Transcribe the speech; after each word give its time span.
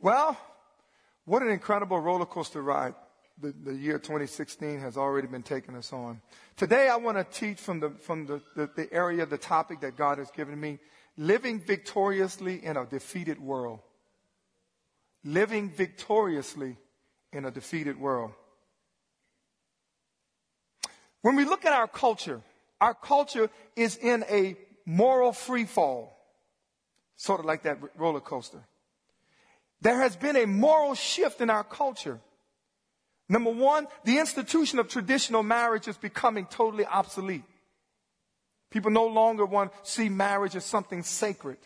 Well, 0.00 0.38
what 1.26 1.42
an 1.42 1.50
incredible 1.50 2.00
roller 2.00 2.24
coaster 2.24 2.62
ride 2.62 2.94
the, 3.40 3.52
the 3.64 3.74
year 3.74 3.98
2016 3.98 4.80
has 4.80 4.96
already 4.96 5.26
been 5.26 5.42
taking 5.42 5.76
us 5.76 5.92
on. 5.92 6.20
Today 6.56 6.88
I 6.88 6.96
want 6.96 7.18
to 7.18 7.24
teach 7.24 7.58
from 7.58 7.80
the, 7.80 7.90
from 7.90 8.26
the, 8.26 8.40
the, 8.56 8.70
the 8.74 8.92
area, 8.92 9.26
the 9.26 9.38
topic 9.38 9.80
that 9.80 9.96
God 9.96 10.18
has 10.18 10.30
given 10.30 10.58
me, 10.58 10.78
living 11.16 11.60
victoriously 11.60 12.64
in 12.64 12.76
a 12.76 12.86
defeated 12.86 13.38
world. 13.38 13.80
Living 15.22 15.70
victoriously 15.70 16.76
in 17.32 17.44
a 17.44 17.50
defeated 17.50 17.98
world. 17.98 18.32
When 21.22 21.36
we 21.36 21.44
look 21.44 21.66
at 21.66 21.74
our 21.74 21.88
culture, 21.88 22.40
our 22.80 22.94
culture 22.94 23.50
is 23.76 23.96
in 23.96 24.24
a 24.30 24.56
moral 24.86 25.32
free 25.32 25.66
fall, 25.66 26.16
sort 27.16 27.40
of 27.40 27.46
like 27.46 27.64
that 27.64 27.78
roller 27.98 28.20
coaster. 28.20 28.64
There 29.80 29.98
has 30.00 30.16
been 30.16 30.36
a 30.36 30.46
moral 30.46 30.94
shift 30.94 31.40
in 31.40 31.50
our 31.50 31.64
culture. 31.64 32.20
Number 33.28 33.50
one, 33.50 33.86
the 34.04 34.18
institution 34.18 34.78
of 34.78 34.88
traditional 34.88 35.42
marriage 35.42 35.88
is 35.88 35.96
becoming 35.96 36.46
totally 36.46 36.84
obsolete. 36.84 37.44
People 38.70 38.90
no 38.90 39.06
longer 39.06 39.46
want 39.46 39.72
to 39.72 39.90
see 39.90 40.08
marriage 40.08 40.56
as 40.56 40.64
something 40.64 41.02
sacred. 41.02 41.58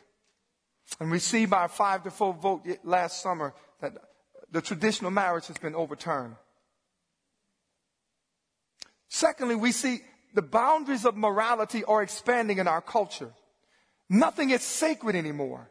And 1.01 1.11
we 1.11 1.19
see 1.19 1.47
by 1.47 1.65
a 1.65 1.69
five 1.69 2.05
to 2.05 2.11
four 2.11 2.35
vote 2.35 2.67
last 2.85 3.23
summer 3.23 3.55
that 3.81 3.93
the 4.51 4.61
traditional 4.61 5.11
marriage 5.11 5.47
has 5.47 5.59
been 5.59 5.75
overturned. 5.75 6.37
Secondly, 9.09 9.55
we 9.55 9.73
see 9.73 10.01
the 10.35 10.43
boundaries 10.43 11.05
of 11.05 11.17
morality 11.17 11.85
are 11.85 12.03
expanding 12.03 12.59
in 12.59 12.69
our 12.69 12.81
culture. 12.81 13.33
Nothing 14.09 14.51
is 14.51 14.63
sacred 14.63 15.17
anymore. 15.17 15.71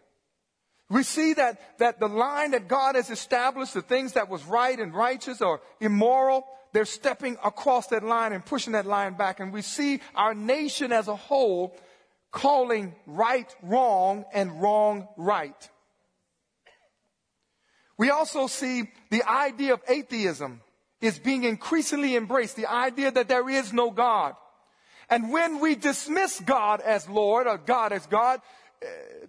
We 0.94 1.02
see 1.02 1.34
that, 1.34 1.80
that 1.80 2.00
the 2.00 2.08
line 2.08 2.52
that 2.52 2.68
God 2.68 2.94
has 2.94 3.10
established, 3.10 3.74
the 3.74 3.82
things 3.82 4.14
that 4.14 4.30
was 4.30 4.44
right 4.46 4.80
and 4.80 4.94
righteous 4.94 5.41
or 5.41 5.60
immoral, 5.80 6.46
they're 6.72 6.85
stepping 6.85 7.35
across 7.44 7.88
that 7.88 8.04
line 8.04 8.32
and 8.32 8.46
pushing 8.46 8.74
that 8.74 8.85
line 8.85 9.16
back. 9.16 9.40
And 9.40 9.52
we 9.52 9.63
see 9.63 10.02
our 10.13 10.35
nation 10.35 10.91
as 10.91 11.08
a 11.08 11.16
whole 11.16 11.76
calling 12.32 12.94
right 13.08 13.52
wrong 13.63 14.26
and 14.35 14.62
wrong 14.62 15.08
right. 15.18 15.70
We 17.98 18.12
also 18.12 18.46
see 18.46 18.84
the 19.10 19.24
idea 19.28 19.74
of 19.74 19.82
atheism 19.88 20.62
is 21.02 21.18
being 21.18 21.44
increasingly 21.44 22.16
embraced. 22.16 22.55
The 22.55 22.72
idea 22.72 23.10
that 23.10 23.28
there 23.28 23.50
is 23.50 23.74
no 23.74 23.90
God. 23.90 24.35
And 25.10 25.32
when 25.32 25.60
we 25.60 25.74
dismiss 25.74 26.40
God 26.40 26.82
as 26.82 27.10
Lord 27.10 27.48
or 27.48 27.57
God 27.57 27.94
as 27.94 28.05
God, 28.05 28.41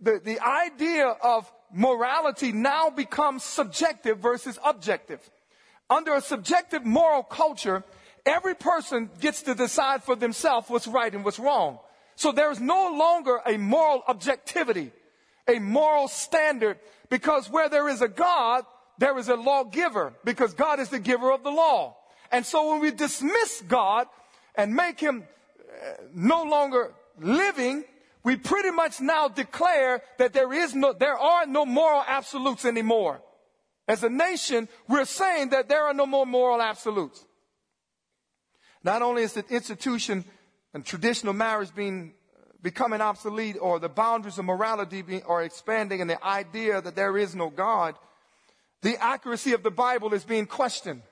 the, 0.00 0.20
the 0.22 0.40
idea 0.40 1.06
of 1.06 1.50
morality 1.72 2.52
now 2.52 2.90
becomes 2.90 3.42
subjective 3.44 4.18
versus 4.18 4.58
objective. 4.64 5.20
Under 5.90 6.14
a 6.14 6.20
subjective 6.20 6.84
moral 6.84 7.22
culture, 7.22 7.84
every 8.24 8.54
person 8.54 9.10
gets 9.20 9.42
to 9.42 9.54
decide 9.54 10.02
for 10.02 10.16
themselves 10.16 10.68
what's 10.68 10.86
right 10.86 11.14
and 11.14 11.24
what's 11.24 11.38
wrong. 11.38 11.78
So 12.16 12.32
there 12.32 12.50
is 12.50 12.60
no 12.60 12.94
longer 12.96 13.40
a 13.44 13.56
moral 13.56 14.02
objectivity, 14.06 14.92
a 15.48 15.58
moral 15.58 16.08
standard, 16.08 16.78
because 17.10 17.50
where 17.50 17.68
there 17.68 17.88
is 17.88 18.02
a 18.02 18.08
God, 18.08 18.64
there 18.98 19.18
is 19.18 19.28
a 19.28 19.36
lawgiver 19.36 20.14
because 20.24 20.54
God 20.54 20.78
is 20.80 20.88
the 20.88 21.00
giver 21.00 21.32
of 21.32 21.42
the 21.42 21.50
law. 21.50 21.96
And 22.30 22.46
so 22.46 22.70
when 22.70 22.80
we 22.80 22.90
dismiss 22.90 23.62
God 23.66 24.06
and 24.54 24.74
make 24.74 25.00
him 25.00 25.24
uh, 25.58 26.02
no 26.14 26.44
longer 26.44 26.92
living, 27.18 27.84
we 28.24 28.36
pretty 28.36 28.70
much 28.70 29.00
now 29.00 29.28
declare 29.28 30.02
that 30.18 30.32
there 30.32 30.52
is 30.52 30.74
no, 30.74 30.94
there 30.94 31.18
are 31.18 31.46
no 31.46 31.66
moral 31.66 32.02
absolutes 32.06 32.64
anymore. 32.64 33.20
As 33.86 34.02
a 34.02 34.08
nation, 34.08 34.66
we're 34.88 35.04
saying 35.04 35.50
that 35.50 35.68
there 35.68 35.84
are 35.84 35.92
no 35.92 36.06
more 36.06 36.24
moral 36.24 36.62
absolutes. 36.62 37.24
Not 38.82 39.02
only 39.02 39.22
is 39.22 39.34
the 39.34 39.44
institution 39.50 40.24
and 40.72 40.84
traditional 40.84 41.34
marriage 41.34 41.74
being 41.74 42.14
becoming 42.62 43.02
obsolete 43.02 43.56
or 43.60 43.78
the 43.78 43.90
boundaries 43.90 44.38
of 44.38 44.46
morality 44.46 45.02
being, 45.02 45.22
are 45.24 45.42
expanding 45.42 46.00
and 46.00 46.08
the 46.08 46.24
idea 46.24 46.80
that 46.80 46.96
there 46.96 47.18
is 47.18 47.34
no 47.34 47.50
God, 47.50 47.94
the 48.80 48.96
accuracy 49.02 49.52
of 49.52 49.62
the 49.62 49.70
Bible 49.70 50.14
is 50.14 50.24
being 50.24 50.46
questioned. 50.46 51.02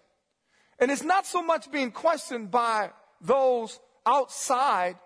And 0.79 0.91
it's 0.91 1.03
not 1.03 1.27
so 1.27 1.43
much 1.43 1.71
being 1.71 1.91
questioned 1.91 2.51
by 2.51 2.91
those 3.21 3.79
outside 4.07 4.97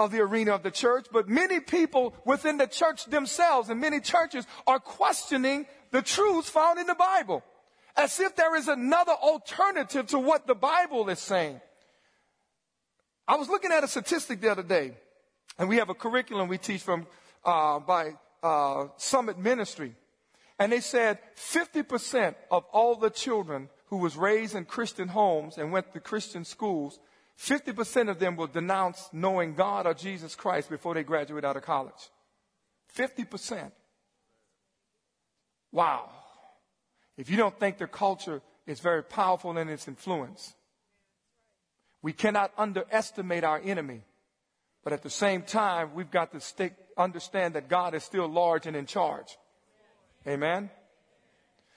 of 0.00 0.10
the 0.10 0.20
arena 0.20 0.52
of 0.52 0.62
the 0.62 0.70
church, 0.70 1.06
but 1.12 1.28
many 1.28 1.60
people 1.60 2.14
within 2.24 2.56
the 2.56 2.66
church 2.66 3.04
themselves 3.04 3.68
and 3.68 3.78
many 3.78 4.00
churches 4.00 4.46
are 4.66 4.80
questioning 4.80 5.66
the 5.90 6.00
truths 6.00 6.48
found 6.48 6.80
in 6.80 6.86
the 6.86 6.94
Bible 6.94 7.44
as 7.96 8.18
if 8.18 8.34
there 8.34 8.56
is 8.56 8.66
another 8.66 9.12
alternative 9.12 10.06
to 10.06 10.18
what 10.18 10.46
the 10.46 10.54
Bible 10.54 11.10
is 11.10 11.18
saying. 11.18 11.60
I 13.28 13.36
was 13.36 13.50
looking 13.50 13.72
at 13.72 13.84
a 13.84 13.88
statistic 13.88 14.40
the 14.40 14.50
other 14.50 14.62
day, 14.62 14.94
and 15.58 15.68
we 15.68 15.76
have 15.76 15.90
a 15.90 15.94
curriculum 15.94 16.48
we 16.48 16.56
teach 16.56 16.80
from 16.80 17.06
uh, 17.44 17.78
by 17.80 18.14
uh, 18.42 18.86
Summit 18.96 19.38
Ministry. 19.38 19.94
And 20.58 20.72
they 20.72 20.80
said 20.80 21.18
50% 21.36 22.34
of 22.50 22.64
all 22.72 22.96
the 22.96 23.10
children 23.10 23.68
who 23.86 23.98
was 23.98 24.16
raised 24.16 24.54
in 24.54 24.64
Christian 24.64 25.08
homes 25.08 25.58
and 25.58 25.72
went 25.72 25.92
to 25.92 26.00
Christian 26.00 26.44
schools, 26.44 26.98
50% 27.40 28.10
of 28.10 28.18
them 28.18 28.36
will 28.36 28.46
denounce 28.46 29.08
knowing 29.12 29.54
God 29.54 29.86
or 29.86 29.94
Jesus 29.94 30.34
Christ 30.34 30.68
before 30.68 30.92
they 30.94 31.02
graduate 31.02 31.44
out 31.44 31.56
of 31.56 31.62
college. 31.62 32.10
50%. 32.94 33.72
Wow. 35.72 36.10
If 37.16 37.30
you 37.30 37.38
don't 37.38 37.58
think 37.58 37.78
their 37.78 37.86
culture 37.86 38.42
is 38.66 38.80
very 38.80 39.02
powerful 39.02 39.56
in 39.56 39.68
its 39.70 39.88
influence, 39.88 40.54
we 42.02 42.12
cannot 42.12 42.52
underestimate 42.58 43.44
our 43.44 43.60
enemy. 43.64 44.02
But 44.84 44.92
at 44.92 45.02
the 45.02 45.10
same 45.10 45.42
time, 45.42 45.94
we've 45.94 46.10
got 46.10 46.32
to 46.32 46.70
understand 46.96 47.54
that 47.54 47.68
God 47.68 47.94
is 47.94 48.04
still 48.04 48.28
large 48.28 48.66
and 48.66 48.76
in 48.76 48.86
charge. 48.86 49.38
Amen. 50.26 50.70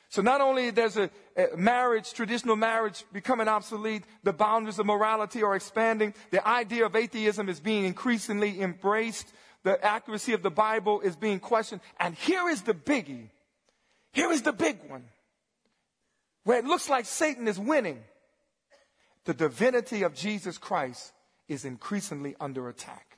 So 0.10 0.22
not 0.22 0.42
only 0.42 0.72
there's 0.72 0.98
a, 0.98 1.10
Eh, 1.36 1.48
marriage, 1.58 2.14
traditional 2.14 2.56
marriage 2.56 3.04
becoming 3.12 3.48
obsolete, 3.48 4.04
the 4.24 4.34
boundaries 4.34 4.78
of 4.78 4.86
morality 4.86 5.42
are 5.42 5.56
expanding, 5.56 6.14
the 6.30 6.48
idea 6.48 6.86
of 6.86 6.96
atheism 6.96 7.50
is 7.50 7.60
being 7.60 7.86
increasingly 7.86 8.62
embraced, 8.62 9.34
the 9.64 9.84
accuracy 9.84 10.34
of 10.34 10.44
the 10.44 10.52
Bible 10.52 11.02
is 11.02 11.16
being 11.16 11.40
questioned, 11.40 11.82
and 12.00 12.14
here 12.16 12.50
is 12.50 12.62
the 12.62 12.74
biggie. 12.74 13.30
Here 14.12 14.32
is 14.32 14.44
the 14.44 14.54
big 14.54 14.78
one. 14.88 15.06
Where 16.44 16.60
it 16.60 16.66
looks 16.66 16.88
like 16.88 17.06
Satan 17.06 17.48
is 17.48 17.58
winning. 17.58 18.04
The 19.26 19.34
divinity 19.34 20.04
of 20.04 20.14
Jesus 20.14 20.58
Christ 20.58 21.14
is 21.48 21.66
increasingly 21.66 22.36
under 22.40 22.70
attack. 22.70 23.18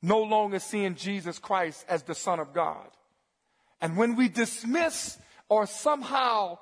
No 0.00 0.22
longer 0.22 0.60
seeing 0.60 0.94
Jesus 0.94 1.38
Christ 1.38 1.84
as 1.88 2.04
the 2.04 2.14
Son 2.14 2.38
of 2.38 2.54
God 2.54 2.88
and 3.80 3.96
when 3.96 4.16
we 4.16 4.28
dismiss 4.28 5.18
or 5.48 5.66
somehow 5.66 6.58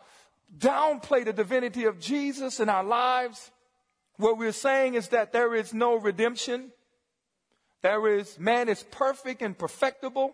downplay 0.57 1.25
the 1.25 1.33
divinity 1.33 1.85
of 1.85 1.99
Jesus 1.99 2.61
in 2.61 2.69
our 2.69 2.85
lives, 2.85 3.51
what 4.17 4.39
we're 4.39 4.53
saying 4.53 4.95
is 4.95 5.09
that 5.09 5.33
there 5.33 5.55
is 5.55 5.75
no 5.75 5.97
redemption. 5.97 6.73
There 7.83 8.17
is, 8.17 8.39
man 8.39 8.69
is 8.69 8.83
perfect 8.85 9.43
and 9.43 9.57
perfectible, 9.57 10.33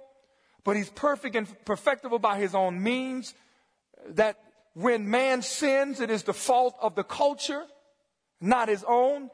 but 0.65 0.77
he's 0.77 0.91
perfect 0.91 1.35
and 1.35 1.65
perfectible 1.65 2.19
by 2.19 2.39
his 2.39 2.55
own 2.55 2.83
means. 2.83 3.35
That 4.11 4.39
when 4.75 5.11
man 5.11 5.43
sins, 5.43 6.01
it 6.01 6.11
is 6.11 6.23
the 6.23 6.33
fault 6.33 6.77
of 6.81 6.95
the 6.95 7.05
culture, 7.05 7.65
not 8.41 8.69
his 8.69 8.84
own. 8.87 9.31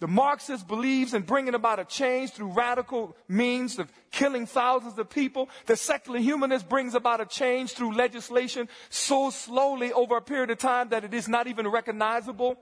The 0.00 0.08
Marxist 0.08 0.66
believes 0.66 1.12
in 1.12 1.22
bringing 1.22 1.54
about 1.54 1.78
a 1.78 1.84
change 1.84 2.30
through 2.30 2.52
radical 2.52 3.14
means 3.28 3.78
of 3.78 3.92
killing 4.10 4.46
thousands 4.46 4.98
of 4.98 5.10
people. 5.10 5.50
The 5.66 5.76
secular 5.76 6.18
humanist 6.18 6.70
brings 6.70 6.94
about 6.94 7.20
a 7.20 7.26
change 7.26 7.72
through 7.72 7.94
legislation 7.94 8.70
so 8.88 9.28
slowly 9.28 9.92
over 9.92 10.16
a 10.16 10.22
period 10.22 10.50
of 10.50 10.58
time 10.58 10.88
that 10.88 11.04
it 11.04 11.12
is 11.12 11.28
not 11.28 11.48
even 11.48 11.68
recognizable. 11.68 12.56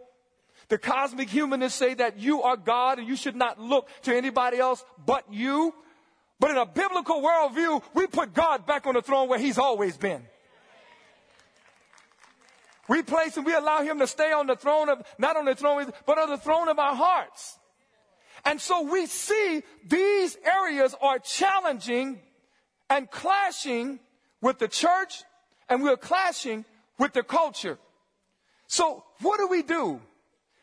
The 0.68 0.78
cosmic 0.78 1.30
humanists 1.30 1.78
say 1.78 1.94
that 1.94 2.18
you 2.18 2.42
are 2.42 2.56
God 2.56 2.98
and 2.98 3.06
you 3.06 3.14
should 3.14 3.36
not 3.36 3.60
look 3.60 3.88
to 4.02 4.14
anybody 4.14 4.58
else 4.58 4.84
but 5.06 5.32
you. 5.32 5.72
But 6.40 6.50
in 6.50 6.56
a 6.56 6.66
biblical 6.66 7.22
worldview, 7.22 7.82
we 7.94 8.08
put 8.08 8.34
God 8.34 8.66
back 8.66 8.86
on 8.86 8.94
the 8.94 9.02
throne 9.02 9.28
where 9.28 9.38
he's 9.38 9.58
always 9.58 9.96
been. 9.96 10.24
We 12.88 13.02
place 13.02 13.36
him, 13.36 13.44
we 13.44 13.54
allow 13.54 13.82
him 13.82 13.98
to 13.98 14.06
stay 14.06 14.32
on 14.32 14.46
the 14.46 14.56
throne 14.56 14.88
of, 14.88 15.02
not 15.18 15.36
on 15.36 15.44
the 15.44 15.54
throne, 15.54 15.92
but 16.06 16.18
on 16.18 16.30
the 16.30 16.38
throne 16.38 16.68
of 16.68 16.78
our 16.78 16.94
hearts. 16.94 17.58
And 18.44 18.60
so 18.60 18.82
we 18.82 19.06
see 19.06 19.62
these 19.86 20.36
areas 20.44 20.94
are 21.00 21.18
challenging 21.18 22.20
and 22.88 23.10
clashing 23.10 24.00
with 24.40 24.58
the 24.58 24.68
church 24.68 25.22
and 25.68 25.82
we're 25.82 25.96
clashing 25.96 26.64
with 26.98 27.12
the 27.12 27.22
culture. 27.22 27.78
So 28.66 29.04
what 29.20 29.38
do 29.38 29.48
we 29.48 29.62
do? 29.62 30.00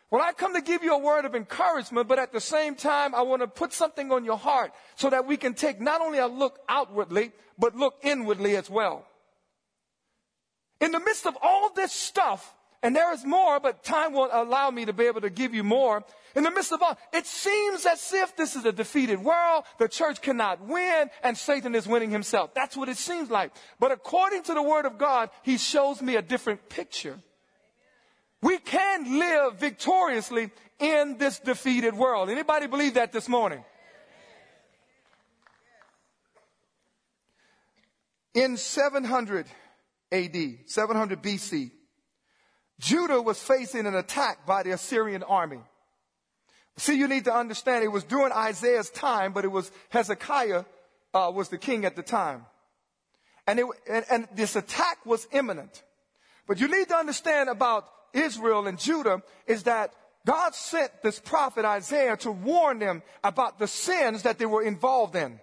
Well, 0.09 0.21
I 0.21 0.33
come 0.33 0.53
to 0.53 0.61
give 0.61 0.83
you 0.83 0.93
a 0.93 0.99
word 0.99 1.25
of 1.25 1.35
encouragement, 1.35 2.07
but 2.07 2.19
at 2.19 2.31
the 2.31 2.39
same 2.39 2.75
time, 2.75 3.13
I 3.13 3.21
want 3.23 3.41
to 3.41 3.47
put 3.47 3.73
something 3.73 4.11
on 4.11 4.23
your 4.23 4.37
heart 4.37 4.71
so 4.95 5.09
that 5.09 5.27
we 5.27 5.35
can 5.35 5.53
take 5.53 5.81
not 5.81 6.01
only 6.01 6.19
a 6.19 6.27
look 6.27 6.59
outwardly, 6.69 7.31
but 7.57 7.75
look 7.75 7.95
inwardly 8.01 8.55
as 8.55 8.69
well. 8.69 9.05
In 10.81 10.91
the 10.91 10.99
midst 10.99 11.25
of 11.25 11.37
all 11.41 11.71
this 11.73 11.91
stuff, 11.91 12.53
and 12.85 12.95
there 12.95 13.11
is 13.13 13.25
more, 13.25 13.59
but 13.59 13.83
time 13.83 14.13
won't 14.13 14.31
allow 14.31 14.69
me 14.69 14.85
to 14.85 14.93
be 14.93 15.05
able 15.05 15.21
to 15.21 15.31
give 15.31 15.55
you 15.55 15.63
more. 15.63 16.03
In 16.35 16.43
the 16.43 16.51
midst 16.51 16.71
of 16.71 16.83
all, 16.83 16.97
it 17.13 17.25
seems 17.25 17.85
as 17.85 18.13
if 18.13 18.35
this 18.35 18.55
is 18.55 18.63
a 18.65 18.71
defeated 18.71 19.23
world, 19.23 19.63
the 19.79 19.87
church 19.87 20.21
cannot 20.21 20.61
win, 20.61 21.09
and 21.23 21.35
Satan 21.35 21.73
is 21.73 21.87
winning 21.87 22.11
himself. 22.11 22.53
That's 22.53 22.77
what 22.77 22.87
it 22.87 22.97
seems 22.97 23.31
like. 23.31 23.53
But 23.79 23.91
according 23.91 24.43
to 24.43 24.53
the 24.53 24.61
word 24.61 24.85
of 24.85 24.99
God, 24.99 25.31
he 25.41 25.57
shows 25.57 26.01
me 26.01 26.15
a 26.15 26.21
different 26.21 26.69
picture. 26.69 27.17
We 28.43 28.59
can 28.59 29.17
live 29.17 29.57
victoriously 29.57 30.51
in 30.77 31.17
this 31.17 31.39
defeated 31.39 31.95
world. 31.95 32.29
Anybody 32.29 32.67
believe 32.67 32.95
that 32.95 33.11
this 33.11 33.27
morning? 33.27 33.63
In 38.35 38.57
700 38.57 39.47
AD, 40.11 40.35
700 40.67 41.21
BC, 41.21 41.71
Judah 42.79 43.21
was 43.21 43.41
facing 43.41 43.85
an 43.85 43.95
attack 43.95 44.45
by 44.45 44.63
the 44.63 44.71
Assyrian 44.71 45.23
army. 45.23 45.59
See, 46.77 46.97
you 46.97 47.07
need 47.07 47.25
to 47.25 47.33
understand 47.33 47.83
it 47.83 47.89
was 47.89 48.03
during 48.03 48.33
Isaiah's 48.33 48.89
time, 48.89 49.31
but 49.31 49.45
it 49.45 49.51
was 49.51 49.71
Hezekiah 49.89 50.65
uh, 51.13 51.31
was 51.33 51.49
the 51.49 51.57
king 51.57 51.85
at 51.85 51.95
the 51.95 52.03
time. 52.03 52.45
And, 53.47 53.59
it, 53.59 53.65
and, 53.89 54.05
and 54.11 54.27
this 54.35 54.55
attack 54.55 55.05
was 55.05 55.27
imminent. 55.31 55.83
But 56.47 56.59
you 56.59 56.67
need 56.67 56.89
to 56.89 56.95
understand 56.95 57.49
about 57.49 57.87
Israel 58.13 58.67
and 58.67 58.77
Judah 58.77 59.21
is 59.47 59.63
that 59.63 59.93
God 60.25 60.55
sent 60.55 61.03
this 61.03 61.19
prophet 61.19 61.65
Isaiah 61.65 62.17
to 62.17 62.31
warn 62.31 62.79
them 62.79 63.03
about 63.23 63.59
the 63.59 63.67
sins 63.67 64.23
that 64.23 64.39
they 64.39 64.45
were 64.45 64.63
involved 64.63 65.15
in 65.15 65.39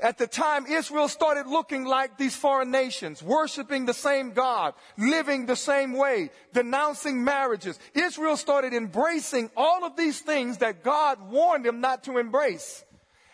at 0.00 0.18
the 0.18 0.26
time 0.26 0.66
Israel 0.66 1.08
started 1.08 1.46
looking 1.46 1.84
like 1.84 2.18
these 2.18 2.34
foreign 2.34 2.70
nations, 2.70 3.22
worshiping 3.22 3.86
the 3.86 3.94
same 3.94 4.32
God, 4.32 4.74
living 4.98 5.46
the 5.46 5.56
same 5.56 5.92
way, 5.92 6.30
denouncing 6.52 7.22
marriages. 7.22 7.78
Israel 7.94 8.36
started 8.36 8.74
embracing 8.74 9.50
all 9.56 9.84
of 9.84 9.96
these 9.96 10.20
things 10.20 10.58
that 10.58 10.82
God 10.82 11.30
warned 11.30 11.64
them 11.64 11.80
not 11.80 12.04
to 12.04 12.18
embrace. 12.18 12.84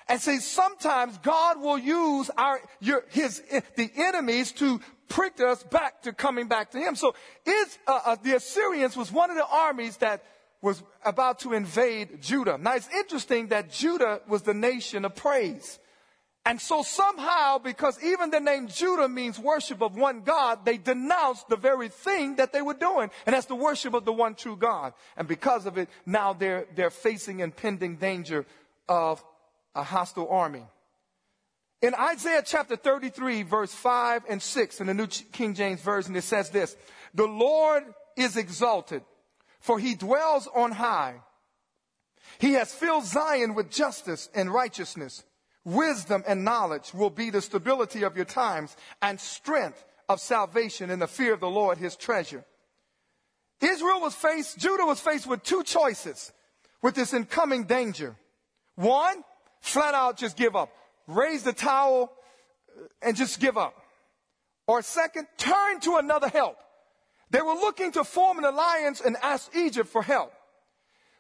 And 0.07 0.21
see, 0.21 0.39
sometimes 0.39 1.17
God 1.19 1.61
will 1.61 1.79
use 1.79 2.31
our, 2.37 2.61
your, 2.81 3.05
his, 3.09 3.43
the 3.77 3.91
enemies 3.97 4.53
to 4.53 4.81
prick 5.09 5.41
us 5.41 5.63
back 5.63 6.03
to 6.03 6.13
coming 6.13 6.47
back 6.47 6.73
to 6.73 6.79
him. 6.79 6.95
So 6.95 7.15
is, 7.47 7.79
uh, 7.87 8.01
uh, 8.05 8.17
the 8.23 8.37
Assyrians 8.37 8.97
was 8.97 9.11
one 9.11 9.31
of 9.31 9.37
the 9.37 9.47
armies 9.47 9.97
that 9.99 10.25
was 10.61 10.83
about 11.05 11.39
to 11.41 11.55
invade 11.55 12.21
Judah. 12.21 12.59
Now 12.59 12.75
it's 12.75 12.89
interesting 12.95 13.49
that 13.49 13.71
Judah 13.71 14.21
was 14.29 14.43
the 14.43 14.53
nation 14.53 15.05
of 15.05 15.15
praise. 15.15 15.79
And 16.47 16.61
so 16.61 16.83
somehow, 16.83 17.59
because 17.59 18.03
even 18.03 18.31
the 18.31 18.41
name 18.41 18.69
Judah 18.69 19.09
means 19.09 19.39
worship 19.39 19.83
of 19.83 19.97
one 19.97 20.23
God, 20.23 20.65
they 20.65 20.79
denounced 20.79 21.49
the 21.49 21.57
very 21.57 21.89
thing 21.89 22.37
that 22.37 22.53
they 22.53 22.63
were 22.63 22.75
doing. 22.75 23.11
And 23.27 23.35
that's 23.35 23.47
the 23.47 23.55
worship 23.55 23.93
of 23.93 24.05
the 24.07 24.13
one 24.13 24.35
true 24.35 24.57
God. 24.57 24.95
And 25.17 25.29
because 25.29 25.67
of 25.67 25.77
it, 25.77 25.91
now 26.07 26.33
they're, 26.33 26.67
they're 26.75 26.91
facing 26.91 27.41
impending 27.41 27.97
danger 27.97 28.47
of 28.89 29.23
a 29.75 29.83
hostile 29.83 30.29
army. 30.29 30.65
In 31.83 31.95
Isaiah 31.95 32.43
chapter 32.45 32.77
33, 32.77 33.43
verse 33.43 33.73
5 33.73 34.25
and 34.29 34.43
6, 34.43 34.81
in 34.81 34.87
the 34.87 34.95
New 34.95 35.07
King 35.07 35.55
James 35.55 35.81
Version, 35.81 36.17
it 36.17 36.25
says 36.25 36.51
this, 36.51 36.77
The 37.15 37.27
Lord 37.27 37.85
is 38.17 38.37
exalted, 38.37 39.03
for 39.61 39.79
he 39.79 39.95
dwells 39.95 40.49
on 40.55 40.73
high. 40.73 41.23
He 42.39 42.55
has 42.55 42.73
filled 42.75 43.05
Zion 43.05 43.55
with 43.55 43.71
justice 43.71 44.29
and 44.35 44.53
righteousness. 44.53 45.25
Wisdom 45.65 46.25
and 46.27 46.45
knowledge 46.45 46.95
will 46.95 47.11
be 47.11 47.31
the 47.31 47.43
stability 47.43 48.03
of 48.03 48.17
your 48.17 48.25
times 48.25 48.77
and 49.03 49.21
strength 49.21 49.85
of 50.09 50.21
salvation 50.21 50.91
in 50.91 50.99
the 50.99 51.07
fear 51.07 51.35
of 51.35 51.41
the 51.41 51.51
Lord, 51.51 51.79
his 51.79 51.97
treasure. 51.97 52.45
Israel 53.61 54.01
was 54.01 54.15
faced, 54.15 54.59
Judah 54.59 54.87
was 54.87 55.01
faced 55.01 55.27
with 55.27 55.43
two 55.43 55.63
choices 55.63 56.33
with 56.83 56.95
this 56.95 57.13
incoming 57.13 57.65
danger. 57.65 58.17
One, 58.77 59.23
flat 59.61 59.95
out 59.95 60.17
just 60.17 60.37
give 60.37 60.57
up. 60.57 60.71
Raise 61.07 61.43
the 61.43 61.53
towel 61.53 62.13
uh, 62.77 62.87
and 63.03 63.17
just 63.17 63.39
give 63.41 63.59
up. 63.59 63.75
Or 64.67 64.81
second, 64.83 65.27
turn 65.37 65.81
to 65.81 65.97
another 65.97 66.29
help. 66.29 66.57
They 67.31 67.43
were 67.43 67.55
looking 67.55 67.93
to 67.93 68.05
form 68.05 68.39
an 68.39 68.45
alliance 68.45 69.01
and 69.01 69.17
ask 69.23 69.55
Egypt 69.55 69.89
for 69.89 70.03
help. 70.03 70.33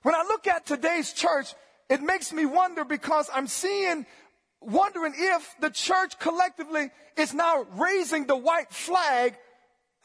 When 0.02 0.14
I 0.14 0.22
look 0.22 0.46
at 0.46 0.66
today's 0.66 1.12
church, 1.12 1.54
it 1.88 2.00
makes 2.00 2.32
me 2.32 2.46
wonder 2.46 2.84
because 2.84 3.28
I'm 3.34 3.46
seeing 3.46 4.06
wondering 4.60 5.14
if 5.16 5.54
the 5.60 5.70
church 5.70 6.18
collectively 6.18 6.90
is 7.16 7.32
now 7.34 7.66
raising 7.74 8.26
the 8.26 8.36
white 8.36 8.70
flag 8.72 9.36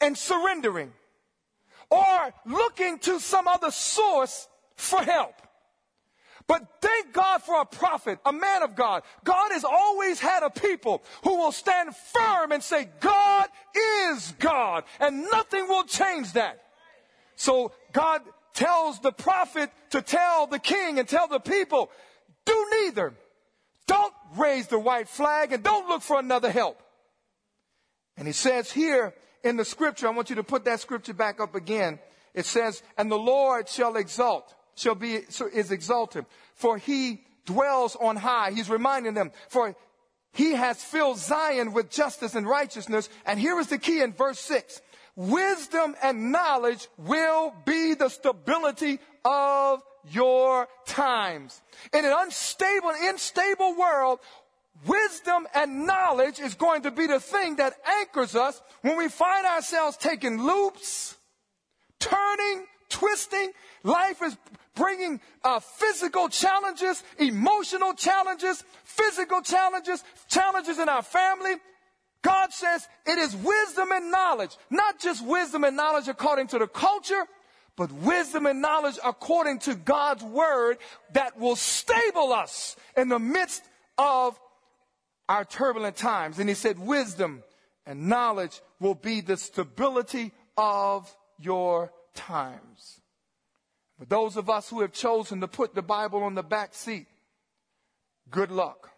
and 0.00 0.16
surrendering 0.16 0.92
or 1.90 2.34
looking 2.44 2.98
to 2.98 3.20
some 3.20 3.46
other 3.48 3.70
source 3.70 4.48
for 4.74 5.02
help. 5.02 5.34
But 6.48 6.62
thank 6.80 7.12
God 7.12 7.42
for 7.42 7.60
a 7.60 7.66
prophet, 7.66 8.20
a 8.24 8.32
man 8.32 8.62
of 8.62 8.76
God. 8.76 9.02
God 9.24 9.50
has 9.50 9.64
always 9.64 10.20
had 10.20 10.44
a 10.44 10.50
people 10.50 11.02
who 11.24 11.38
will 11.38 11.50
stand 11.50 11.94
firm 11.96 12.52
and 12.52 12.62
say, 12.62 12.88
God 13.00 13.48
is 14.08 14.32
God, 14.38 14.84
and 15.00 15.24
nothing 15.32 15.66
will 15.66 15.82
change 15.84 16.34
that. 16.34 16.62
So 17.34 17.72
God 17.92 18.22
tells 18.54 19.00
the 19.00 19.12
prophet 19.12 19.70
to 19.90 20.02
tell 20.02 20.46
the 20.46 20.60
king 20.60 20.98
and 20.98 21.08
tell 21.08 21.26
the 21.26 21.40
people, 21.40 21.90
do 22.44 22.66
neither. 22.82 23.12
Raise 24.36 24.66
the 24.66 24.78
white 24.78 25.08
flag 25.08 25.52
and 25.52 25.62
don't 25.62 25.88
look 25.88 26.02
for 26.02 26.18
another 26.18 26.50
help. 26.50 26.82
And 28.16 28.26
he 28.26 28.32
says 28.32 28.72
here 28.72 29.14
in 29.44 29.56
the 29.56 29.64
scripture, 29.64 30.06
I 30.06 30.10
want 30.10 30.30
you 30.30 30.36
to 30.36 30.44
put 30.44 30.64
that 30.64 30.80
scripture 30.80 31.14
back 31.14 31.40
up 31.40 31.54
again. 31.54 31.98
It 32.34 32.46
says, 32.46 32.82
and 32.98 33.10
the 33.10 33.18
Lord 33.18 33.68
shall 33.68 33.96
exalt, 33.96 34.54
shall 34.74 34.94
be, 34.94 35.14
is 35.14 35.70
exalted, 35.70 36.26
for 36.54 36.76
he 36.78 37.22
dwells 37.46 37.96
on 37.96 38.16
high. 38.16 38.50
He's 38.50 38.68
reminding 38.68 39.14
them, 39.14 39.32
for 39.48 39.74
he 40.32 40.52
has 40.52 40.82
filled 40.82 41.18
Zion 41.18 41.72
with 41.72 41.90
justice 41.90 42.34
and 42.34 42.46
righteousness. 42.46 43.08
And 43.24 43.40
here 43.40 43.58
is 43.58 43.68
the 43.68 43.78
key 43.78 44.02
in 44.02 44.12
verse 44.12 44.38
six. 44.38 44.82
Wisdom 45.14 45.94
and 46.02 46.30
knowledge 46.30 46.88
will 46.98 47.54
be 47.64 47.94
the 47.94 48.10
stability 48.10 48.98
of 49.24 49.80
your 50.10 50.68
times. 50.86 51.60
In 51.92 52.04
an 52.04 52.12
unstable, 52.16 52.92
unstable 52.94 53.76
world, 53.76 54.20
wisdom 54.86 55.46
and 55.54 55.86
knowledge 55.86 56.38
is 56.38 56.54
going 56.54 56.82
to 56.82 56.90
be 56.90 57.06
the 57.06 57.20
thing 57.20 57.56
that 57.56 57.74
anchors 58.00 58.34
us 58.34 58.60
when 58.82 58.96
we 58.96 59.08
find 59.08 59.46
ourselves 59.46 59.96
taking 59.96 60.42
loops, 60.42 61.16
turning, 61.98 62.66
twisting. 62.88 63.52
Life 63.82 64.22
is 64.22 64.36
bringing 64.74 65.20
uh, 65.42 65.60
physical 65.60 66.28
challenges, 66.28 67.02
emotional 67.18 67.94
challenges, 67.94 68.62
physical 68.84 69.40
challenges, 69.40 70.04
challenges 70.28 70.78
in 70.78 70.88
our 70.88 71.02
family. 71.02 71.54
God 72.22 72.52
says 72.52 72.86
it 73.06 73.18
is 73.18 73.34
wisdom 73.36 73.92
and 73.92 74.10
knowledge, 74.10 74.56
not 74.70 75.00
just 75.00 75.24
wisdom 75.24 75.64
and 75.64 75.76
knowledge 75.76 76.08
according 76.08 76.48
to 76.48 76.58
the 76.58 76.66
culture, 76.66 77.24
but 77.76 77.92
wisdom 77.92 78.46
and 78.46 78.62
knowledge 78.62 78.98
according 79.04 79.58
to 79.60 79.74
God's 79.74 80.24
word 80.24 80.78
that 81.12 81.38
will 81.38 81.56
stable 81.56 82.32
us 82.32 82.74
in 82.96 83.08
the 83.08 83.18
midst 83.18 83.62
of 83.98 84.38
our 85.28 85.44
turbulent 85.44 85.96
times. 85.96 86.38
And 86.38 86.48
he 86.48 86.54
said, 86.54 86.78
wisdom 86.78 87.42
and 87.84 88.08
knowledge 88.08 88.60
will 88.80 88.94
be 88.94 89.20
the 89.20 89.36
stability 89.36 90.32
of 90.56 91.14
your 91.38 91.92
times. 92.14 93.00
For 93.98 94.06
those 94.06 94.36
of 94.36 94.50
us 94.50 94.68
who 94.68 94.80
have 94.80 94.92
chosen 94.92 95.40
to 95.40 95.48
put 95.48 95.74
the 95.74 95.82
Bible 95.82 96.22
on 96.22 96.34
the 96.34 96.42
back 96.42 96.74
seat, 96.74 97.06
good 98.30 98.50
luck. 98.50 98.90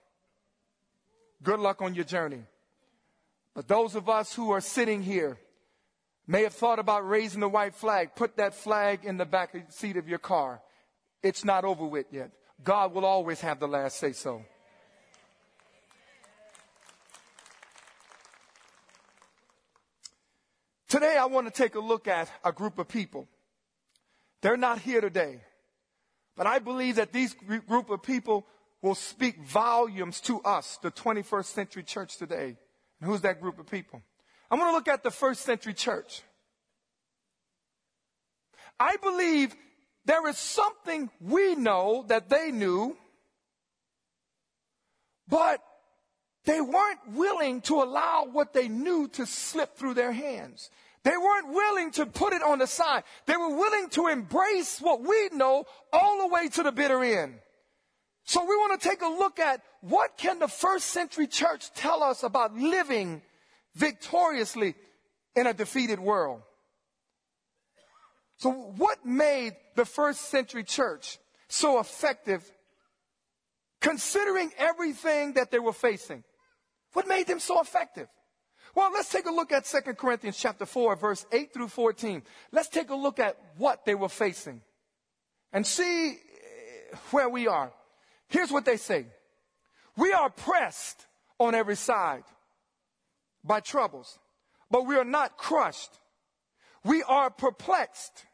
Good 1.42 1.60
luck 1.60 1.82
on 1.82 1.94
your 1.94 2.04
journey. 2.04 2.42
But 3.54 3.68
those 3.68 3.94
of 3.94 4.08
us 4.08 4.34
who 4.34 4.50
are 4.50 4.60
sitting 4.60 5.02
here 5.02 5.38
may 6.28 6.42
have 6.42 6.52
thought 6.52 6.78
about 6.78 7.08
raising 7.08 7.40
the 7.40 7.48
white 7.48 7.74
flag. 7.74 8.10
Put 8.14 8.36
that 8.36 8.54
flag 8.54 9.00
in 9.04 9.16
the 9.16 9.24
back 9.24 9.56
seat 9.70 9.96
of 9.96 10.08
your 10.08 10.18
car. 10.18 10.60
It's 11.22 11.44
not 11.44 11.64
over 11.64 11.86
with 11.86 12.06
yet. 12.12 12.30
God 12.62 12.92
will 12.92 13.06
always 13.06 13.40
have 13.40 13.58
the 13.58 13.66
last 13.66 13.98
say 13.98 14.12
so. 14.12 14.44
Today, 20.86 21.16
I 21.18 21.26
want 21.26 21.46
to 21.46 21.52
take 21.52 21.74
a 21.74 21.80
look 21.80 22.06
at 22.08 22.30
a 22.44 22.52
group 22.52 22.78
of 22.78 22.88
people. 22.88 23.26
They're 24.40 24.56
not 24.56 24.78
here 24.80 25.00
today, 25.00 25.40
but 26.36 26.46
I 26.46 26.60
believe 26.60 26.96
that 26.96 27.12
these 27.12 27.34
group 27.66 27.90
of 27.90 28.02
people 28.02 28.46
will 28.80 28.94
speak 28.94 29.38
volumes 29.42 30.20
to 30.22 30.40
us, 30.42 30.78
the 30.82 30.90
21st 30.90 31.44
century 31.46 31.82
church 31.82 32.16
today. 32.16 32.56
And 33.00 33.10
who's 33.10 33.22
that 33.22 33.40
group 33.40 33.58
of 33.58 33.66
people? 33.66 34.02
I'm 34.50 34.58
going 34.58 34.70
to 34.70 34.74
look 34.74 34.88
at 34.88 35.02
the 35.02 35.10
first 35.10 35.42
century 35.42 35.74
church. 35.74 36.22
I 38.80 38.96
believe 38.96 39.54
there 40.04 40.26
is 40.28 40.38
something 40.38 41.10
we 41.20 41.54
know 41.54 42.04
that 42.08 42.28
they 42.28 42.50
knew, 42.50 42.96
but 45.26 45.62
they 46.44 46.60
weren't 46.60 47.00
willing 47.12 47.60
to 47.62 47.82
allow 47.82 48.26
what 48.30 48.54
they 48.54 48.68
knew 48.68 49.08
to 49.08 49.26
slip 49.26 49.76
through 49.76 49.94
their 49.94 50.12
hands. 50.12 50.70
They 51.04 51.16
weren't 51.16 51.48
willing 51.48 51.90
to 51.92 52.06
put 52.06 52.32
it 52.32 52.42
on 52.42 52.58
the 52.58 52.66
side. 52.66 53.04
They 53.26 53.36
were 53.36 53.54
willing 53.54 53.90
to 53.90 54.08
embrace 54.08 54.80
what 54.80 55.02
we 55.02 55.28
know 55.32 55.64
all 55.92 56.20
the 56.20 56.34
way 56.34 56.48
to 56.48 56.62
the 56.62 56.72
bitter 56.72 57.02
end. 57.02 57.34
So 58.24 58.42
we 58.42 58.56
want 58.56 58.80
to 58.80 58.88
take 58.88 59.02
a 59.02 59.06
look 59.06 59.38
at 59.38 59.62
what 59.80 60.18
can 60.18 60.38
the 60.38 60.48
first 60.48 60.86
century 60.86 61.26
church 61.26 61.72
tell 61.74 62.02
us 62.02 62.22
about 62.22 62.54
living 62.54 63.22
victoriously 63.78 64.74
in 65.36 65.46
a 65.46 65.54
defeated 65.54 66.00
world. 66.00 66.42
So 68.38 68.50
what 68.50 69.04
made 69.04 69.56
the 69.76 69.84
first 69.84 70.22
century 70.30 70.64
church 70.64 71.18
so 71.48 71.80
effective 71.80 72.44
considering 73.80 74.50
everything 74.58 75.34
that 75.34 75.50
they 75.50 75.58
were 75.58 75.72
facing? 75.72 76.24
What 76.92 77.06
made 77.06 77.26
them 77.26 77.40
so 77.40 77.60
effective? 77.60 78.08
Well, 78.74 78.90
let's 78.92 79.10
take 79.10 79.26
a 79.26 79.30
look 79.30 79.52
at 79.52 79.64
2 79.64 79.94
Corinthians 79.94 80.36
chapter 80.36 80.66
4, 80.66 80.96
verse 80.96 81.26
8 81.32 81.52
through 81.52 81.68
14. 81.68 82.22
Let's 82.52 82.68
take 82.68 82.90
a 82.90 82.94
look 82.94 83.18
at 83.18 83.36
what 83.56 83.84
they 83.84 83.94
were 83.94 84.08
facing 84.08 84.60
and 85.52 85.66
see 85.66 86.10
eh, 86.10 86.96
where 87.10 87.28
we 87.28 87.48
are. 87.48 87.72
Here's 88.28 88.52
what 88.52 88.64
they 88.64 88.76
say. 88.76 89.06
We 89.96 90.12
are 90.12 90.30
pressed 90.30 91.06
on 91.40 91.54
every 91.54 91.76
side 91.76 92.24
by 93.48 93.60
troubles, 93.60 94.18
but 94.70 94.86
we 94.86 94.96
are 94.96 95.04
not 95.04 95.36
crushed. 95.36 95.90
We 96.84 97.02
are 97.02 97.30
perplexed, 97.30 98.24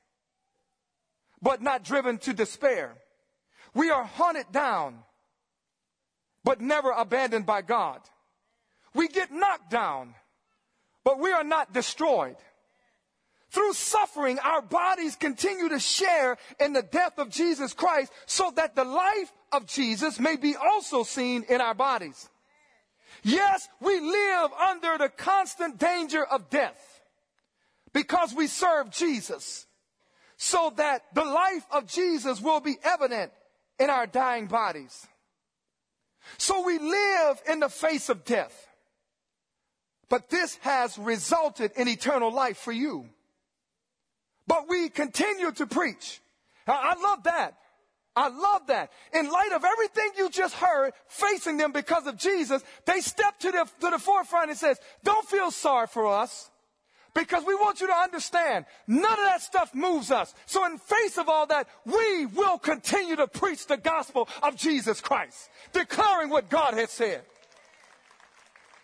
but 1.40 1.62
not 1.62 1.85
driven 1.85 2.18
to 2.18 2.35
despair. 2.35 2.97
We 3.75 3.90
are 3.90 4.04
hunted 4.04 4.47
down, 4.52 4.99
but 6.44 6.61
never 6.61 6.90
abandoned 6.90 7.47
by 7.47 7.62
God. 7.62 8.00
We 8.94 9.09
get 9.09 9.33
knocked 9.33 9.71
down, 9.71 10.14
but 11.04 11.18
we 11.18 11.33
are 11.33 11.44
not 11.44 11.73
destroyed. 11.73 12.37
Through 13.50 13.75
suffering, 13.75 14.38
our 14.40 14.62
bodies 14.62 15.14
continue 15.14 15.68
to 15.68 15.78
share 15.78 16.37
in 16.59 16.73
the 16.73 16.83
death 16.83 17.18
of 17.18 17.30
Jesus 17.30 17.73
Christ 17.73 18.12
so 18.26 18.52
that 18.56 18.75
the 18.75 18.85
life 18.85 19.33
of 19.52 19.66
Jesus 19.66 20.18
may 20.18 20.35
be 20.37 20.56
also 20.56 21.04
seen 21.04 21.44
in 21.49 21.61
our 21.61 21.75
bodies. 21.75 22.28
Yes, 23.25 23.66
we 23.81 23.99
live 24.00 24.52
under 24.52 24.99
the 24.99 25.09
constant 25.09 25.78
danger 25.78 26.23
of 26.23 26.50
death 26.50 27.00
because 27.95 28.35
we 28.35 28.47
serve 28.47 28.90
Jesus 28.90 29.66
so 30.37 30.73
that 30.76 31.04
the 31.14 31.25
life 31.25 31.64
of 31.71 31.87
Jesus 31.87 32.40
will 32.40 32.61
be 32.61 32.76
evident 32.85 33.33
in 33.78 33.88
our 33.88 34.07
dying 34.07 34.47
bodies. 34.47 35.07
So 36.37 36.64
we 36.66 36.78
live 36.78 37.40
in 37.49 37.61
the 37.61 37.71
face 37.71 38.11
of 38.11 38.25
death. 38.25 38.69
But 40.11 40.28
this 40.28 40.57
has 40.57 40.99
resulted 40.99 41.73
in 41.76 41.88
eternal 41.88 42.33
life 42.33 42.59
for 42.59 42.73
you. 42.73 43.07
But 44.47 44.69
we 44.69 44.90
continue 44.90 45.50
to 45.52 45.66
preach. 45.66 46.21
I 46.66 46.95
love 47.02 47.25
that. 47.25 47.57
I 48.16 48.28
love 48.28 48.68
that. 48.68 48.92
In 49.12 49.28
light 49.28 49.52
of 49.52 49.64
everything 49.64 50.11
you 50.16 50.30
just 50.30 50.54
heard 50.54 50.92
facing 51.09 51.56
them 51.56 51.73
because 51.73 52.06
of 52.06 52.16
Jesus, 52.16 52.62
they 52.87 53.00
step 53.00 53.38
to 53.40 53.50
the, 53.50 53.68
to 53.80 53.90
the 53.90 53.99
forefront 53.99 54.50
and 54.50 54.59
says, 54.59 54.78
don't 55.02 55.26
feel 55.28 55.50
sorry 55.50 55.88
for 55.88 56.06
us 56.06 56.50
because 57.12 57.44
we 57.44 57.54
want 57.54 57.80
you 57.80 57.87
to 57.88 57.94
understand 57.94 58.66
none 58.87 59.12
of 59.12 59.25
that 59.25 59.42
stuff 59.42 59.75
moves 59.75 60.11
us. 60.11 60.33
So 60.47 60.64
in 60.66 60.78
face 60.78 61.18
of 61.18 61.28
all 61.28 61.47
that, 61.47 61.68
we 61.85 62.26
will 62.26 62.59
continue 62.59 63.16
to 63.16 63.26
preach 63.26 63.66
the 63.66 63.76
gospel 63.76 64.28
of 64.42 64.56
Jesus 64.56 65.00
Christ, 65.00 65.50
declaring 65.73 66.30
what 66.30 66.49
God 66.49 66.75
has 66.75 66.90
said. 66.90 67.23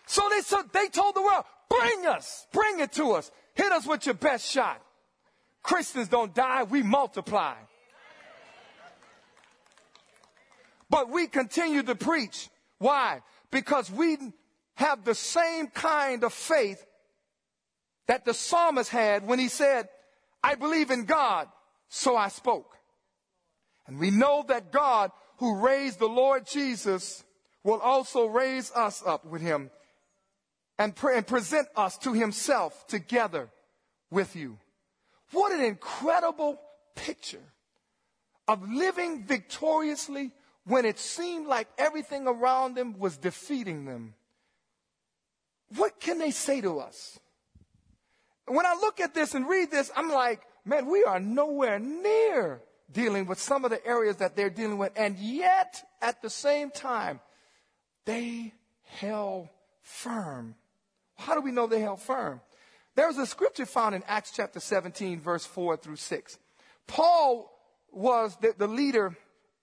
So 0.07 0.23
they, 0.31 0.41
so 0.41 0.63
they 0.73 0.89
told 0.89 1.15
the 1.15 1.23
world, 1.23 1.45
bring 1.69 2.07
us, 2.07 2.47
bring 2.53 2.81
it 2.81 2.93
to 2.93 3.13
us. 3.13 3.31
Hit 3.55 3.71
us 3.71 3.87
with 3.87 4.07
your 4.07 4.15
best 4.15 4.51
shot. 4.51 4.81
Christians 5.63 6.09
don't 6.09 6.35
die, 6.35 6.65
we 6.65 6.83
multiply. 6.83 7.55
But 10.91 11.09
we 11.09 11.29
continue 11.29 11.83
to 11.85 11.95
preach. 11.95 12.51
Why? 12.79 13.23
Because 13.51 13.91
we 13.91 14.19
have 14.75 15.05
the 15.05 15.15
same 15.15 15.69
kind 15.69 16.25
of 16.25 16.33
faith 16.33 16.85
that 18.09 18.25
the 18.25 18.35
psalmist 18.35 18.91
had 18.91 19.27
when 19.27 19.39
he 19.39 19.49
said, 19.49 19.89
I 20.43 20.57
believe 20.57 20.91
in 20.91 21.05
God, 21.05 21.47
so 21.89 22.17
I 22.17 22.29
spoke. 22.29 22.77
And 23.87 23.99
we 23.99 24.11
know 24.11 24.45
that 24.49 24.73
God, 24.73 25.13
who 25.39 25.61
raised 25.61 25.99
the 25.99 26.09
Lord 26.09 26.47
Jesus, 26.47 27.25
will 27.63 27.81
also 27.81 28.27
raise 28.27 28.73
us 28.73 29.03
up 29.07 29.25
with 29.25 29.43
him 29.43 29.71
and, 30.79 30.97
pre- 30.97 31.17
and 31.17 31.27
present 31.27 31.69
us 31.77 31.99
to 31.99 32.13
himself 32.13 32.87
together 32.87 33.51
with 34.11 34.35
you. 34.35 34.59
What 35.33 35.53
an 35.53 35.63
incredible 35.63 36.61
picture 36.97 37.53
of 38.49 38.69
living 38.69 39.25
victoriously 39.25 40.33
when 40.65 40.85
it 40.85 40.99
seemed 40.99 41.47
like 41.47 41.69
everything 41.79 42.27
around 42.27 42.75
them 42.75 42.99
was 42.99 43.17
defeating 43.17 43.85
them. 43.85 44.15
What 45.77 46.01
can 46.01 46.19
they 46.19 46.31
say 46.31 46.61
to 46.61 46.81
us? 46.81 47.19
When 48.47 48.67
I 48.67 48.75
look 48.75 49.01
at 49.01 49.15
this 49.15 49.35
and 49.35 49.49
read 49.49 49.71
this, 49.71 49.91
I'm 49.97 50.11
like, 50.11 50.43
man, 50.65 50.87
we 50.87 51.05
are 51.05 51.21
nowhere 51.21 51.79
near 51.79 52.61
dealing 52.93 53.27
with 53.27 53.39
some 53.39 53.65
of 53.65 53.71
the 53.71 53.85
areas 53.87 54.17
that 54.17 54.35
they're 54.35 54.51
dealing 54.51 54.79
with. 54.79 54.93
And 54.97 55.17
yet, 55.19 55.83
at 56.03 56.23
the 56.23 56.31
same 56.31 56.71
time, 56.71 57.21
they 58.05 58.53
held 58.85 59.49
firm. 59.83 60.57
How 61.17 61.35
do 61.35 61.41
we 61.41 61.53
know 61.53 61.67
they 61.67 61.81
held 61.81 62.01
firm? 62.01 62.41
There's 62.97 63.19
a 63.19 63.27
scripture 63.27 63.67
found 63.67 63.95
in 63.95 64.03
Acts 64.07 64.33
chapter 64.35 64.59
17, 64.59 65.21
verse 65.21 65.47
4 65.47 65.77
through 65.77 65.97
6. 65.97 66.39
Paul 66.87 67.51
was 67.93 68.37
the, 68.41 68.55
the 68.57 68.67
leader 68.67 69.17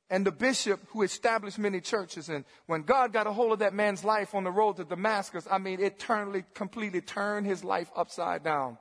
and 0.09 0.25
the 0.25 0.31
bishop 0.31 0.81
who 0.89 1.01
established 1.01 1.59
many 1.59 1.81
churches. 1.81 2.29
And 2.29 2.45
when 2.65 2.83
God 2.83 3.11
got 3.11 3.27
a 3.27 3.33
hold 3.33 3.51
of 3.51 3.59
that 3.59 3.73
man's 3.73 4.03
life 4.03 4.33
on 4.33 4.43
the 4.43 4.51
road 4.51 4.77
to 4.77 4.85
Damascus, 4.85 5.47
I 5.49 5.57
mean, 5.57 5.79
it 5.79 6.03
completely 6.53 7.01
turned 7.01 7.45
his 7.45 7.63
life 7.63 7.91
upside 7.95 8.43
down. 8.43 8.77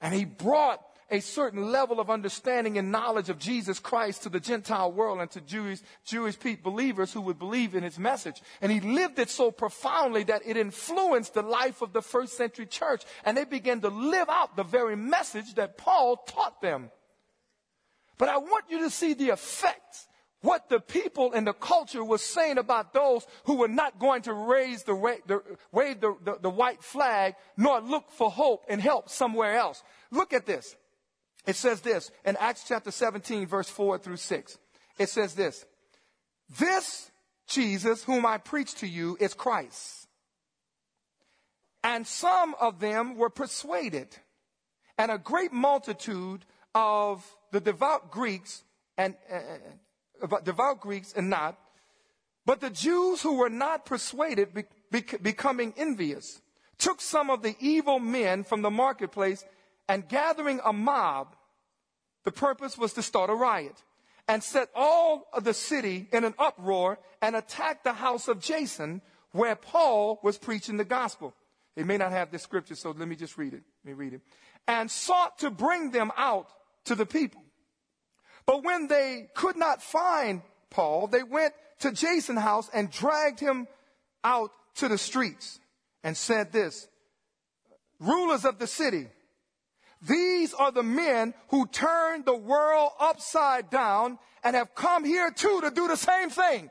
And 0.00 0.14
he 0.14 0.24
brought 0.24 0.80
a 1.10 1.20
certain 1.20 1.70
level 1.70 2.00
of 2.00 2.10
understanding 2.10 2.78
and 2.78 2.90
knowledge 2.90 3.28
of 3.28 3.38
Jesus 3.38 3.78
Christ 3.78 4.24
to 4.24 4.28
the 4.28 4.40
Gentile 4.40 4.90
world 4.90 5.20
and 5.20 5.30
to 5.30 5.40
Jewish, 5.40 5.78
Jewish 6.04 6.36
believers 6.36 7.12
who 7.12 7.20
would 7.20 7.38
believe 7.38 7.74
in 7.74 7.84
his 7.84 7.98
message. 7.98 8.42
And 8.60 8.72
he 8.72 8.80
lived 8.80 9.18
it 9.18 9.30
so 9.30 9.50
profoundly 9.52 10.24
that 10.24 10.42
it 10.44 10.56
influenced 10.56 11.34
the 11.34 11.42
life 11.42 11.80
of 11.80 11.92
the 11.92 12.02
first 12.02 12.36
century 12.36 12.66
church. 12.66 13.04
And 13.24 13.36
they 13.36 13.44
began 13.44 13.80
to 13.82 13.88
live 13.88 14.28
out 14.28 14.56
the 14.56 14.64
very 14.64 14.96
message 14.96 15.54
that 15.54 15.78
Paul 15.78 16.16
taught 16.16 16.60
them. 16.60 16.90
But 18.18 18.28
I 18.28 18.38
want 18.38 18.64
you 18.68 18.80
to 18.80 18.90
see 18.90 19.14
the 19.14 19.28
effects 19.28 20.08
what 20.42 20.68
the 20.68 20.80
people 20.80 21.32
and 21.32 21.46
the 21.46 21.52
culture 21.52 22.04
was 22.04 22.22
saying 22.22 22.58
about 22.58 22.92
those 22.92 23.26
who 23.44 23.56
were 23.56 23.68
not 23.68 23.98
going 23.98 24.22
to 24.22 24.32
raise 24.32 24.82
the, 24.84 24.94
the 25.26 25.42
wave 25.72 26.00
the, 26.00 26.14
the, 26.24 26.38
the 26.42 26.50
white 26.50 26.82
flag 26.82 27.34
nor 27.56 27.80
look 27.80 28.10
for 28.10 28.30
hope 28.30 28.64
and 28.68 28.80
help 28.80 29.08
somewhere 29.08 29.56
else. 29.56 29.82
Look 30.10 30.32
at 30.32 30.46
this. 30.46 30.76
It 31.46 31.56
says 31.56 31.80
this 31.80 32.10
in 32.24 32.36
Acts 32.38 32.64
chapter 32.66 32.90
17, 32.90 33.46
verse 33.46 33.68
4 33.68 33.98
through 33.98 34.16
6. 34.16 34.58
It 34.98 35.08
says 35.08 35.34
this 35.34 35.64
This 36.58 37.10
Jesus, 37.46 38.02
whom 38.04 38.26
I 38.26 38.38
preach 38.38 38.74
to 38.76 38.86
you, 38.86 39.16
is 39.20 39.34
Christ. 39.34 40.08
And 41.84 42.06
some 42.06 42.54
of 42.60 42.80
them 42.80 43.16
were 43.16 43.30
persuaded, 43.30 44.08
and 44.98 45.10
a 45.10 45.18
great 45.18 45.52
multitude 45.52 46.44
of 46.74 47.24
the 47.52 47.60
devout 47.60 48.10
Greeks 48.10 48.64
and, 48.98 49.14
uh, 49.32 49.38
devout 50.44 50.80
Greeks 50.80 51.12
and 51.16 51.30
not, 51.30 51.58
but 52.44 52.60
the 52.60 52.70
Jews 52.70 53.22
who 53.22 53.36
were 53.36 53.50
not 53.50 53.84
persuaded, 53.84 54.54
be, 54.54 54.64
be, 54.90 55.04
becoming 55.20 55.74
envious, 55.76 56.40
took 56.78 57.00
some 57.00 57.30
of 57.30 57.42
the 57.42 57.56
evil 57.58 57.98
men 57.98 58.44
from 58.44 58.62
the 58.62 58.70
marketplace 58.70 59.44
and 59.88 60.08
gathering 60.08 60.60
a 60.64 60.72
mob, 60.72 61.36
the 62.24 62.32
purpose 62.32 62.76
was 62.76 62.92
to 62.94 63.02
start 63.02 63.30
a 63.30 63.34
riot 63.34 63.82
and 64.28 64.42
set 64.42 64.68
all 64.74 65.26
of 65.32 65.44
the 65.44 65.54
city 65.54 66.08
in 66.12 66.24
an 66.24 66.34
uproar 66.38 66.98
and 67.22 67.36
attack 67.36 67.84
the 67.84 67.92
house 67.92 68.28
of 68.28 68.40
Jason 68.40 69.00
where 69.32 69.54
Paul 69.54 70.18
was 70.22 70.38
preaching 70.38 70.76
the 70.76 70.84
gospel. 70.84 71.34
They 71.76 71.84
may 71.84 71.98
not 71.98 72.12
have 72.12 72.30
this 72.30 72.42
scripture, 72.42 72.74
so 72.74 72.90
let 72.90 73.06
me 73.06 73.16
just 73.16 73.36
read 73.36 73.52
it. 73.52 73.62
Let 73.84 73.90
me 73.90 73.92
read 73.92 74.14
it. 74.14 74.22
And 74.66 74.90
sought 74.90 75.38
to 75.40 75.50
bring 75.50 75.90
them 75.90 76.10
out 76.16 76.48
to 76.86 76.94
the 76.94 77.06
people. 77.06 77.42
But 78.46 78.62
when 78.62 78.86
they 78.86 79.28
could 79.34 79.56
not 79.56 79.82
find 79.82 80.42
Paul, 80.70 81.08
they 81.08 81.22
went 81.24 81.52
to 81.80 81.92
Jason's 81.92 82.40
house 82.40 82.70
and 82.72 82.90
dragged 82.90 83.40
him 83.40 83.66
out 84.22 84.50
to 84.76 84.88
the 84.88 84.98
streets 84.98 85.58
and 86.04 86.16
said 86.16 86.52
this, 86.52 86.88
rulers 87.98 88.44
of 88.44 88.58
the 88.58 88.66
city, 88.66 89.08
these 90.00 90.54
are 90.54 90.70
the 90.70 90.82
men 90.82 91.34
who 91.48 91.66
turned 91.66 92.24
the 92.24 92.36
world 92.36 92.92
upside 93.00 93.70
down 93.70 94.18
and 94.44 94.54
have 94.54 94.74
come 94.74 95.04
here 95.04 95.30
too 95.30 95.60
to 95.62 95.70
do 95.70 95.88
the 95.88 95.96
same 95.96 96.30
thing. 96.30 96.70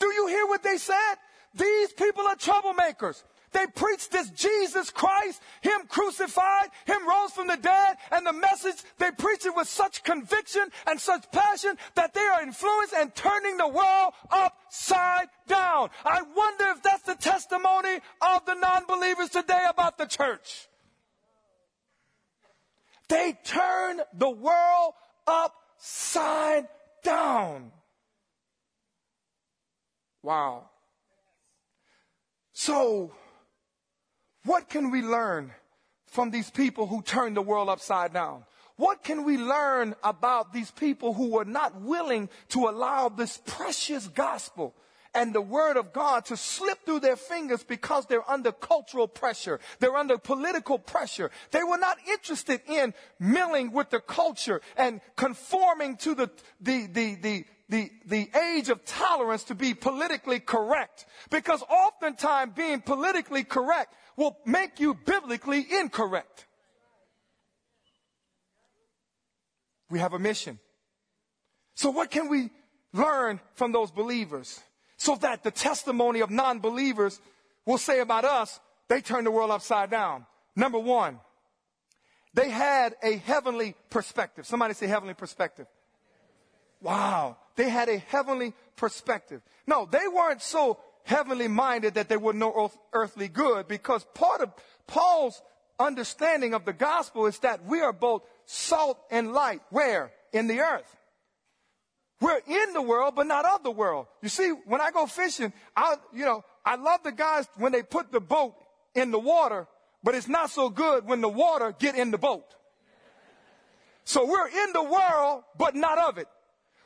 Do 0.00 0.06
you 0.06 0.26
hear 0.26 0.46
what 0.46 0.62
they 0.62 0.78
said? 0.78 1.14
These 1.54 1.92
people 1.92 2.26
are 2.26 2.36
troublemakers. 2.36 3.22
They 3.52 3.66
preach 3.66 4.10
this 4.10 4.30
Jesus 4.30 4.90
Christ, 4.90 5.40
Him 5.62 5.86
crucified, 5.88 6.68
Him 6.86 7.08
rose 7.08 7.32
from 7.32 7.46
the 7.46 7.56
dead, 7.56 7.96
and 8.10 8.26
the 8.26 8.32
message, 8.32 8.76
they 8.98 9.10
preach 9.10 9.46
it 9.46 9.56
with 9.56 9.68
such 9.68 10.04
conviction 10.04 10.68
and 10.86 11.00
such 11.00 11.30
passion 11.30 11.76
that 11.94 12.14
they 12.14 12.20
are 12.20 12.42
influenced 12.42 12.94
and 12.94 13.14
turning 13.14 13.56
the 13.56 13.68
world 13.68 14.12
upside 14.30 15.28
down. 15.46 15.90
I 16.04 16.22
wonder 16.22 16.64
if 16.68 16.82
that's 16.82 17.02
the 17.02 17.14
testimony 17.14 18.00
of 18.20 18.44
the 18.44 18.54
non-believers 18.54 19.30
today 19.30 19.64
about 19.68 19.98
the 19.98 20.06
church. 20.06 20.68
They 23.08 23.38
turn 23.44 24.02
the 24.12 24.30
world 24.30 24.92
upside 25.26 26.68
down. 27.02 27.72
Wow. 30.22 30.68
So, 32.52 33.12
what 34.44 34.68
can 34.68 34.90
we 34.90 35.02
learn 35.02 35.52
from 36.06 36.30
these 36.30 36.50
people 36.50 36.86
who 36.86 37.02
turned 37.02 37.36
the 37.36 37.42
world 37.42 37.68
upside 37.68 38.12
down? 38.12 38.44
What 38.76 39.02
can 39.02 39.24
we 39.24 39.36
learn 39.36 39.96
about 40.04 40.52
these 40.52 40.70
people 40.70 41.12
who 41.12 41.30
were 41.30 41.44
not 41.44 41.80
willing 41.80 42.28
to 42.50 42.68
allow 42.68 43.08
this 43.08 43.40
precious 43.44 44.06
gospel 44.06 44.74
and 45.14 45.34
the 45.34 45.40
word 45.40 45.76
of 45.76 45.92
God 45.92 46.26
to 46.26 46.36
slip 46.36 46.84
through 46.84 47.00
their 47.00 47.16
fingers 47.16 47.64
because 47.64 48.06
they're 48.06 48.28
under 48.30 48.52
cultural 48.52 49.08
pressure. 49.08 49.58
They're 49.80 49.96
under 49.96 50.18
political 50.18 50.78
pressure. 50.78 51.30
They 51.50 51.64
were 51.64 51.78
not 51.78 51.96
interested 52.08 52.60
in 52.68 52.94
milling 53.18 53.72
with 53.72 53.90
the 53.90 54.00
culture 54.00 54.60
and 54.76 55.00
conforming 55.16 55.96
to 55.98 56.14
the, 56.14 56.30
the, 56.60 56.86
the, 56.86 57.14
the, 57.16 57.44
the, 57.68 57.90
the 58.06 58.30
age 58.36 58.70
of 58.70 58.84
tolerance 58.84 59.44
to 59.44 59.54
be 59.54 59.74
politically 59.74 60.40
correct. 60.40 61.06
Because 61.30 61.62
oftentimes 61.62 62.54
being 62.54 62.80
politically 62.80 63.44
correct 63.44 63.94
will 64.16 64.38
make 64.46 64.80
you 64.80 64.94
biblically 64.94 65.66
incorrect. 65.70 66.46
We 69.90 69.98
have 69.98 70.12
a 70.12 70.18
mission. 70.18 70.58
So 71.74 71.90
what 71.90 72.10
can 72.10 72.28
we 72.28 72.50
learn 72.92 73.40
from 73.54 73.72
those 73.72 73.90
believers? 73.90 74.60
So 74.96 75.14
that 75.16 75.44
the 75.44 75.50
testimony 75.50 76.20
of 76.20 76.30
non-believers 76.30 77.20
will 77.64 77.78
say 77.78 78.00
about 78.00 78.24
us, 78.24 78.58
they 78.88 79.00
turned 79.00 79.26
the 79.26 79.30
world 79.30 79.50
upside 79.50 79.90
down. 79.90 80.26
Number 80.56 80.78
one, 80.78 81.20
they 82.34 82.50
had 82.50 82.96
a 83.02 83.16
heavenly 83.16 83.74
perspective. 83.90 84.46
Somebody 84.46 84.74
say 84.74 84.86
heavenly 84.86 85.14
perspective. 85.14 85.66
Wow. 86.80 87.36
They 87.58 87.68
had 87.68 87.88
a 87.88 87.98
heavenly 87.98 88.54
perspective. 88.76 89.42
No, 89.66 89.84
they 89.84 90.06
weren't 90.06 90.42
so 90.42 90.78
heavenly 91.02 91.48
minded 91.48 91.94
that 91.94 92.08
there 92.08 92.20
were 92.20 92.32
no 92.32 92.70
earthly 92.92 93.26
good 93.26 93.66
because 93.66 94.06
part 94.14 94.42
of 94.42 94.52
Paul's 94.86 95.42
understanding 95.76 96.54
of 96.54 96.64
the 96.64 96.72
gospel 96.72 97.26
is 97.26 97.36
that 97.40 97.64
we 97.64 97.80
are 97.80 97.92
both 97.92 98.22
salt 98.46 98.96
and 99.10 99.32
light. 99.32 99.60
Where? 99.70 100.12
In 100.32 100.46
the 100.46 100.60
earth. 100.60 100.96
We're 102.20 102.40
in 102.46 102.74
the 102.74 102.82
world, 102.82 103.14
but 103.16 103.26
not 103.26 103.44
of 103.44 103.64
the 103.64 103.72
world. 103.72 104.06
You 104.22 104.28
see, 104.28 104.50
when 104.50 104.80
I 104.80 104.92
go 104.92 105.06
fishing, 105.06 105.52
I, 105.74 105.96
you 106.14 106.24
know, 106.24 106.44
I 106.64 106.76
love 106.76 107.02
the 107.02 107.10
guys 107.10 107.48
when 107.56 107.72
they 107.72 107.82
put 107.82 108.12
the 108.12 108.20
boat 108.20 108.54
in 108.94 109.10
the 109.10 109.18
water, 109.18 109.66
but 110.04 110.14
it's 110.14 110.28
not 110.28 110.50
so 110.50 110.70
good 110.70 111.06
when 111.08 111.22
the 111.22 111.28
water 111.28 111.74
get 111.76 111.96
in 111.96 112.12
the 112.12 112.18
boat. 112.18 112.54
So 114.04 114.24
we're 114.26 114.46
in 114.46 114.72
the 114.72 114.84
world, 114.84 115.42
but 115.58 115.74
not 115.74 115.98
of 115.98 116.18
it. 116.18 116.28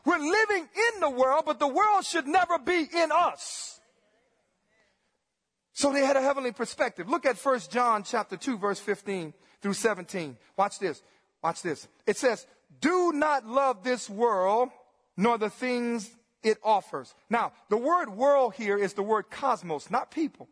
We're 0.04 0.18
living 0.18 0.68
in 0.94 1.00
the 1.00 1.10
world, 1.10 1.44
but 1.46 1.58
the 1.58 1.68
world 1.68 2.04
should 2.04 2.26
never 2.26 2.58
be 2.58 2.88
in 2.92 3.10
us. 3.12 3.80
So 5.72 5.92
they 5.92 6.04
had 6.04 6.16
a 6.16 6.22
heavenly 6.22 6.52
perspective. 6.52 7.08
Look 7.08 7.24
at 7.24 7.38
1 7.38 7.60
John 7.70 8.02
chapter 8.02 8.36
2 8.36 8.58
verse 8.58 8.78
15 8.78 9.32
through 9.60 9.74
17. 9.74 10.36
Watch 10.56 10.78
this. 10.78 11.02
Watch 11.42 11.62
this. 11.62 11.88
It 12.06 12.16
says, 12.16 12.46
do 12.80 13.12
not 13.12 13.46
love 13.46 13.82
this 13.82 14.08
world 14.10 14.70
nor 15.16 15.38
the 15.38 15.50
things 15.50 16.10
it 16.42 16.58
offers. 16.62 17.14
Now, 17.30 17.52
the 17.68 17.76
word 17.76 18.10
world 18.10 18.54
here 18.54 18.76
is 18.76 18.94
the 18.94 19.02
word 19.02 19.30
cosmos, 19.30 19.90
not 19.90 20.10
people. 20.10 20.48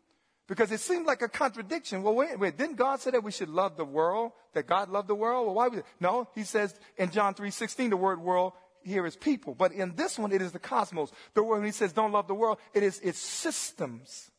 Because 0.47 0.71
it 0.71 0.81
seemed 0.81 1.05
like 1.05 1.21
a 1.21 1.29
contradiction. 1.29 2.03
Well, 2.03 2.13
wait, 2.13 2.37
wait, 2.37 2.57
didn't 2.57 2.75
God 2.75 2.99
say 2.99 3.11
that 3.11 3.23
we 3.23 3.31
should 3.31 3.47
love 3.47 3.77
the 3.77 3.85
world? 3.85 4.31
That 4.53 4.67
God 4.67 4.89
loved 4.89 5.07
the 5.07 5.15
world? 5.15 5.45
Well, 5.45 5.55
why 5.55 5.67
would, 5.69 5.83
no, 5.99 6.27
he 6.35 6.43
says 6.43 6.77
in 6.97 7.11
John 7.11 7.33
3.16, 7.35 7.89
the 7.89 7.97
word 7.97 8.19
world 8.19 8.53
here 8.83 9.05
is 9.05 9.15
people. 9.15 9.55
But 9.55 9.71
in 9.71 9.95
this 9.95 10.17
one, 10.17 10.31
it 10.31 10.41
is 10.41 10.51
the 10.51 10.59
cosmos. 10.59 11.11
The 11.33 11.43
word, 11.43 11.57
when 11.57 11.65
he 11.65 11.71
says 11.71 11.93
don't 11.93 12.11
love 12.11 12.27
the 12.27 12.35
world, 12.35 12.57
it 12.73 12.83
is 12.83 12.99
its 12.99 13.19
systems. 13.19 14.31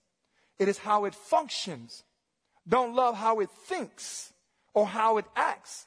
It 0.58 0.68
is 0.68 0.78
how 0.78 1.04
it 1.04 1.14
functions. 1.14 2.04
Don't 2.68 2.94
love 2.94 3.16
how 3.16 3.40
it 3.40 3.50
thinks 3.50 4.32
or 4.74 4.86
how 4.86 5.18
it 5.18 5.24
acts. 5.34 5.86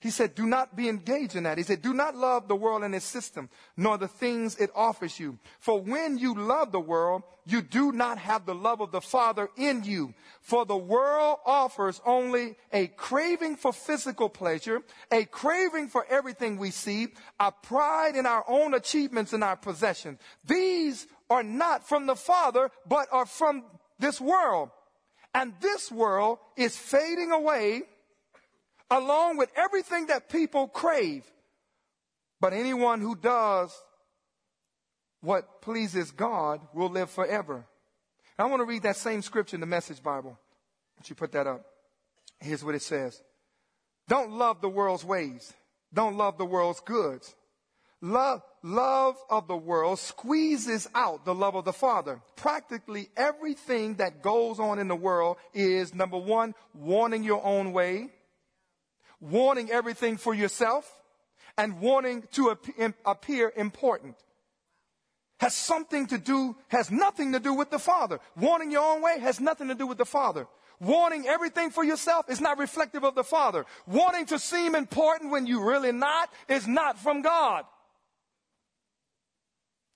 He 0.00 0.10
said, 0.10 0.36
do 0.36 0.46
not 0.46 0.76
be 0.76 0.88
engaged 0.88 1.34
in 1.34 1.42
that. 1.42 1.58
He 1.58 1.64
said, 1.64 1.82
do 1.82 1.92
not 1.92 2.14
love 2.14 2.46
the 2.46 2.54
world 2.54 2.84
and 2.84 2.94
its 2.94 3.04
system, 3.04 3.48
nor 3.76 3.98
the 3.98 4.06
things 4.06 4.56
it 4.56 4.70
offers 4.72 5.18
you. 5.18 5.38
For 5.58 5.80
when 5.80 6.18
you 6.18 6.34
love 6.34 6.70
the 6.70 6.78
world, 6.78 7.24
you 7.44 7.62
do 7.62 7.90
not 7.90 8.18
have 8.18 8.46
the 8.46 8.54
love 8.54 8.80
of 8.80 8.92
the 8.92 9.00
Father 9.00 9.48
in 9.56 9.82
you. 9.82 10.14
For 10.40 10.64
the 10.64 10.76
world 10.76 11.38
offers 11.44 12.00
only 12.06 12.56
a 12.72 12.86
craving 12.86 13.56
for 13.56 13.72
physical 13.72 14.28
pleasure, 14.28 14.82
a 15.10 15.24
craving 15.24 15.88
for 15.88 16.06
everything 16.08 16.58
we 16.58 16.70
see, 16.70 17.08
a 17.40 17.50
pride 17.50 18.14
in 18.14 18.24
our 18.24 18.44
own 18.46 18.74
achievements 18.74 19.32
and 19.32 19.42
our 19.42 19.56
possessions. 19.56 20.20
These 20.46 21.08
are 21.28 21.42
not 21.42 21.88
from 21.88 22.06
the 22.06 22.16
Father, 22.16 22.70
but 22.86 23.08
are 23.10 23.26
from 23.26 23.64
this 23.98 24.20
world. 24.20 24.70
And 25.34 25.54
this 25.60 25.90
world 25.90 26.38
is 26.56 26.76
fading 26.76 27.32
away 27.32 27.82
along 28.90 29.36
with 29.36 29.50
everything 29.56 30.06
that 30.06 30.28
people 30.28 30.68
crave. 30.68 31.24
But 32.40 32.52
anyone 32.52 33.00
who 33.00 33.16
does 33.16 33.76
what 35.20 35.62
pleases 35.62 36.10
God 36.10 36.60
will 36.72 36.90
live 36.90 37.10
forever. 37.10 37.66
I 38.38 38.44
want 38.46 38.60
to 38.60 38.66
read 38.66 38.84
that 38.84 38.96
same 38.96 39.22
scripture 39.22 39.56
in 39.56 39.60
the 39.60 39.66
Message 39.66 40.02
Bible. 40.02 40.38
Would 40.96 41.10
you 41.10 41.16
put 41.16 41.32
that 41.32 41.46
up? 41.46 41.64
Here's 42.40 42.64
what 42.64 42.76
it 42.76 42.82
says. 42.82 43.20
Don't 44.06 44.32
love 44.32 44.60
the 44.60 44.68
world's 44.68 45.04
ways. 45.04 45.52
Don't 45.92 46.16
love 46.16 46.38
the 46.38 46.46
world's 46.46 46.80
goods. 46.80 47.34
Love, 48.00 48.42
love 48.62 49.16
of 49.28 49.48
the 49.48 49.56
world 49.56 49.98
squeezes 49.98 50.86
out 50.94 51.24
the 51.24 51.34
love 51.34 51.56
of 51.56 51.64
the 51.64 51.72
Father. 51.72 52.20
Practically 52.36 53.08
everything 53.16 53.94
that 53.96 54.22
goes 54.22 54.60
on 54.60 54.78
in 54.78 54.86
the 54.86 54.94
world 54.94 55.36
is 55.52 55.92
number 55.94 56.16
one, 56.16 56.54
wanting 56.74 57.24
your 57.24 57.44
own 57.44 57.72
way, 57.72 58.08
wanting 59.20 59.70
everything 59.70 60.16
for 60.16 60.34
yourself, 60.34 60.90
and 61.56 61.80
wanting 61.80 62.22
to 62.32 62.56
appear 63.04 63.52
important. 63.56 64.14
Has 65.40 65.54
something 65.54 66.06
to 66.08 66.18
do, 66.18 66.56
has 66.68 66.90
nothing 66.90 67.32
to 67.32 67.40
do 67.40 67.54
with 67.54 67.70
the 67.70 67.78
Father. 67.78 68.20
Wanting 68.36 68.70
your 68.70 68.82
own 68.82 69.02
way 69.02 69.18
has 69.20 69.40
nothing 69.40 69.68
to 69.68 69.74
do 69.74 69.86
with 69.86 69.98
the 69.98 70.04
Father. 70.04 70.46
Wanting 70.80 71.26
everything 71.26 71.70
for 71.70 71.82
yourself 71.82 72.30
is 72.30 72.40
not 72.40 72.58
reflective 72.58 73.04
of 73.04 73.16
the 73.16 73.24
Father. 73.24 73.66
Wanting 73.86 74.26
to 74.26 74.38
seem 74.38 74.76
important 74.76 75.32
when 75.32 75.46
you 75.46 75.62
really 75.62 75.90
not 75.90 76.30
is 76.48 76.68
not 76.68 76.98
from 76.98 77.22
God. 77.22 77.64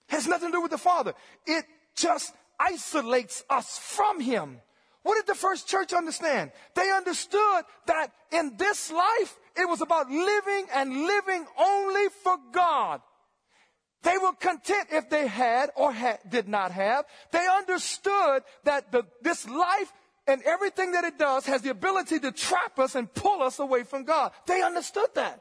Has 0.08 0.26
nothing 0.26 0.48
to 0.48 0.56
do 0.58 0.62
with 0.62 0.72
the 0.72 0.78
Father. 0.78 1.14
It 1.46 1.64
just 1.94 2.34
isolates 2.58 3.44
us 3.48 3.78
from 3.78 4.20
Him. 4.20 4.60
What 5.02 5.16
did 5.16 5.26
the 5.26 5.34
first 5.34 5.68
church 5.68 5.92
understand? 5.92 6.52
They 6.74 6.90
understood 6.90 7.64
that 7.86 8.08
in 8.30 8.56
this 8.56 8.90
life, 8.92 9.36
it 9.56 9.68
was 9.68 9.80
about 9.80 10.08
living 10.08 10.66
and 10.72 11.06
living 11.06 11.44
only 11.58 12.08
for 12.22 12.36
God. 12.52 13.00
They 14.02 14.18
were 14.18 14.32
content 14.32 14.88
if 14.90 15.08
they 15.10 15.26
had 15.26 15.70
or 15.76 15.92
had, 15.92 16.18
did 16.28 16.48
not 16.48 16.72
have. 16.72 17.04
They 17.30 17.46
understood 17.46 18.42
that 18.64 18.90
the, 18.90 19.04
this 19.22 19.48
life 19.48 19.92
and 20.26 20.42
everything 20.42 20.92
that 20.92 21.04
it 21.04 21.18
does 21.18 21.46
has 21.46 21.62
the 21.62 21.70
ability 21.70 22.20
to 22.20 22.32
trap 22.32 22.78
us 22.78 22.94
and 22.94 23.12
pull 23.12 23.42
us 23.42 23.58
away 23.58 23.84
from 23.84 24.04
God. 24.04 24.32
They 24.46 24.62
understood 24.62 25.08
that. 25.14 25.40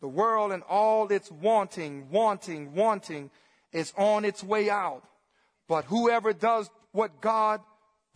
The 0.00 0.08
world 0.08 0.52
and 0.52 0.62
all 0.62 1.08
its 1.08 1.30
wanting, 1.30 2.10
wanting, 2.10 2.74
wanting 2.74 3.30
is 3.72 3.92
on 3.96 4.24
its 4.24 4.42
way 4.42 4.70
out. 4.70 5.02
But 5.68 5.84
whoever 5.84 6.32
does 6.32 6.70
what 6.92 7.20
God 7.20 7.60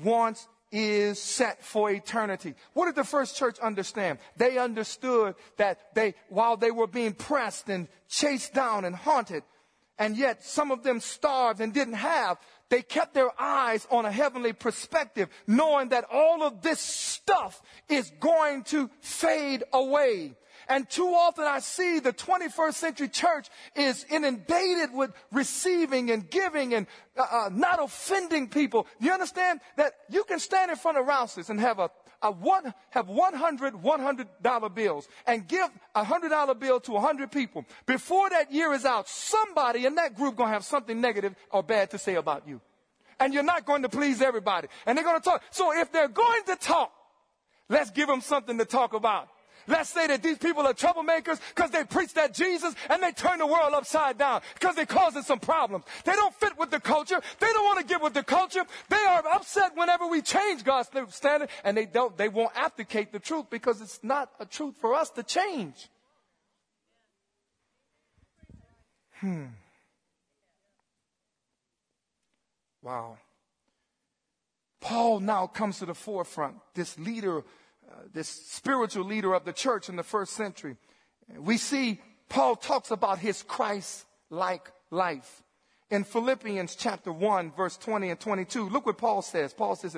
wants 0.03 0.49
is 0.73 1.21
set 1.21 1.63
for 1.63 1.91
eternity. 1.91 2.55
What 2.73 2.87
did 2.87 2.97
the 2.97 3.05
first 3.05 3.37
church 3.37 3.59
understand? 3.61 4.19
They 4.37 4.59
understood 4.59 5.37
that 5.57 5.95
they, 5.95 6.15
while 6.29 6.57
they 6.57 6.73
were 6.73 6.89
being 6.89 7.13
pressed 7.13 7.69
and 7.69 7.87
chased 8.09 8.55
down 8.55 8.85
and 8.85 8.97
haunted, 8.97 9.45
and 9.99 10.17
yet 10.17 10.45
some 10.45 10.73
of 10.73 10.83
them 10.83 10.99
starved 10.99 11.61
and 11.61 11.73
didn't 11.73 11.95
have, 11.95 12.39
they 12.69 12.83
kept 12.83 13.15
their 13.15 13.31
eyes 13.41 13.87
on 13.91 14.05
a 14.05 14.11
heavenly 14.11 14.53
perspective, 14.53 15.29
knowing 15.47 15.91
that 15.91 16.07
all 16.13 16.43
of 16.43 16.63
this 16.63 16.81
stuff 16.81 17.63
is 17.89 18.11
going 18.19 18.65
to 18.65 18.91
fade 19.01 19.63
away. 19.73 20.35
And 20.69 20.89
too 20.89 21.09
often 21.09 21.45
I 21.45 21.61
see 21.61 21.99
the 21.99 22.13
21st 22.13 22.75
century 22.75 23.09
church 23.09 23.49
is 23.75 24.05
inundated 24.11 24.93
with 24.93 25.13
receiving 25.33 26.11
and 26.11 26.29
giving 26.29 26.75
and 26.75 26.87
uh, 27.17 27.27
uh, 27.31 27.51
not 27.53 27.83
offending 27.83 28.49
people. 28.49 28.87
You 29.01 29.13
understand 29.13 29.61
that 29.77 29.93
you 30.09 30.25
can 30.25 30.39
stand 30.39 30.71
in 30.71 30.77
front 30.77 30.99
of 30.99 31.07
Rouse's 31.07 31.51
and 31.51 31.61
have 31.61 31.79
a, 31.79 31.91
a 32.23 32.31
one, 32.31 32.73
have 32.91 33.09
100 33.09 33.75
$100 33.75 34.75
bills 34.75 35.09
and 35.27 35.47
give 35.47 35.69
a 35.95 36.05
$100 36.05 36.59
bill 36.59 36.81
to 36.81 36.93
100 36.93 37.31
people. 37.31 37.65
Before 37.87 38.31
that 38.31 38.53
year 38.53 38.73
is 38.73 38.85
out, 38.85 39.09
somebody 39.09 39.87
in 39.87 39.97
that 39.97 40.17
group 40.17 40.37
gonna 40.37 40.51
have 40.51 40.65
something 40.65 41.01
negative 41.01 41.35
or 41.51 41.63
bad 41.63 41.91
to 41.91 41.99
say 41.99 42.15
about 42.15 42.49
you. 42.49 42.61
And 43.21 43.33
you're 43.33 43.43
not 43.43 43.65
going 43.65 43.83
to 43.83 43.89
please 43.89 44.21
everybody. 44.21 44.69
And 44.87 44.97
they're 44.97 45.05
gonna 45.05 45.21
talk. 45.21 45.43
So 45.51 45.79
if 45.79 45.93
they're 45.93 46.09
going 46.09 46.45
to 46.47 46.57
talk, 46.57 46.93
let's 47.69 47.91
give 47.91 48.09
them 48.09 48.21
something 48.21 48.59
to 48.59 48.65
talk 48.65 48.95
about. 48.95 49.29
Let's 49.67 49.89
say 49.89 50.07
that 50.07 50.23
these 50.23 50.39
people 50.39 50.67
are 50.67 50.75
troublemakers 50.75 51.41
because 51.55 51.71
they 51.71 51.85
preach 51.85 52.15
that 52.15 52.35
Jesus 52.35 52.75
and 52.91 53.03
they 53.03 53.13
turn 53.13 53.39
the 53.39 53.47
world 53.47 53.73
upside 53.73 54.19
down 54.19 54.43
because 54.55 54.77
they're 54.77 54.87
causing 54.87 55.23
some 55.23 55.41
problems. 55.41 55.85
They 56.05 56.13
don't 56.13 56.35
fit 56.35 56.59
with 56.59 56.71
the 56.71 56.81
culture. 56.81 57.21
They 57.41 57.53
don't 57.53 57.65
want 57.65 57.79
to 57.81 57.85
get 57.85 58.03
with 58.03 58.15
the 58.15 58.23
culture. 58.23 58.65
They 58.89 58.97
are 58.97 59.25
upset 59.35 59.77
whenever 59.77 60.07
we 60.07 60.23
change 60.23 60.65
God's 60.65 60.89
standard 61.11 61.49
and 61.65 61.77
they 61.77 61.87
don't, 61.87 62.17
they 62.17 62.29
won't 62.29 62.53
abdicate 62.57 63.13
the 63.13 63.21
truth 63.21 63.47
because 63.51 63.81
it's 63.81 64.01
not 64.03 64.31
a 64.39 64.47
truth 64.47 64.77
for 64.81 64.95
us 64.95 65.11
to 65.11 65.23
change. 65.23 65.89
Hmm. 69.21 69.45
Wow. 72.83 73.17
Paul 74.81 75.21
now 75.21 75.47
comes 75.47 75.79
to 75.79 75.87
the 75.87 75.95
forefront, 75.95 76.57
this 76.75 76.99
leader 76.99 77.43
Uh, 77.91 77.97
this 78.13 78.29
spiritual 78.29 79.05
leader 79.05 79.35
of 79.35 79.45
the 79.45 79.53
church 79.53 79.89
in 79.89 79.97
the 79.97 80.03
first 80.03 80.33
century. 80.33 80.77
We 81.37 81.57
see 81.57 82.01
Paul 82.29 82.57
talks 82.57 82.91
about 82.91 83.19
his 83.19 83.43
Christ 83.43 84.07
like 84.31 84.71
life. 84.91 85.43
In 85.91 86.05
Philippians 86.05 86.77
chapter 86.77 87.13
1, 87.13 87.53
verse 87.53 87.77
20 87.77 88.11
and 88.11 88.19
22, 88.19 88.69
look 88.69 88.87
what 88.87 88.99
Paul 88.99 89.23
says. 89.23 89.53
Paul 89.53 89.77
says, 89.77 89.97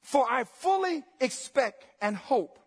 For 0.00 0.26
I 0.30 0.44
fully 0.44 1.04
expect 1.20 1.84
and 2.00 2.16
hope 2.16 2.58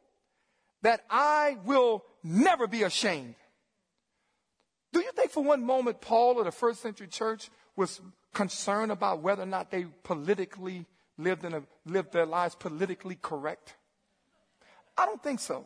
that 0.81 1.03
I 1.09 1.57
will 1.65 2.03
never 2.23 2.67
be 2.67 2.83
ashamed. 2.83 3.35
Do 4.93 4.99
you 4.99 5.11
think 5.13 5.31
for 5.31 5.43
one 5.43 5.63
moment 5.63 6.01
Paul 6.01 6.39
of 6.39 6.45
the 6.45 6.51
first 6.51 6.81
century 6.81 7.07
church 7.07 7.49
was 7.75 8.01
concerned 8.33 8.91
about 8.91 9.21
whether 9.21 9.43
or 9.43 9.47
not 9.47 9.71
they 9.71 9.85
politically 10.03 10.85
lived, 11.17 11.45
a, 11.45 11.63
lived 11.85 12.11
their 12.11 12.25
lives 12.25 12.55
politically 12.55 13.15
correct? 13.15 13.75
I 14.97 15.06
don't 15.06 15.21
think 15.21 15.39
so. 15.39 15.65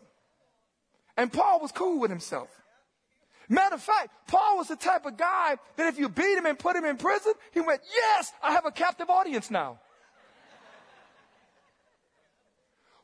And 1.17 1.31
Paul 1.31 1.61
was 1.61 1.71
cool 1.71 1.99
with 1.99 2.09
himself. 2.09 2.49
Matter 3.47 3.75
of 3.75 3.81
fact, 3.81 4.09
Paul 4.27 4.57
was 4.57 4.67
the 4.67 4.75
type 4.75 5.05
of 5.05 5.17
guy 5.17 5.57
that 5.75 5.87
if 5.87 5.99
you 5.99 6.09
beat 6.09 6.37
him 6.37 6.45
and 6.45 6.57
put 6.57 6.75
him 6.75 6.83
in 6.85 6.97
prison, 6.97 7.33
he 7.53 7.61
went, 7.61 7.81
Yes, 7.93 8.31
I 8.41 8.51
have 8.51 8.65
a 8.65 8.71
captive 8.71 9.09
audience 9.09 9.51
now. 9.51 9.79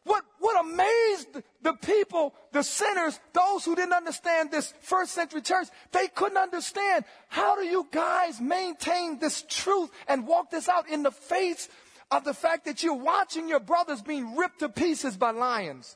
What, 0.04 0.24
what 0.40 0.66
amazed 0.66 1.44
the 1.62 1.74
people, 1.74 2.34
the 2.52 2.64
sinners, 2.64 3.20
those 3.34 3.64
who 3.64 3.76
didn't 3.76 3.94
understand 3.94 4.50
this 4.50 4.74
first 4.82 5.12
century 5.12 5.42
church, 5.42 5.68
they 5.92 6.08
couldn't 6.08 6.40
understand 6.40 7.06
how 7.28 7.56
do 7.56 7.64
you 7.64 7.88
guys 7.92 8.42
maintain 8.42 9.20
this 9.20 9.44
truth 9.48 9.92
and 10.08 10.26
walk 10.26 10.50
this 10.50 10.68
out 10.68 10.90
in 10.90 11.04
the 11.04 11.12
face 11.12 11.70
of 12.10 12.24
the 12.24 12.34
fact 12.34 12.66
that 12.66 12.82
you're 12.82 12.96
watching 12.96 13.48
your 13.48 13.60
brothers 13.60 14.02
being 14.02 14.36
ripped 14.36 14.60
to 14.60 14.70
pieces 14.70 15.18
by 15.18 15.30
lions. 15.30 15.96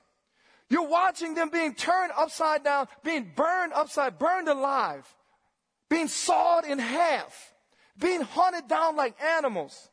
You're 0.70 0.88
watching 0.88 1.36
them 1.36 1.50
being 1.50 1.76
turned 1.76 2.12
upside 2.18 2.64
down, 2.64 2.88
being 3.04 3.32
burned 3.36 3.74
upside, 3.74 4.18
burned 4.18 4.48
alive, 4.48 5.06
being 5.90 6.08
sawed 6.08 6.66
in 6.66 6.80
half, 6.80 7.54
being 8.00 8.22
hunted 8.22 8.68
down 8.68 8.96
like 8.96 9.22
animals. 9.22 9.90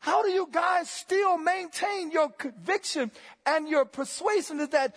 How 0.00 0.22
do 0.22 0.28
you 0.28 0.48
guys 0.50 0.90
still 0.90 1.38
maintain 1.38 2.10
your 2.10 2.28
conviction 2.30 3.10
and 3.46 3.68
your 3.68 3.84
persuasion 3.84 4.58
that 4.58 4.94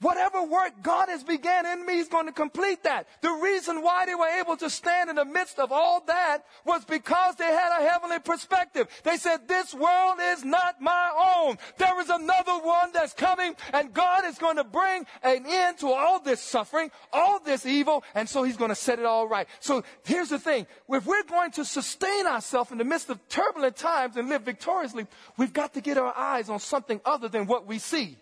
Whatever 0.00 0.42
work 0.42 0.72
God 0.82 1.10
has 1.10 1.22
began 1.22 1.66
in 1.66 1.84
me, 1.84 1.94
He's 1.94 2.08
going 2.08 2.26
to 2.26 2.32
complete 2.32 2.84
that. 2.84 3.06
The 3.20 3.32
reason 3.42 3.82
why 3.82 4.06
they 4.06 4.14
were 4.14 4.40
able 4.40 4.56
to 4.56 4.70
stand 4.70 5.10
in 5.10 5.16
the 5.16 5.26
midst 5.26 5.58
of 5.58 5.72
all 5.72 6.02
that 6.06 6.46
was 6.64 6.84
because 6.86 7.36
they 7.36 7.44
had 7.44 7.78
a 7.78 7.88
heavenly 7.88 8.18
perspective. 8.18 8.88
They 9.04 9.18
said, 9.18 9.46
this 9.46 9.74
world 9.74 10.16
is 10.20 10.42
not 10.42 10.80
my 10.80 11.42
own. 11.44 11.58
There 11.76 12.00
is 12.00 12.08
another 12.08 12.58
one 12.62 12.92
that's 12.94 13.12
coming 13.12 13.54
and 13.74 13.92
God 13.92 14.24
is 14.24 14.38
going 14.38 14.56
to 14.56 14.64
bring 14.64 15.04
an 15.22 15.44
end 15.46 15.78
to 15.78 15.88
all 15.88 16.18
this 16.18 16.40
suffering, 16.40 16.90
all 17.12 17.40
this 17.40 17.66
evil, 17.66 18.02
and 18.14 18.26
so 18.26 18.42
He's 18.42 18.56
going 18.56 18.70
to 18.70 18.74
set 18.74 18.98
it 18.98 19.04
all 19.04 19.28
right. 19.28 19.48
So 19.60 19.84
here's 20.04 20.30
the 20.30 20.38
thing. 20.38 20.66
If 20.88 21.04
we're 21.04 21.24
going 21.24 21.50
to 21.52 21.64
sustain 21.64 22.26
ourselves 22.26 22.72
in 22.72 22.78
the 22.78 22.84
midst 22.84 23.10
of 23.10 23.28
turbulent 23.28 23.76
times 23.76 24.16
and 24.16 24.30
live 24.30 24.42
victoriously, 24.42 25.06
we've 25.36 25.52
got 25.52 25.74
to 25.74 25.82
get 25.82 25.98
our 25.98 26.16
eyes 26.16 26.48
on 26.48 26.58
something 26.58 27.02
other 27.04 27.28
than 27.28 27.46
what 27.46 27.66
we 27.66 27.78
see. 27.78 28.16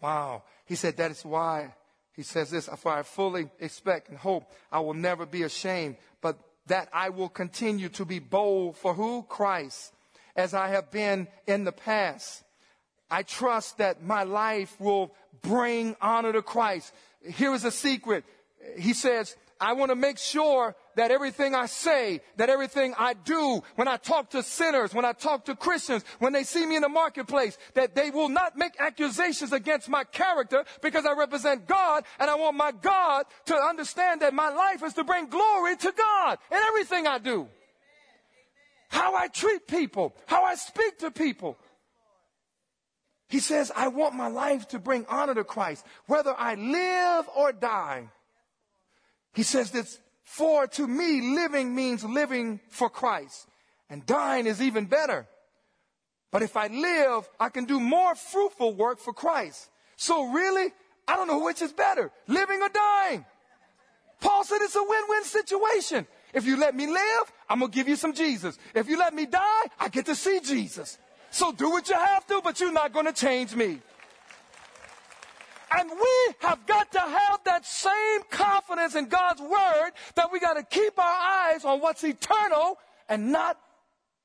Wow. 0.00 0.42
He 0.64 0.74
said, 0.74 0.96
that 0.96 1.10
is 1.10 1.24
why 1.24 1.74
he 2.14 2.22
says 2.22 2.50
this, 2.50 2.68
for 2.78 2.92
I 2.92 3.02
fully 3.02 3.50
expect 3.60 4.08
and 4.08 4.18
hope 4.18 4.50
I 4.72 4.80
will 4.80 4.94
never 4.94 5.26
be 5.26 5.42
ashamed, 5.42 5.96
but 6.22 6.38
that 6.66 6.88
I 6.92 7.10
will 7.10 7.28
continue 7.28 7.88
to 7.90 8.04
be 8.04 8.18
bold 8.18 8.76
for 8.76 8.94
who? 8.94 9.22
Christ, 9.22 9.92
as 10.34 10.54
I 10.54 10.68
have 10.68 10.90
been 10.90 11.28
in 11.46 11.64
the 11.64 11.72
past. 11.72 12.42
I 13.10 13.22
trust 13.22 13.78
that 13.78 14.02
my 14.02 14.24
life 14.24 14.80
will 14.80 15.14
bring 15.42 15.94
honor 16.00 16.32
to 16.32 16.42
Christ. 16.42 16.92
Here 17.24 17.54
is 17.54 17.64
a 17.64 17.70
secret. 17.70 18.24
He 18.78 18.94
says, 18.94 19.36
I 19.60 19.72
want 19.72 19.90
to 19.90 19.96
make 19.96 20.18
sure 20.18 20.76
that 20.96 21.10
everything 21.10 21.54
I 21.54 21.66
say, 21.66 22.20
that 22.36 22.50
everything 22.50 22.94
I 22.98 23.14
do, 23.14 23.62
when 23.76 23.88
I 23.88 23.96
talk 23.96 24.30
to 24.30 24.42
sinners, 24.42 24.92
when 24.92 25.04
I 25.04 25.12
talk 25.12 25.46
to 25.46 25.56
Christians, 25.56 26.04
when 26.18 26.32
they 26.32 26.42
see 26.42 26.66
me 26.66 26.76
in 26.76 26.82
the 26.82 26.88
marketplace, 26.88 27.56
that 27.74 27.94
they 27.94 28.10
will 28.10 28.28
not 28.28 28.56
make 28.56 28.72
accusations 28.78 29.52
against 29.52 29.88
my 29.88 30.04
character 30.04 30.64
because 30.82 31.06
I 31.06 31.14
represent 31.14 31.66
God 31.66 32.04
and 32.18 32.30
I 32.30 32.34
want 32.34 32.56
my 32.56 32.72
God 32.72 33.24
to 33.46 33.54
understand 33.54 34.22
that 34.22 34.34
my 34.34 34.50
life 34.50 34.82
is 34.82 34.94
to 34.94 35.04
bring 35.04 35.28
glory 35.28 35.76
to 35.76 35.92
God 35.96 36.38
in 36.50 36.58
everything 36.58 37.06
I 37.06 37.18
do. 37.18 37.48
How 38.88 39.14
I 39.14 39.28
treat 39.28 39.66
people, 39.66 40.14
how 40.26 40.44
I 40.44 40.54
speak 40.54 40.98
to 40.98 41.10
people. 41.10 41.56
He 43.28 43.40
says, 43.40 43.72
I 43.74 43.88
want 43.88 44.14
my 44.14 44.28
life 44.28 44.68
to 44.68 44.78
bring 44.78 45.04
honor 45.08 45.34
to 45.34 45.44
Christ, 45.44 45.84
whether 46.06 46.34
I 46.36 46.54
live 46.54 47.28
or 47.34 47.52
die. 47.52 48.10
He 49.36 49.42
says 49.42 49.70
this, 49.70 50.00
for 50.24 50.66
to 50.66 50.88
me, 50.88 51.34
living 51.36 51.74
means 51.74 52.02
living 52.02 52.58
for 52.70 52.88
Christ. 52.88 53.46
And 53.90 54.04
dying 54.06 54.46
is 54.46 54.62
even 54.62 54.86
better. 54.86 55.28
But 56.32 56.40
if 56.40 56.56
I 56.56 56.68
live, 56.68 57.28
I 57.38 57.50
can 57.50 57.66
do 57.66 57.78
more 57.78 58.14
fruitful 58.14 58.74
work 58.74 58.98
for 58.98 59.12
Christ. 59.12 59.68
So 59.96 60.32
really, 60.32 60.72
I 61.06 61.16
don't 61.16 61.28
know 61.28 61.44
which 61.44 61.60
is 61.60 61.70
better, 61.70 62.10
living 62.26 62.62
or 62.62 62.70
dying. 62.70 63.26
Paul 64.20 64.42
said 64.42 64.62
it's 64.62 64.74
a 64.74 64.82
win-win 64.82 65.24
situation. 65.24 66.06
If 66.32 66.46
you 66.46 66.56
let 66.56 66.74
me 66.74 66.86
live, 66.86 67.32
I'm 67.48 67.58
going 67.58 67.70
to 67.70 67.74
give 67.76 67.88
you 67.88 67.96
some 67.96 68.14
Jesus. 68.14 68.58
If 68.74 68.88
you 68.88 68.98
let 68.98 69.12
me 69.12 69.26
die, 69.26 69.64
I 69.78 69.88
get 69.90 70.06
to 70.06 70.14
see 70.14 70.40
Jesus. 70.40 70.96
So 71.30 71.52
do 71.52 71.70
what 71.70 71.90
you 71.90 71.94
have 71.94 72.26
to, 72.28 72.40
but 72.42 72.58
you're 72.58 72.72
not 72.72 72.94
going 72.94 73.06
to 73.06 73.12
change 73.12 73.54
me. 73.54 73.82
And 75.70 75.90
we 75.90 76.34
have 76.40 76.64
got 76.66 76.90
to 76.92 77.00
have 77.00 77.40
that 77.44 77.66
same 77.66 78.22
confidence 78.30 78.55
in 78.78 79.06
God's 79.06 79.40
word 79.40 79.90
that 80.14 80.30
we 80.32 80.40
got 80.40 80.54
to 80.54 80.62
keep 80.62 80.98
our 80.98 81.04
eyes 81.04 81.64
on 81.64 81.80
what's 81.80 82.04
eternal 82.04 82.78
and 83.08 83.32
not 83.32 83.58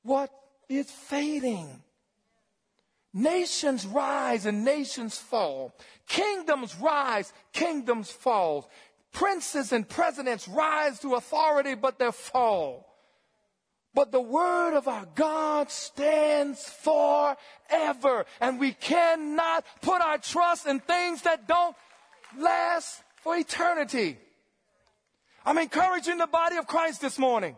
what 0.02 0.30
is 0.68 0.90
fading. 0.90 1.82
Nations 3.14 3.84
rise 3.86 4.46
and 4.46 4.64
nations 4.64 5.18
fall. 5.18 5.74
Kingdoms 6.08 6.74
rise, 6.76 7.32
kingdoms 7.52 8.10
fall. 8.10 8.70
Princes 9.12 9.72
and 9.72 9.86
presidents 9.86 10.48
rise 10.48 10.98
to 11.00 11.14
authority, 11.14 11.74
but 11.74 11.98
they 11.98 12.10
fall. 12.10 12.88
But 13.94 14.10
the 14.10 14.20
word 14.22 14.74
of 14.74 14.88
our 14.88 15.06
God 15.14 15.70
stands 15.70 16.64
forever. 16.64 18.24
And 18.40 18.58
we 18.58 18.72
cannot 18.72 19.66
put 19.82 20.00
our 20.00 20.16
trust 20.16 20.66
in 20.66 20.80
things 20.80 21.22
that 21.22 21.46
don't 21.46 21.76
last 22.38 23.02
for 23.16 23.36
eternity. 23.36 24.16
I'm 25.44 25.58
encouraging 25.58 26.18
the 26.18 26.26
body 26.26 26.56
of 26.56 26.66
Christ 26.66 27.00
this 27.00 27.18
morning. 27.18 27.56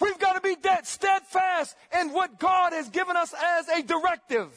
We've 0.00 0.18
got 0.18 0.32
to 0.34 0.40
be 0.40 0.56
dead, 0.56 0.86
steadfast 0.86 1.76
in 2.00 2.12
what 2.12 2.38
God 2.38 2.72
has 2.72 2.88
given 2.88 3.16
us 3.16 3.32
as 3.32 3.68
a 3.68 3.82
directive. 3.82 4.50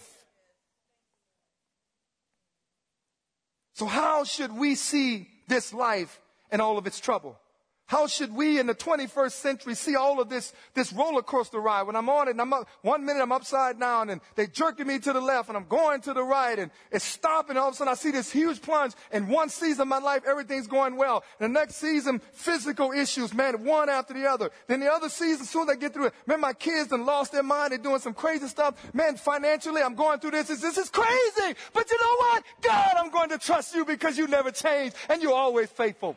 So 3.73 3.85
how 3.85 4.23
should 4.23 4.53
we 4.53 4.75
see 4.75 5.27
this 5.47 5.73
life 5.73 6.19
and 6.49 6.61
all 6.61 6.77
of 6.77 6.87
its 6.87 6.99
trouble? 6.99 7.37
How 7.87 8.07
should 8.07 8.33
we 8.33 8.59
in 8.59 8.65
the 8.65 8.73
21st 8.73 9.31
century 9.31 9.75
see 9.75 9.95
all 9.95 10.19
of 10.19 10.27
this, 10.27 10.53
this 10.73 10.91
roller 10.91 11.21
coaster 11.21 11.59
ride? 11.59 11.83
When 11.83 11.95
I'm 11.95 12.09
on 12.09 12.27
it 12.27 12.31
and 12.31 12.41
I'm 12.41 12.51
up, 12.51 12.67
one 12.81 13.05
minute 13.05 13.21
I'm 13.21 13.31
upside 13.31 13.79
down 13.79 14.09
and 14.09 14.21
they 14.33 14.47
jerking 14.47 14.87
me 14.87 14.97
to 14.97 15.13
the 15.13 15.21
left 15.21 15.49
and 15.49 15.57
I'm 15.57 15.67
going 15.67 16.01
to 16.01 16.13
the 16.13 16.23
right 16.23 16.57
and 16.57 16.71
it's 16.91 17.05
stopping. 17.05 17.57
All 17.57 17.67
of 17.67 17.75
a 17.75 17.77
sudden 17.77 17.91
I 17.91 17.95
see 17.95 18.09
this 18.09 18.31
huge 18.31 18.59
plunge. 18.63 18.93
and 19.11 19.29
one 19.29 19.49
season 19.49 19.83
of 19.83 19.87
my 19.87 19.99
life, 19.99 20.23
everything's 20.25 20.65
going 20.65 20.95
well. 20.95 21.23
The 21.37 21.47
next 21.47 21.75
season, 21.75 22.21
physical 22.33 22.91
issues, 22.91 23.35
man, 23.35 23.63
one 23.63 23.87
after 23.87 24.15
the 24.15 24.25
other. 24.27 24.49
Then 24.65 24.79
the 24.79 24.91
other 24.91 25.09
season, 25.09 25.41
as 25.41 25.49
soon 25.51 25.69
as 25.69 25.75
I 25.75 25.79
get 25.79 25.93
through 25.93 26.07
it, 26.07 26.13
man, 26.25 26.41
my 26.41 26.53
kids 26.53 26.89
done 26.89 27.05
lost 27.05 27.33
their 27.33 27.43
mind. 27.43 27.71
They're 27.71 27.77
doing 27.77 27.99
some 27.99 28.15
crazy 28.15 28.47
stuff. 28.47 28.75
Man, 28.95 29.15
financially, 29.15 29.83
I'm 29.83 29.93
going 29.93 30.19
through 30.19 30.31
this. 30.31 30.47
This, 30.47 30.61
this 30.61 30.79
is 30.79 30.89
crazy. 30.89 31.55
But 31.71 31.91
you 31.91 31.99
know 32.01 32.15
what? 32.17 32.43
God, 32.63 32.95
I'm 32.97 33.11
going 33.11 33.29
to 33.29 33.37
trust 33.37 33.75
you 33.75 33.85
because 33.85 34.17
you 34.17 34.27
never 34.27 34.49
change 34.49 34.93
and 35.07 35.21
you're 35.21 35.35
always 35.35 35.69
faithful. 35.69 36.15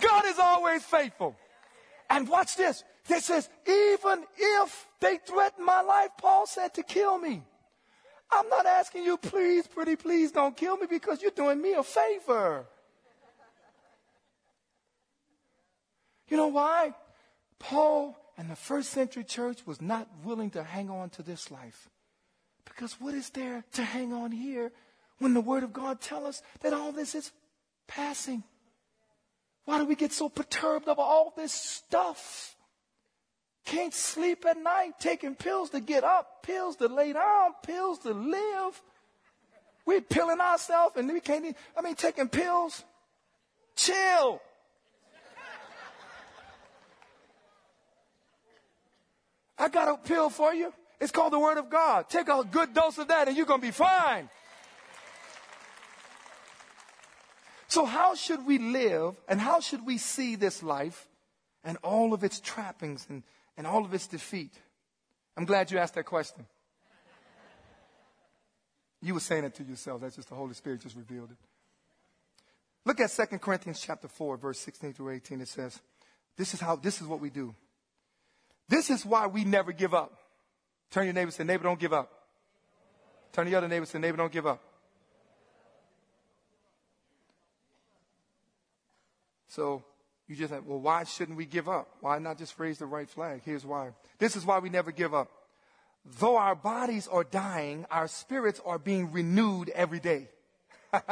God 0.00 0.24
is 0.26 0.38
always 0.38 0.82
faithful. 0.82 1.36
And 2.10 2.28
watch 2.28 2.56
this. 2.56 2.84
This 3.06 3.26
says, 3.26 3.48
even 3.66 4.24
if 4.36 4.86
they 5.00 5.18
threaten 5.18 5.64
my 5.64 5.80
life, 5.80 6.10
Paul 6.18 6.46
said 6.46 6.74
to 6.74 6.82
kill 6.82 7.18
me. 7.18 7.42
I'm 8.30 8.48
not 8.48 8.66
asking 8.66 9.04
you, 9.04 9.16
please, 9.16 9.66
pretty, 9.66 9.96
please 9.96 10.32
don't 10.32 10.56
kill 10.56 10.76
me 10.76 10.86
because 10.88 11.22
you're 11.22 11.30
doing 11.30 11.60
me 11.60 11.72
a 11.72 11.82
favor. 11.82 12.66
You 16.28 16.36
know 16.36 16.48
why? 16.48 16.92
Paul 17.58 18.16
and 18.36 18.50
the 18.50 18.56
first 18.56 18.90
century 18.90 19.24
church 19.24 19.66
was 19.66 19.80
not 19.80 20.08
willing 20.24 20.50
to 20.50 20.62
hang 20.62 20.90
on 20.90 21.10
to 21.10 21.22
this 21.22 21.50
life. 21.50 21.88
Because 22.66 23.00
what 23.00 23.14
is 23.14 23.30
there 23.30 23.64
to 23.72 23.82
hang 23.82 24.12
on 24.12 24.30
here 24.30 24.70
when 25.18 25.32
the 25.32 25.40
word 25.40 25.62
of 25.62 25.72
God 25.72 26.00
tells 26.00 26.24
us 26.24 26.42
that 26.60 26.74
all 26.74 26.92
this 26.92 27.14
is 27.14 27.32
passing? 27.86 28.44
Why 29.68 29.76
do 29.76 29.84
we 29.84 29.96
get 29.96 30.14
so 30.14 30.30
perturbed 30.30 30.88
over 30.88 31.02
all 31.02 31.34
this 31.36 31.52
stuff? 31.52 32.56
Can't 33.66 33.92
sleep 33.92 34.46
at 34.46 34.56
night, 34.56 34.92
taking 34.98 35.34
pills 35.34 35.68
to 35.70 35.80
get 35.80 36.04
up, 36.04 36.42
pills 36.42 36.76
to 36.76 36.86
lay 36.88 37.12
down, 37.12 37.50
pills 37.62 37.98
to 37.98 38.14
live. 38.14 38.80
We're 39.84 40.00
pilling 40.00 40.40
ourselves 40.40 40.96
and 40.96 41.12
we 41.12 41.20
can't, 41.20 41.44
even, 41.44 41.54
I 41.76 41.82
mean, 41.82 41.96
taking 41.96 42.30
pills. 42.30 42.82
Chill. 43.76 44.40
I 49.58 49.68
got 49.68 49.88
a 49.88 49.98
pill 49.98 50.30
for 50.30 50.54
you. 50.54 50.72
It's 50.98 51.12
called 51.12 51.34
the 51.34 51.38
Word 51.38 51.58
of 51.58 51.68
God. 51.68 52.08
Take 52.08 52.28
a 52.28 52.42
good 52.42 52.72
dose 52.72 52.96
of 52.96 53.08
that 53.08 53.28
and 53.28 53.36
you're 53.36 53.44
going 53.44 53.60
to 53.60 53.66
be 53.66 53.70
fine. 53.70 54.30
So, 57.78 57.84
how 57.84 58.16
should 58.16 58.44
we 58.44 58.58
live 58.58 59.14
and 59.28 59.40
how 59.40 59.60
should 59.60 59.86
we 59.86 59.98
see 59.98 60.34
this 60.34 60.64
life 60.64 61.06
and 61.62 61.78
all 61.84 62.12
of 62.12 62.24
its 62.24 62.40
trappings 62.40 63.06
and, 63.08 63.22
and 63.56 63.68
all 63.68 63.84
of 63.84 63.94
its 63.94 64.08
defeat? 64.08 64.50
I'm 65.36 65.44
glad 65.44 65.70
you 65.70 65.78
asked 65.78 65.94
that 65.94 66.02
question. 66.02 66.44
You 69.00 69.14
were 69.14 69.20
saying 69.20 69.44
it 69.44 69.54
to 69.54 69.62
yourself. 69.62 70.00
That's 70.00 70.16
just 70.16 70.28
the 70.28 70.34
Holy 70.34 70.54
Spirit 70.54 70.80
just 70.80 70.96
revealed 70.96 71.30
it. 71.30 71.36
Look 72.84 72.98
at 72.98 73.12
2 73.12 73.38
Corinthians 73.38 73.80
chapter 73.80 74.08
4, 74.08 74.38
verse 74.38 74.58
16 74.58 74.94
through 74.94 75.10
18. 75.10 75.40
It 75.40 75.46
says, 75.46 75.78
This 76.36 76.54
is 76.54 76.60
how 76.60 76.74
this 76.74 77.00
is 77.00 77.06
what 77.06 77.20
we 77.20 77.30
do. 77.30 77.54
This 78.68 78.90
is 78.90 79.06
why 79.06 79.28
we 79.28 79.44
never 79.44 79.70
give 79.70 79.94
up. 79.94 80.18
Turn 80.90 81.04
your 81.04 81.14
neighbor 81.14 81.28
and 81.28 81.32
say, 81.32 81.44
neighbor, 81.44 81.62
don't 81.62 81.78
give 81.78 81.92
up. 81.92 82.10
Turn 83.32 83.44
to 83.44 83.50
the 83.52 83.56
other 83.56 83.68
neighbor 83.68 83.82
and 83.82 83.88
say, 83.88 84.00
neighbor, 84.00 84.16
don't 84.16 84.32
give 84.32 84.48
up. 84.48 84.64
So 89.58 89.82
you 90.28 90.36
just 90.36 90.52
have, 90.52 90.64
well, 90.66 90.78
why 90.78 91.02
shouldn't 91.02 91.36
we 91.36 91.44
give 91.44 91.68
up? 91.68 91.88
Why 92.00 92.20
not 92.20 92.38
just 92.38 92.56
raise 92.60 92.78
the 92.78 92.86
right 92.86 93.10
flag? 93.10 93.42
Here's 93.44 93.66
why. 93.66 93.90
This 94.20 94.36
is 94.36 94.46
why 94.46 94.60
we 94.60 94.68
never 94.68 94.92
give 94.92 95.12
up. 95.12 95.32
Though 96.20 96.36
our 96.36 96.54
bodies 96.54 97.08
are 97.08 97.24
dying, 97.24 97.84
our 97.90 98.06
spirits 98.06 98.60
are 98.64 98.78
being 98.78 99.10
renewed 99.10 99.70
every 99.70 99.98
day. 99.98 100.28
Woo! 100.92 101.02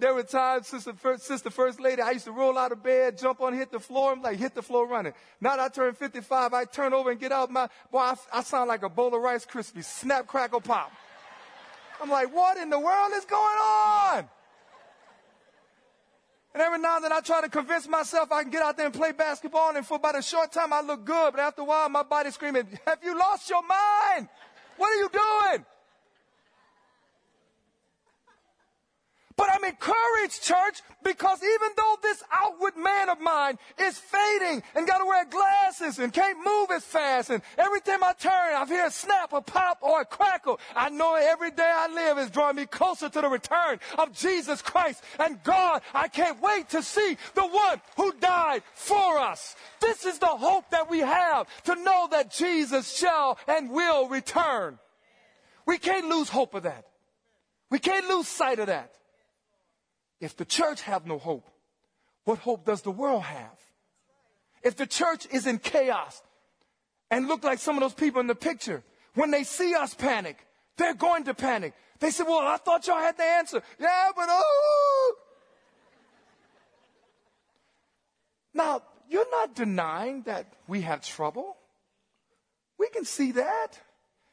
There 0.00 0.12
were 0.12 0.24
times, 0.24 0.66
sister 0.66 0.92
first, 0.92 1.22
sister 1.22 1.50
first 1.50 1.78
lady, 1.78 2.02
I 2.02 2.10
used 2.10 2.24
to 2.24 2.32
roll 2.32 2.58
out 2.58 2.72
of 2.72 2.82
bed, 2.82 3.16
jump 3.16 3.40
on, 3.40 3.54
hit 3.54 3.70
the 3.70 3.78
floor, 3.78 4.10
I'm 4.10 4.22
like, 4.22 4.38
hit 4.40 4.56
the 4.56 4.62
floor 4.62 4.88
running. 4.88 5.12
Now 5.40 5.50
that 5.50 5.60
I 5.60 5.68
turn 5.68 5.94
55, 5.94 6.52
I 6.52 6.64
turn 6.64 6.92
over 6.92 7.12
and 7.12 7.20
get 7.20 7.30
out 7.30 7.48
my, 7.48 7.68
boy, 7.92 7.98
I, 7.98 8.16
I 8.32 8.42
sound 8.42 8.66
like 8.66 8.82
a 8.82 8.88
bowl 8.88 9.14
of 9.14 9.22
Rice 9.22 9.46
Krispies, 9.46 9.84
snap, 9.84 10.26
crackle, 10.26 10.62
pop. 10.62 10.90
I'm 12.02 12.10
like, 12.10 12.34
what 12.34 12.56
in 12.56 12.70
the 12.70 12.80
world 12.80 13.12
is 13.14 13.24
going 13.24 13.40
on? 13.40 14.28
And 16.52 16.62
every 16.62 16.80
now 16.80 16.96
and 16.96 17.04
then 17.04 17.12
I 17.12 17.20
try 17.20 17.40
to 17.40 17.48
convince 17.48 17.86
myself 17.86 18.32
I 18.32 18.42
can 18.42 18.50
get 18.50 18.62
out 18.62 18.76
there 18.76 18.86
and 18.86 18.94
play 18.94 19.12
basketball, 19.12 19.76
and 19.76 19.86
for 19.86 19.94
about 19.94 20.18
a 20.18 20.22
short 20.22 20.50
time 20.50 20.72
I 20.72 20.80
look 20.80 21.04
good, 21.04 21.32
but 21.32 21.40
after 21.40 21.62
a 21.62 21.64
while 21.64 21.88
my 21.88 22.02
body's 22.02 22.34
screaming, 22.34 22.66
Have 22.86 22.98
you 23.04 23.16
lost 23.16 23.48
your 23.48 23.62
mind? 23.62 24.28
What 24.76 24.92
are 24.92 24.96
you 24.96 25.10
doing? 25.10 25.64
But 29.40 29.48
I'm 29.54 29.64
encouraged, 29.64 30.42
church, 30.42 30.82
because 31.02 31.42
even 31.42 31.70
though 31.74 31.96
this 32.02 32.22
outward 32.30 32.76
man 32.76 33.08
of 33.08 33.18
mine 33.22 33.58
is 33.78 33.96
fading 33.96 34.62
and 34.74 34.86
got 34.86 34.98
to 34.98 35.06
wear 35.06 35.24
glasses 35.24 35.98
and 35.98 36.12
can't 36.12 36.44
move 36.44 36.70
as 36.70 36.84
fast, 36.84 37.30
and 37.30 37.40
every 37.56 37.80
time 37.80 38.04
I 38.04 38.12
turn, 38.12 38.54
I 38.54 38.66
hear 38.66 38.84
a 38.84 38.90
snap, 38.90 39.32
a 39.32 39.40
pop, 39.40 39.78
or 39.80 40.02
a 40.02 40.04
crackle, 40.04 40.60
I 40.76 40.90
know 40.90 41.14
every 41.14 41.52
day 41.52 41.72
I 41.74 41.88
live 41.88 42.18
is 42.18 42.30
drawing 42.30 42.56
me 42.56 42.66
closer 42.66 43.08
to 43.08 43.20
the 43.22 43.28
return 43.30 43.80
of 43.96 44.12
Jesus 44.12 44.60
Christ. 44.60 45.02
And 45.18 45.42
God, 45.42 45.80
I 45.94 46.08
can't 46.08 46.42
wait 46.42 46.68
to 46.70 46.82
see 46.82 47.16
the 47.32 47.46
one 47.46 47.80
who 47.96 48.12
died 48.20 48.62
for 48.74 49.20
us. 49.20 49.56
This 49.80 50.04
is 50.04 50.18
the 50.18 50.26
hope 50.26 50.68
that 50.68 50.90
we 50.90 50.98
have 50.98 51.46
to 51.64 51.76
know 51.76 52.08
that 52.10 52.30
Jesus 52.30 52.94
shall 52.94 53.38
and 53.48 53.70
will 53.70 54.06
return. 54.06 54.78
We 55.64 55.78
can't 55.78 56.10
lose 56.10 56.28
hope 56.28 56.52
of 56.52 56.64
that. 56.64 56.84
We 57.70 57.78
can't 57.78 58.06
lose 58.06 58.28
sight 58.28 58.58
of 58.58 58.66
that. 58.66 58.92
If 60.20 60.36
the 60.36 60.44
church 60.44 60.82
have 60.82 61.06
no 61.06 61.18
hope, 61.18 61.48
what 62.24 62.38
hope 62.38 62.66
does 62.66 62.82
the 62.82 62.90
world 62.90 63.22
have? 63.22 63.58
If 64.62 64.76
the 64.76 64.86
church 64.86 65.26
is 65.30 65.46
in 65.46 65.58
chaos 65.58 66.22
and 67.10 67.26
look 67.26 67.42
like 67.42 67.58
some 67.58 67.76
of 67.76 67.80
those 67.80 67.94
people 67.94 68.20
in 68.20 68.26
the 68.26 68.34
picture, 68.34 68.82
when 69.14 69.30
they 69.30 69.44
see 69.44 69.74
us 69.74 69.94
panic, 69.94 70.36
they're 70.76 70.94
going 70.94 71.24
to 71.24 71.34
panic. 71.34 71.72
They 71.98 72.10
say, 72.10 72.24
well, 72.24 72.38
I 72.38 72.56
thought 72.58 72.86
y'all 72.86 72.98
had 72.98 73.16
the 73.16 73.24
answer. 73.24 73.62
Yeah, 73.78 74.08
but 74.14 74.26
oh. 74.28 75.14
Now, 78.52 78.82
you're 79.08 79.30
not 79.30 79.54
denying 79.54 80.22
that 80.22 80.52
we 80.68 80.82
have 80.82 81.02
trouble. 81.02 81.56
We 82.78 82.88
can 82.90 83.04
see 83.04 83.32
that. 83.32 83.68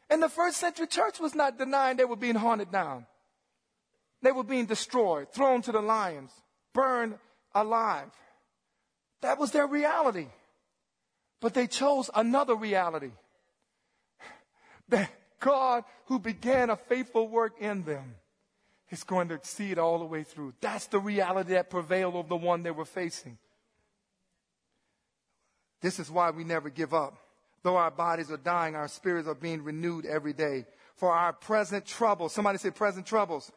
And 0.10 0.22
the 0.24 0.30
first 0.30 0.58
century 0.58 0.88
church 0.88 1.20
was 1.20 1.36
not 1.36 1.58
denying 1.58 1.98
they 1.98 2.06
were 2.06 2.16
being 2.16 2.36
haunted 2.36 2.72
down. 2.72 3.06
They 4.22 4.32
were 4.32 4.44
being 4.44 4.66
destroyed, 4.66 5.32
thrown 5.32 5.62
to 5.64 5.72
the 5.72 5.82
lions, 5.82 6.32
burned 6.74 7.16
alive. 7.54 8.10
That 9.22 9.40
was 9.40 9.52
their 9.52 9.68
reality. 9.68 10.28
But 11.40 11.54
they 11.54 11.68
chose 11.68 12.10
another 12.16 12.56
reality. 12.56 13.12
That 14.90 15.12
God, 15.40 15.84
who 16.06 16.18
began 16.18 16.70
a 16.70 16.78
faithful 16.78 17.28
work 17.28 17.56
in 17.60 17.84
them, 17.84 18.16
is 18.90 19.04
going 19.04 19.28
to 19.28 19.40
it 19.60 19.78
all 19.78 20.00
the 20.00 20.06
way 20.06 20.24
through. 20.24 20.54
That's 20.62 20.88
the 20.88 21.00
reality 21.00 21.54
that 21.54 21.70
prevailed 21.70 22.16
over 22.16 22.30
the 22.30 22.38
one 22.38 22.64
they 22.64 22.72
were 22.72 22.86
facing. 22.86 23.38
This 25.82 26.00
is 26.00 26.10
why 26.10 26.32
we 26.32 26.44
never 26.44 26.70
give 26.70 26.94
up. 26.94 27.18
Though 27.64 27.76
our 27.76 27.92
bodies 27.92 28.32
are 28.32 28.38
dying, 28.38 28.76
our 28.76 28.88
spirits 28.88 29.28
are 29.28 29.36
being 29.36 29.64
renewed 29.64 30.06
every 30.06 30.34
day. 30.34 30.66
For 30.96 31.12
our 31.12 31.34
present 31.34 31.86
troubles, 31.86 32.34
somebody 32.34 32.58
say 32.58 32.72
present 32.72 33.06
troubles. 33.06 33.52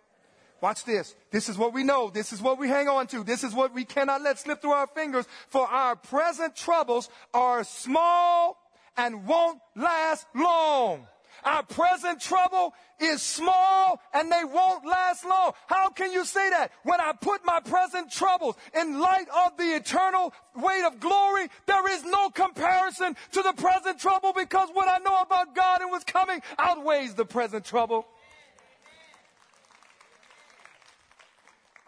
Watch 0.60 0.84
this. 0.84 1.14
This 1.30 1.48
is 1.48 1.56
what 1.56 1.72
we 1.72 1.84
know. 1.84 2.10
This 2.10 2.32
is 2.32 2.42
what 2.42 2.58
we 2.58 2.68
hang 2.68 2.88
on 2.88 3.06
to. 3.08 3.24
This 3.24 3.44
is 3.44 3.54
what 3.54 3.74
we 3.74 3.84
cannot 3.84 4.22
let 4.22 4.38
slip 4.38 4.60
through 4.60 4.72
our 4.72 4.86
fingers. 4.88 5.26
For 5.48 5.66
our 5.66 5.96
present 5.96 6.54
troubles 6.54 7.08
are 7.32 7.64
small 7.64 8.58
and 8.96 9.26
won't 9.26 9.60
last 9.74 10.26
long. 10.34 11.06
Our 11.44 11.62
present 11.62 12.20
trouble 12.20 12.74
is 12.98 13.22
small 13.22 14.00
and 14.12 14.30
they 14.30 14.44
won't 14.44 14.84
last 14.84 15.24
long. 15.24 15.52
How 15.66 15.88
can 15.88 16.12
you 16.12 16.24
say 16.24 16.50
that? 16.50 16.70
When 16.82 17.00
I 17.00 17.12
put 17.18 17.44
my 17.44 17.60
present 17.60 18.10
troubles 18.10 18.56
in 18.78 19.00
light 19.00 19.26
of 19.46 19.56
the 19.56 19.74
eternal 19.74 20.34
weight 20.54 20.84
of 20.84 21.00
glory, 21.00 21.48
there 21.66 21.88
is 21.88 22.04
no 22.04 22.28
comparison 22.30 23.16
to 23.32 23.42
the 23.42 23.54
present 23.54 23.98
trouble 23.98 24.34
because 24.34 24.68
what 24.74 24.88
I 24.88 24.98
know 24.98 25.20
about 25.22 25.54
God 25.54 25.80
and 25.80 25.90
what's 25.90 26.04
coming 26.04 26.42
outweighs 26.58 27.14
the 27.14 27.24
present 27.24 27.64
trouble. 27.64 28.06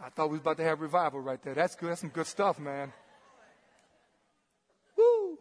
I 0.02 0.08
thought 0.08 0.30
we 0.30 0.32
was 0.32 0.40
about 0.40 0.56
to 0.56 0.64
have 0.64 0.80
revival 0.80 1.20
right 1.20 1.40
there. 1.42 1.54
That's 1.54 1.76
good. 1.76 1.90
That's 1.90 2.00
some 2.00 2.10
good 2.10 2.26
stuff, 2.26 2.58
man. 2.58 2.92
Woo! 4.96 5.38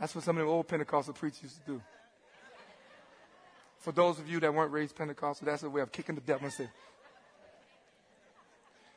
That's 0.00 0.14
what 0.14 0.24
some 0.24 0.36
of 0.36 0.44
the 0.44 0.50
old 0.50 0.66
Pentecostal 0.66 1.14
preachers 1.14 1.42
used 1.44 1.64
to 1.64 1.72
do. 1.72 1.82
For 3.78 3.92
those 3.92 4.18
of 4.18 4.28
you 4.28 4.40
that 4.40 4.52
weren't 4.52 4.72
raised 4.72 4.96
Pentecostal, 4.96 5.46
that's 5.46 5.62
a 5.62 5.70
way 5.70 5.80
of 5.82 5.92
kicking 5.92 6.16
the 6.16 6.20
devil 6.22 6.50
and 6.58 6.68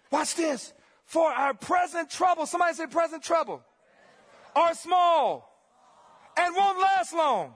Watch 0.09 0.35
this. 0.35 0.73
For 1.05 1.29
our 1.29 1.53
present 1.53 2.09
trouble, 2.09 2.45
somebody 2.45 2.73
say 2.73 2.87
present 2.87 3.21
trouble, 3.21 3.61
are 4.55 4.73
small 4.73 5.53
and 6.37 6.55
won't 6.55 6.79
last 6.79 7.13
long. 7.13 7.53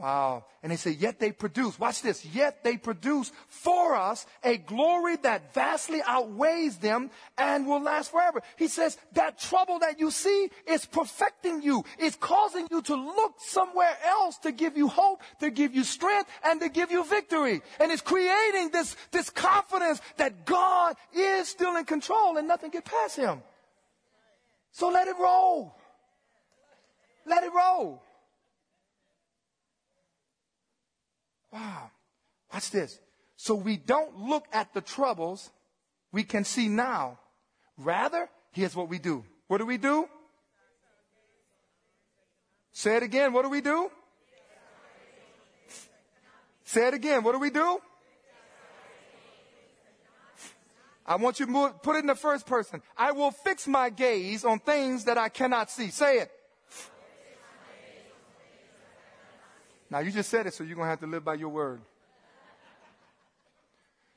Wow. 0.00 0.46
And 0.62 0.72
they 0.72 0.76
say, 0.76 0.92
yet 0.92 1.20
they 1.20 1.30
produce, 1.30 1.78
watch 1.78 2.00
this, 2.00 2.24
yet 2.24 2.64
they 2.64 2.78
produce 2.78 3.32
for 3.48 3.94
us 3.94 4.24
a 4.42 4.56
glory 4.56 5.16
that 5.16 5.52
vastly 5.52 6.00
outweighs 6.06 6.78
them 6.78 7.10
and 7.36 7.66
will 7.66 7.82
last 7.82 8.10
forever. 8.10 8.40
He 8.56 8.68
says 8.68 8.96
that 9.12 9.38
trouble 9.38 9.80
that 9.80 10.00
you 10.00 10.10
see 10.10 10.48
is 10.66 10.86
perfecting 10.86 11.60
you. 11.60 11.84
It's 11.98 12.16
causing 12.16 12.66
you 12.70 12.80
to 12.80 12.94
look 12.94 13.34
somewhere 13.40 13.94
else 14.06 14.38
to 14.38 14.52
give 14.52 14.74
you 14.74 14.88
hope, 14.88 15.20
to 15.40 15.50
give 15.50 15.74
you 15.74 15.84
strength, 15.84 16.30
and 16.44 16.62
to 16.62 16.70
give 16.70 16.90
you 16.90 17.04
victory. 17.04 17.60
And 17.78 17.92
it's 17.92 18.00
creating 18.00 18.70
this, 18.70 18.96
this 19.10 19.28
confidence 19.28 20.00
that 20.16 20.46
God 20.46 20.96
is 21.12 21.46
still 21.46 21.76
in 21.76 21.84
control 21.84 22.38
and 22.38 22.48
nothing 22.48 22.70
can 22.70 22.82
pass 22.82 23.14
him. 23.16 23.42
So 24.72 24.88
let 24.88 25.08
it 25.08 25.16
roll. 25.20 25.74
Let 27.26 27.44
it 27.44 27.52
roll. 27.54 28.02
Wow. 31.52 31.90
Watch 32.52 32.70
this. 32.70 32.98
So 33.36 33.54
we 33.54 33.76
don't 33.76 34.18
look 34.18 34.46
at 34.52 34.74
the 34.74 34.80
troubles 34.80 35.50
we 36.12 36.24
can 36.24 36.44
see 36.44 36.68
now. 36.68 37.18
Rather, 37.78 38.28
here's 38.52 38.76
what 38.76 38.88
we 38.88 38.98
do. 38.98 39.24
What 39.48 39.58
do 39.58 39.66
we 39.66 39.78
do? 39.78 40.06
Say 42.72 42.96
it 42.96 43.02
again. 43.02 43.32
What 43.32 43.42
do 43.42 43.48
we 43.48 43.60
do? 43.60 43.90
Say 46.64 46.86
it 46.86 46.94
again. 46.94 47.22
What 47.22 47.32
do 47.32 47.38
we 47.38 47.50
do? 47.50 47.80
I 51.04 51.16
want 51.16 51.40
you 51.40 51.46
to 51.46 51.74
put 51.82 51.96
it 51.96 52.00
in 52.00 52.06
the 52.06 52.14
first 52.14 52.46
person. 52.46 52.82
I 52.96 53.10
will 53.10 53.32
fix 53.32 53.66
my 53.66 53.90
gaze 53.90 54.44
on 54.44 54.60
things 54.60 55.04
that 55.06 55.18
I 55.18 55.28
cannot 55.28 55.70
see. 55.70 55.88
Say 55.88 56.18
it. 56.18 56.30
Now, 59.90 59.98
you 59.98 60.12
just 60.12 60.30
said 60.30 60.46
it, 60.46 60.54
so 60.54 60.62
you're 60.62 60.76
going 60.76 60.86
to 60.86 60.90
have 60.90 61.00
to 61.00 61.06
live 61.06 61.24
by 61.24 61.34
your 61.34 61.48
word. 61.48 61.80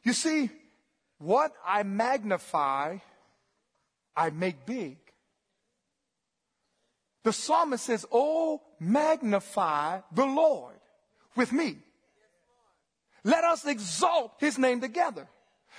You 0.04 0.14
see, 0.14 0.50
what 1.18 1.54
I 1.66 1.84
magnify, 1.84 2.98
I 4.16 4.30
make 4.30 4.66
big. 4.66 4.98
The 7.24 7.34
psalmist 7.34 7.86
says, 7.86 8.06
Oh, 8.12 8.62
magnify 8.80 10.02
the 10.14 10.26
Lord 10.26 10.76
with 11.36 11.52
me. 11.52 11.78
Let 13.24 13.46
us 13.46 13.66
exalt 13.66 14.34
his 14.40 14.58
name 14.60 14.82
together. 14.82 15.28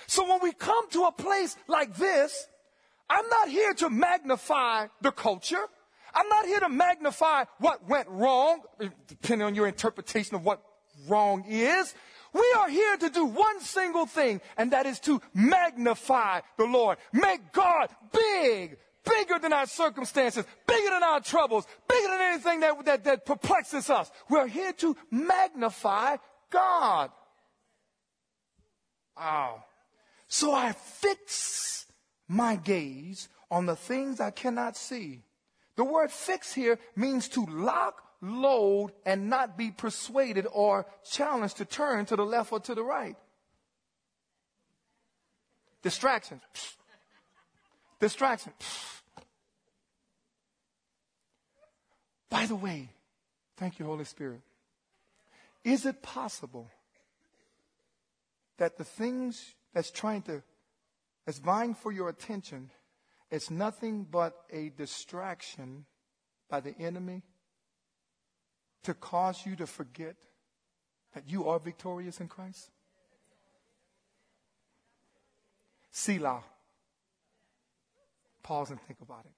So 0.07 0.27
when 0.27 0.39
we 0.41 0.51
come 0.51 0.89
to 0.91 1.03
a 1.03 1.11
place 1.11 1.55
like 1.67 1.95
this, 1.95 2.47
I'm 3.09 3.27
not 3.29 3.49
here 3.49 3.73
to 3.75 3.89
magnify 3.89 4.87
the 5.01 5.11
culture. 5.11 5.63
I'm 6.15 6.29
not 6.29 6.45
here 6.45 6.61
to 6.61 6.69
magnify 6.69 7.43
what 7.59 7.87
went 7.87 8.07
wrong, 8.09 8.61
depending 9.07 9.45
on 9.45 9.53
your 9.53 9.67
interpretation 9.67 10.35
of 10.35 10.45
what 10.45 10.61
wrong 11.07 11.43
is. 11.47 11.93
We 12.33 12.55
are 12.57 12.69
here 12.69 12.97
to 12.97 13.09
do 13.09 13.25
one 13.25 13.59
single 13.59 14.05
thing, 14.05 14.41
and 14.57 14.71
that 14.71 14.85
is 14.85 14.99
to 15.01 15.21
magnify 15.33 16.41
the 16.57 16.65
Lord. 16.65 16.97
Make 17.13 17.51
God 17.51 17.89
big, 18.11 18.77
bigger 19.05 19.39
than 19.39 19.53
our 19.53 19.65
circumstances, 19.65 20.45
bigger 20.67 20.89
than 20.89 21.03
our 21.03 21.21
troubles, 21.21 21.65
bigger 21.87 22.07
than 22.07 22.21
anything 22.21 22.59
that, 22.61 22.85
that, 22.85 23.03
that 23.03 23.25
perplexes 23.25 23.89
us. 23.89 24.11
We're 24.29 24.47
here 24.47 24.73
to 24.73 24.95
magnify 25.11 26.17
God. 26.49 27.11
Wow. 29.17 29.63
So 30.27 30.53
I 30.53 30.73
fix 30.73 31.85
my 32.27 32.55
gaze 32.55 33.29
on 33.49 33.65
the 33.65 33.75
things 33.75 34.19
I 34.19 34.31
cannot 34.31 34.75
see. 34.75 35.23
The 35.75 35.83
word 35.83 36.11
fix 36.11 36.53
here 36.53 36.79
means 36.95 37.27
to 37.29 37.45
lock, 37.45 38.01
load, 38.21 38.91
and 39.05 39.29
not 39.29 39.57
be 39.57 39.71
persuaded 39.71 40.47
or 40.51 40.85
challenged 41.09 41.57
to 41.57 41.65
turn 41.65 42.05
to 42.05 42.15
the 42.15 42.25
left 42.25 42.51
or 42.51 42.59
to 42.61 42.75
the 42.75 42.83
right. 42.83 43.15
Distractions. 45.81 46.41
Distraction. 47.99 48.53
By 52.29 52.45
the 52.45 52.55
way, 52.55 52.89
thank 53.57 53.79
you, 53.79 53.85
Holy 53.85 54.05
Spirit. 54.05 54.41
Is 55.63 55.85
it 55.85 56.01
possible 56.01 56.69
that 58.57 58.77
the 58.77 58.83
things 58.83 59.53
that's 59.73 59.91
trying 59.91 60.21
to, 60.23 60.41
that's 61.25 61.39
vying 61.39 61.73
for 61.73 61.91
your 61.91 62.09
attention, 62.09 62.69
it's 63.35 63.51
nothing 63.51 64.07
but 64.09 64.33
a 64.51 64.69
distraction 64.69 65.85
by 66.49 66.59
the 66.61 66.75
enemy 66.79 67.23
to 68.83 68.93
cause 68.93 69.45
you 69.45 69.55
to 69.57 69.67
forget 69.67 70.15
that 71.13 71.23
you 71.27 71.49
are 71.49 71.59
victorious 71.59 72.19
in 72.19 72.27
Christ? 72.27 72.69
Selah. 75.91 76.43
Pause 78.43 78.71
and 78.71 78.81
think 78.81 78.99
about 79.01 79.25
it. 79.25 79.31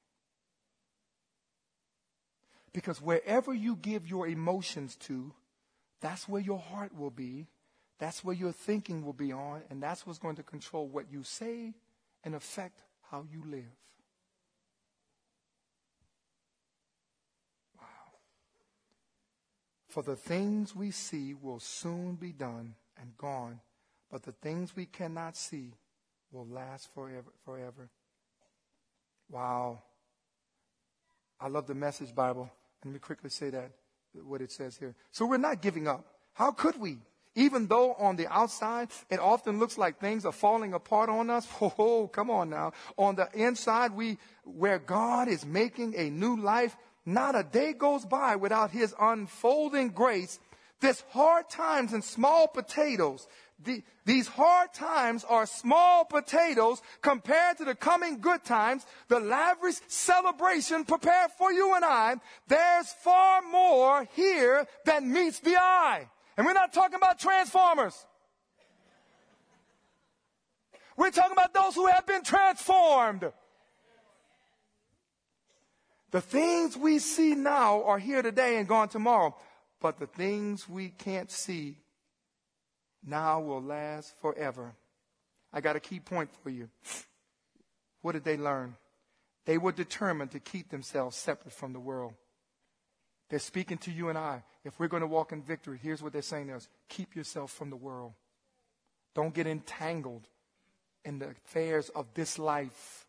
Because 2.73 3.01
wherever 3.01 3.53
you 3.53 3.75
give 3.75 4.07
your 4.07 4.27
emotions 4.27 4.95
to, 4.97 5.33
that's 6.01 6.27
where 6.27 6.41
your 6.41 6.59
heart 6.59 6.95
will 6.95 7.09
be. 7.09 7.47
That's 7.99 8.23
where 8.23 8.35
your 8.35 8.51
thinking 8.51 9.03
will 9.03 9.13
be 9.13 9.31
on. 9.31 9.63
And 9.69 9.81
that's 9.81 10.05
what's 10.05 10.19
going 10.19 10.35
to 10.35 10.43
control 10.43 10.87
what 10.87 11.11
you 11.11 11.23
say 11.23 11.73
and 12.23 12.35
affect 12.35 12.81
how 13.09 13.25
you 13.31 13.43
live. 13.49 13.63
Wow. 17.79 17.85
For 19.97 20.03
the 20.03 20.15
things 20.15 20.75
we 20.75 20.91
see 20.91 21.33
will 21.33 21.59
soon 21.59 22.17
be 22.17 22.31
done 22.31 22.75
and 23.01 23.17
gone, 23.17 23.61
but 24.11 24.21
the 24.21 24.31
things 24.31 24.75
we 24.75 24.85
cannot 24.85 25.35
see 25.35 25.73
will 26.31 26.45
last 26.45 26.93
forever. 26.93 27.31
forever. 27.43 27.89
Wow. 29.27 29.81
I 31.41 31.47
love 31.47 31.65
the 31.65 31.73
message 31.73 32.13
Bible. 32.13 32.47
Let 32.85 32.93
me 32.93 32.99
quickly 32.99 33.31
say 33.31 33.49
that, 33.49 33.71
what 34.13 34.39
it 34.39 34.51
says 34.51 34.77
here. 34.77 34.93
So 35.09 35.25
we're 35.25 35.37
not 35.37 35.63
giving 35.63 35.87
up. 35.87 36.05
How 36.33 36.51
could 36.51 36.79
we? 36.79 36.99
Even 37.33 37.65
though 37.65 37.95
on 37.95 38.17
the 38.17 38.27
outside 38.27 38.89
it 39.09 39.19
often 39.19 39.57
looks 39.57 39.79
like 39.79 39.99
things 39.99 40.27
are 40.27 40.31
falling 40.31 40.75
apart 40.75 41.09
on 41.09 41.31
us. 41.31 41.47
Oh, 41.59 42.07
come 42.07 42.29
on 42.29 42.51
now. 42.51 42.73
On 42.97 43.15
the 43.15 43.29
inside, 43.33 43.93
we, 43.93 44.19
where 44.43 44.77
God 44.77 45.27
is 45.27 45.43
making 45.43 45.95
a 45.97 46.11
new 46.11 46.39
life, 46.39 46.77
not 47.07 47.35
a 47.35 47.43
day 47.43 47.71
goes 47.71 48.05
by 48.05 48.35
without 48.35 48.69
his 48.69 48.93
unfolding 48.99 49.89
grace. 49.89 50.39
This 50.81 51.01
hard 51.11 51.49
times 51.49 51.93
and 51.93 52.03
small 52.03 52.49
potatoes, 52.49 53.25
the, 53.63 53.81
these 54.05 54.27
hard 54.27 54.73
times 54.73 55.23
are 55.23 55.45
small 55.45 56.03
potatoes 56.03 56.81
compared 57.01 57.57
to 57.59 57.65
the 57.65 57.75
coming 57.75 58.19
good 58.19 58.43
times, 58.43 58.85
the 59.07 59.21
lavish 59.21 59.77
celebration 59.87 60.83
prepared 60.83 61.31
for 61.37 61.51
you 61.51 61.75
and 61.75 61.85
I. 61.85 62.15
There's 62.49 62.91
far 62.91 63.41
more 63.41 64.05
here 64.13 64.67
than 64.85 65.11
meets 65.11 65.39
the 65.39 65.55
eye. 65.55 66.07
And 66.35 66.45
we're 66.45 66.53
not 66.53 66.73
talking 66.73 66.97
about 66.97 67.19
transformers. 67.19 68.05
We're 70.97 71.11
talking 71.11 71.31
about 71.31 71.53
those 71.53 71.73
who 71.73 71.87
have 71.87 72.05
been 72.05 72.23
transformed. 72.23 73.31
The 76.11 76.21
things 76.21 76.77
we 76.77 76.99
see 76.99 77.35
now 77.35 77.83
are 77.83 77.99
here 77.99 78.21
today 78.21 78.57
and 78.57 78.67
gone 78.67 78.87
tomorrow, 78.87 79.35
but 79.81 79.99
the 79.99 80.07
things 80.07 80.67
we 80.67 80.89
can't 80.89 81.29
see 81.29 81.77
now 83.05 83.41
will 83.41 83.61
last 83.61 84.13
forever. 84.21 84.73
I 85.51 85.61
got 85.61 85.75
a 85.75 85.81
key 85.81 85.99
point 85.99 86.29
for 86.43 86.49
you. 86.49 86.69
What 88.01 88.13
did 88.13 88.23
they 88.23 88.37
learn? 88.37 88.75
They 89.45 89.57
were 89.57 89.71
determined 89.71 90.31
to 90.31 90.39
keep 90.39 90.69
themselves 90.69 91.17
separate 91.17 91.53
from 91.53 91.73
the 91.73 91.79
world. 91.79 92.13
They're 93.29 93.39
speaking 93.39 93.77
to 93.79 93.91
you 93.91 94.09
and 94.09 94.17
I. 94.17 94.43
If 94.63 94.79
we're 94.79 94.87
going 94.87 95.01
to 95.01 95.07
walk 95.07 95.31
in 95.31 95.41
victory, 95.41 95.79
here's 95.81 96.01
what 96.01 96.13
they're 96.13 96.21
saying 96.21 96.47
to 96.47 96.55
us 96.55 96.69
keep 96.87 97.15
yourself 97.15 97.51
from 97.51 97.69
the 97.69 97.75
world. 97.75 98.13
Don't 99.13 99.33
get 99.33 99.47
entangled 99.47 100.27
in 101.03 101.19
the 101.19 101.29
affairs 101.29 101.89
of 101.89 102.05
this 102.13 102.37
life. 102.37 103.07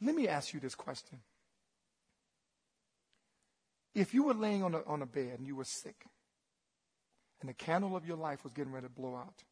Let 0.00 0.14
me 0.14 0.28
ask 0.28 0.54
you 0.54 0.60
this 0.60 0.74
question. 0.74 1.18
If 3.94 4.14
you 4.14 4.24
were 4.24 4.34
laying 4.34 4.62
on 4.62 4.74
a, 4.74 4.82
on 4.86 5.02
a 5.02 5.06
bed 5.06 5.38
and 5.38 5.46
you 5.46 5.56
were 5.56 5.64
sick, 5.64 6.06
and 7.40 7.48
the 7.48 7.54
candle 7.54 7.96
of 7.96 8.06
your 8.06 8.16
life 8.16 8.44
was 8.44 8.52
getting 8.52 8.72
ready 8.72 8.86
to 8.86 8.92
blow 8.92 9.16
out, 9.16 9.42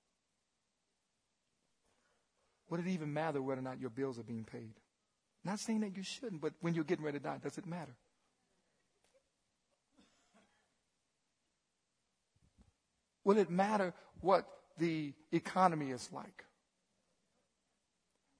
would 2.70 2.80
it 2.80 2.86
even 2.86 3.12
matter 3.12 3.43
whether 3.43 3.61
or 3.61 3.64
not 3.64 3.80
your 3.80 3.91
bills 3.91 4.18
are 4.18 4.22
being 4.22 4.45
paid? 4.45 4.74
Not 5.45 5.59
saying 5.59 5.80
that 5.80 5.97
you 5.97 6.03
shouldn't, 6.03 6.41
but 6.41 6.53
when 6.61 6.74
you're 6.74 6.84
getting 6.84 7.05
ready 7.05 7.18
to 7.18 7.24
die, 7.24 7.38
does 7.43 7.59
it 7.59 7.66
matter? 7.66 7.95
Will 13.24 13.38
it 13.38 13.51
matter 13.51 13.93
what 14.20 14.47
the 14.78 15.12
economy 15.32 15.91
is 15.91 16.09
like? 16.12 16.45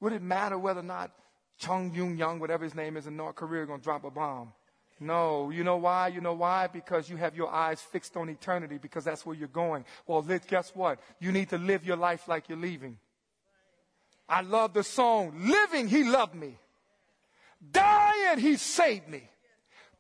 Would 0.01 0.13
it 0.13 0.23
matter 0.23 0.59
whether 0.59 0.81
or 0.81 0.85
not 0.85 1.11
Chung 1.59 1.93
Yung 1.95 2.17
Young, 2.17 2.41
whatever 2.41 2.65
his 2.65 2.75
name 2.75 2.97
is 2.97 3.07
in 3.07 3.17
North 3.17 3.37
Korea, 3.37 3.67
going 3.67 3.81
to 3.81 3.85
drop 3.85 4.05
a 4.05 4.11
bomb? 4.11 4.53
No. 5.01 5.51
You 5.51 5.65
know 5.65 5.79
why? 5.79 6.09
You 6.09 6.21
know 6.21 6.35
why? 6.35 6.67
Because 6.67 7.09
you 7.09 7.17
have 7.17 7.35
your 7.35 7.51
eyes 7.51 7.81
fixed 7.81 8.17
on 8.17 8.29
eternity 8.29 8.79
because 8.79 9.05
that's 9.05 9.25
where 9.25 9.35
you're 9.35 9.49
going. 9.49 9.87
Well, 10.07 10.23
guess 10.23 10.71
what? 10.75 11.01
You 11.19 11.33
need 11.33 11.49
to 11.49 11.59
live 11.59 11.85
your 11.85 11.97
life 11.97 12.29
like 12.29 12.49
you're 12.49 12.59
leaving. 12.59 12.99
I 14.29 14.43
love 14.43 14.75
the 14.75 14.85
song, 14.85 15.33
Living, 15.41 15.89
He 15.89 16.05
loved 16.05 16.37
me. 16.37 16.57
Dying, 17.73 18.39
He 18.39 18.57
saved 18.57 19.09
me. 19.09 19.29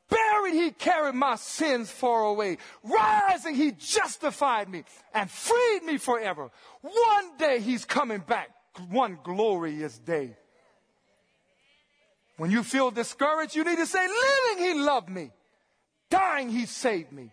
Buried, 0.08 0.54
He 0.54 0.70
carried 0.70 1.16
my 1.16 1.34
sins 1.34 1.90
far 1.90 2.24
away. 2.24 2.58
Rising, 2.84 3.56
He 3.56 3.72
justified 3.72 4.68
me 4.68 4.84
and 5.12 5.28
freed 5.28 5.82
me 5.82 5.96
forever. 5.98 6.50
One 6.80 7.36
day 7.38 7.58
He's 7.60 7.84
coming 7.84 8.20
back. 8.20 8.50
One 8.88 9.18
glorious 9.24 9.98
day. 9.98 10.36
When 12.40 12.50
you 12.50 12.62
feel 12.62 12.90
discouraged, 12.90 13.54
you 13.54 13.64
need 13.64 13.76
to 13.76 13.84
say, 13.84 13.98
living, 13.98 14.64
he 14.64 14.72
loved 14.72 15.10
me. 15.10 15.30
Dying, 16.08 16.48
he 16.48 16.64
saved 16.64 17.12
me. 17.12 17.32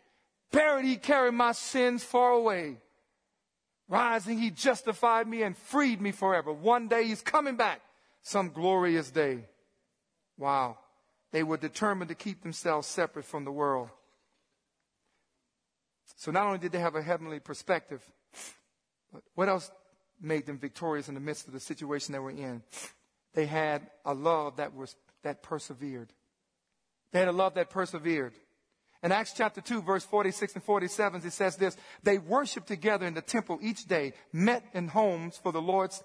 Buried, 0.52 0.84
he 0.84 0.98
carried 0.98 1.34
my 1.34 1.54
sins 1.54 2.04
far 2.04 2.32
away. 2.32 2.76
Rising, 3.88 4.38
he 4.38 4.50
justified 4.52 5.26
me 5.26 5.44
and 5.44 5.56
freed 5.56 6.02
me 6.02 6.12
forever. 6.12 6.52
One 6.52 6.90
day 6.90 7.06
he's 7.06 7.22
coming 7.22 7.56
back. 7.56 7.80
Some 8.22 8.50
glorious 8.50 9.10
day. 9.10 9.46
Wow. 10.38 10.78
They 11.32 11.42
were 11.42 11.56
determined 11.56 12.10
to 12.10 12.16
keep 12.16 12.44
themselves 12.44 12.86
separate 12.86 13.24
from 13.24 13.46
the 13.46 13.52
world. 13.52 13.88
So 16.18 16.32
not 16.32 16.48
only 16.48 16.60
did 16.60 16.74
they 16.74 16.80
have 16.80 16.96
a 16.96 17.02
heavenly 17.02 17.40
perspective, 17.40 18.04
but 19.14 19.24
what 19.36 19.48
else 19.48 19.72
made 20.22 20.46
them 20.46 20.60
victorious 20.60 21.08
in 21.08 21.14
the 21.14 21.22
midst 21.22 21.48
of 21.48 21.54
the 21.54 21.62
situation 21.62 22.12
they 22.12 22.20
were 22.20 22.32
in? 22.32 22.62
They 23.38 23.46
had 23.46 23.84
a 24.04 24.16
love 24.16 24.56
that 24.56 24.76
was, 24.76 24.96
that 25.22 25.44
persevered. 25.44 26.12
They 27.12 27.20
had 27.20 27.28
a 27.28 27.32
love 27.32 27.54
that 27.54 27.70
persevered. 27.70 28.34
In 29.04 29.12
Acts 29.12 29.34
chapter 29.38 29.62
2, 29.62 29.84
verse 29.84 30.04
46 30.04 30.56
and 30.56 30.64
47, 30.64 31.22
it 31.24 31.32
says 31.32 31.56
this, 31.56 31.78
they 32.02 32.18
worshiped 32.18 32.68
together 32.68 33.06
in 33.06 33.14
the 33.14 33.22
temple 33.22 33.60
each 33.62 33.86
day, 33.86 34.14
met 34.34 34.64
in 34.74 34.88
homes 34.88 35.38
for 35.38 35.52
the 35.52 35.62
Lord's, 35.62 36.04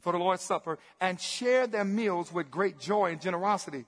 for 0.00 0.12
the 0.12 0.20
Lord's 0.20 0.42
supper, 0.42 0.78
and 1.00 1.20
shared 1.20 1.72
their 1.72 1.84
meals 1.84 2.32
with 2.32 2.52
great 2.52 2.78
joy 2.78 3.10
and 3.10 3.20
generosity. 3.20 3.84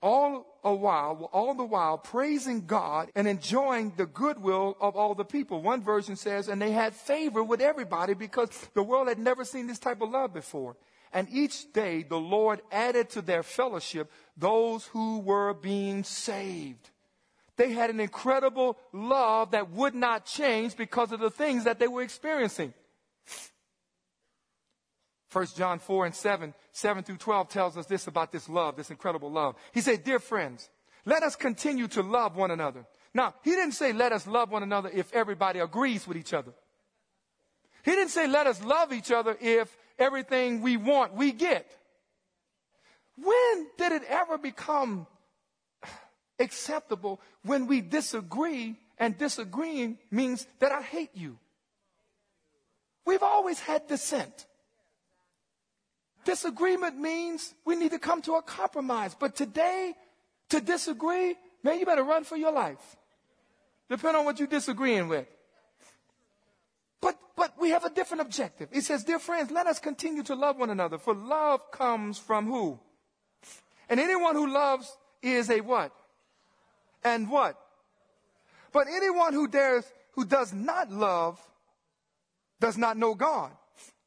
All 0.00 0.58
a 0.64 0.74
while, 0.74 1.28
all 1.34 1.52
the 1.52 1.64
while 1.66 1.98
praising 1.98 2.64
God 2.64 3.10
and 3.14 3.28
enjoying 3.28 3.92
the 3.98 4.06
goodwill 4.06 4.74
of 4.80 4.96
all 4.96 5.14
the 5.14 5.24
people. 5.26 5.60
One 5.60 5.82
version 5.82 6.16
says, 6.16 6.48
and 6.48 6.62
they 6.62 6.72
had 6.72 6.94
favor 6.94 7.44
with 7.44 7.60
everybody 7.60 8.14
because 8.14 8.48
the 8.72 8.82
world 8.82 9.08
had 9.08 9.18
never 9.18 9.44
seen 9.44 9.66
this 9.66 9.78
type 9.78 10.00
of 10.00 10.08
love 10.08 10.32
before. 10.32 10.76
And 11.16 11.28
each 11.32 11.72
day 11.72 12.02
the 12.02 12.18
Lord 12.18 12.60
added 12.70 13.08
to 13.10 13.22
their 13.22 13.42
fellowship 13.42 14.12
those 14.36 14.84
who 14.88 15.20
were 15.20 15.54
being 15.54 16.04
saved. 16.04 16.90
They 17.56 17.72
had 17.72 17.88
an 17.88 18.00
incredible 18.00 18.76
love 18.92 19.52
that 19.52 19.70
would 19.70 19.94
not 19.94 20.26
change 20.26 20.76
because 20.76 21.12
of 21.12 21.20
the 21.20 21.30
things 21.30 21.64
that 21.64 21.78
they 21.78 21.88
were 21.88 22.02
experiencing. 22.02 22.74
1 25.32 25.46
John 25.56 25.78
4 25.78 26.04
and 26.04 26.14
7, 26.14 26.52
7 26.72 27.02
through 27.02 27.16
12 27.16 27.48
tells 27.48 27.78
us 27.78 27.86
this 27.86 28.06
about 28.06 28.30
this 28.30 28.46
love, 28.46 28.76
this 28.76 28.90
incredible 28.90 29.32
love. 29.32 29.56
He 29.72 29.80
said, 29.80 30.04
Dear 30.04 30.18
friends, 30.18 30.68
let 31.06 31.22
us 31.22 31.34
continue 31.34 31.88
to 31.88 32.02
love 32.02 32.36
one 32.36 32.50
another. 32.50 32.84
Now, 33.14 33.34
he 33.42 33.52
didn't 33.52 33.72
say 33.72 33.94
let 33.94 34.12
us 34.12 34.26
love 34.26 34.50
one 34.50 34.62
another 34.62 34.90
if 34.92 35.10
everybody 35.14 35.60
agrees 35.60 36.06
with 36.06 36.18
each 36.18 36.34
other. 36.34 36.52
He 37.86 37.92
didn't 37.92 38.10
say 38.10 38.26
let 38.26 38.46
us 38.46 38.62
love 38.62 38.92
each 38.92 39.10
other 39.10 39.34
if 39.40 39.74
everything 39.98 40.62
we 40.62 40.76
want, 40.76 41.14
we 41.14 41.32
get. 41.32 41.70
When 43.16 43.66
did 43.78 43.92
it 43.92 44.02
ever 44.08 44.38
become 44.38 45.06
acceptable 46.38 47.20
when 47.42 47.66
we 47.66 47.80
disagree 47.80 48.76
and 48.98 49.16
disagreeing 49.16 49.98
means 50.10 50.46
that 50.60 50.72
I 50.72 50.82
hate 50.82 51.10
you? 51.14 51.38
We've 53.06 53.22
always 53.22 53.60
had 53.60 53.86
dissent. 53.86 54.46
Disagreement 56.24 56.98
means 56.98 57.54
we 57.64 57.76
need 57.76 57.92
to 57.92 58.00
come 58.00 58.20
to 58.22 58.34
a 58.34 58.42
compromise. 58.42 59.14
But 59.18 59.36
today, 59.36 59.94
to 60.50 60.60
disagree, 60.60 61.36
man, 61.62 61.78
you 61.78 61.86
better 61.86 62.02
run 62.02 62.24
for 62.24 62.36
your 62.36 62.52
life. 62.52 62.96
Depending 63.88 64.18
on 64.18 64.24
what 64.24 64.40
you're 64.40 64.48
disagreeing 64.48 65.06
with. 65.08 65.28
But, 67.00 67.18
but 67.36 67.52
we 67.60 67.70
have 67.70 67.84
a 67.84 67.90
different 67.90 68.22
objective. 68.22 68.68
It 68.72 68.82
says, 68.82 69.04
dear 69.04 69.18
friends, 69.18 69.50
let 69.50 69.66
us 69.66 69.78
continue 69.78 70.22
to 70.24 70.34
love 70.34 70.58
one 70.58 70.70
another, 70.70 70.98
for 70.98 71.14
love 71.14 71.70
comes 71.70 72.18
from 72.18 72.46
who? 72.46 72.78
And 73.88 74.00
anyone 74.00 74.34
who 74.34 74.52
loves 74.52 74.96
is 75.22 75.50
a 75.50 75.60
what? 75.60 75.92
And 77.04 77.30
what? 77.30 77.58
But 78.72 78.88
anyone 78.88 79.32
who 79.32 79.48
dares, 79.48 79.84
who 80.12 80.24
does 80.24 80.52
not 80.52 80.90
love, 80.90 81.40
does 82.60 82.76
not 82.76 82.96
know 82.96 83.14
God. 83.14 83.52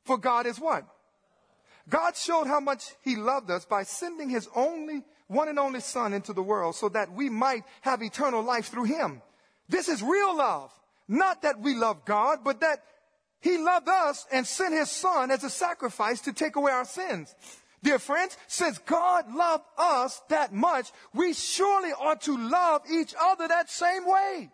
For 0.04 0.18
God 0.18 0.46
is 0.46 0.60
what? 0.60 0.86
God 1.88 2.16
showed 2.16 2.48
how 2.48 2.60
much 2.60 2.84
he 3.04 3.16
loved 3.16 3.50
us 3.50 3.66
by 3.66 3.84
sending 3.84 4.30
his 4.30 4.48
only, 4.56 5.04
one 5.28 5.48
and 5.48 5.58
only 5.58 5.80
son 5.80 6.14
into 6.14 6.34
the 6.34 6.44
world 6.44 6.76
so 6.76 6.90
that 6.90 7.12
we 7.12 7.30
might 7.30 7.64
have 7.82 8.02
eternal 8.02 8.44
life 8.44 8.68
through 8.68 8.84
him. 8.86 9.22
This 9.68 9.88
is 9.88 10.02
real 10.02 10.36
love. 10.36 10.72
Not 11.10 11.42
that 11.42 11.60
we 11.60 11.74
love 11.74 12.06
God, 12.06 12.40
but 12.44 12.62
that 12.62 12.84
he 13.42 13.58
loved 13.58 13.90
us 13.90 14.28
and 14.32 14.46
sent 14.46 14.74
his 14.74 14.92
son 14.92 15.32
as 15.32 15.44
a 15.44 15.50
sacrifice 15.50 16.22
to 16.22 16.34
take 16.34 16.56
away 16.56 16.72
our 16.72 16.86
sins. 16.86 17.34
Dear 17.82 17.98
friends, 17.98 18.38
since 18.48 18.78
God 18.78 19.34
loved 19.34 19.64
us 19.78 20.22
that 20.30 20.54
much, 20.54 20.92
we 21.14 21.34
surely 21.34 21.90
ought 21.90 22.22
to 22.22 22.38
love 22.38 22.84
each 22.92 23.16
other 23.20 23.48
that 23.48 23.72
same 23.72 24.06
way. 24.06 24.52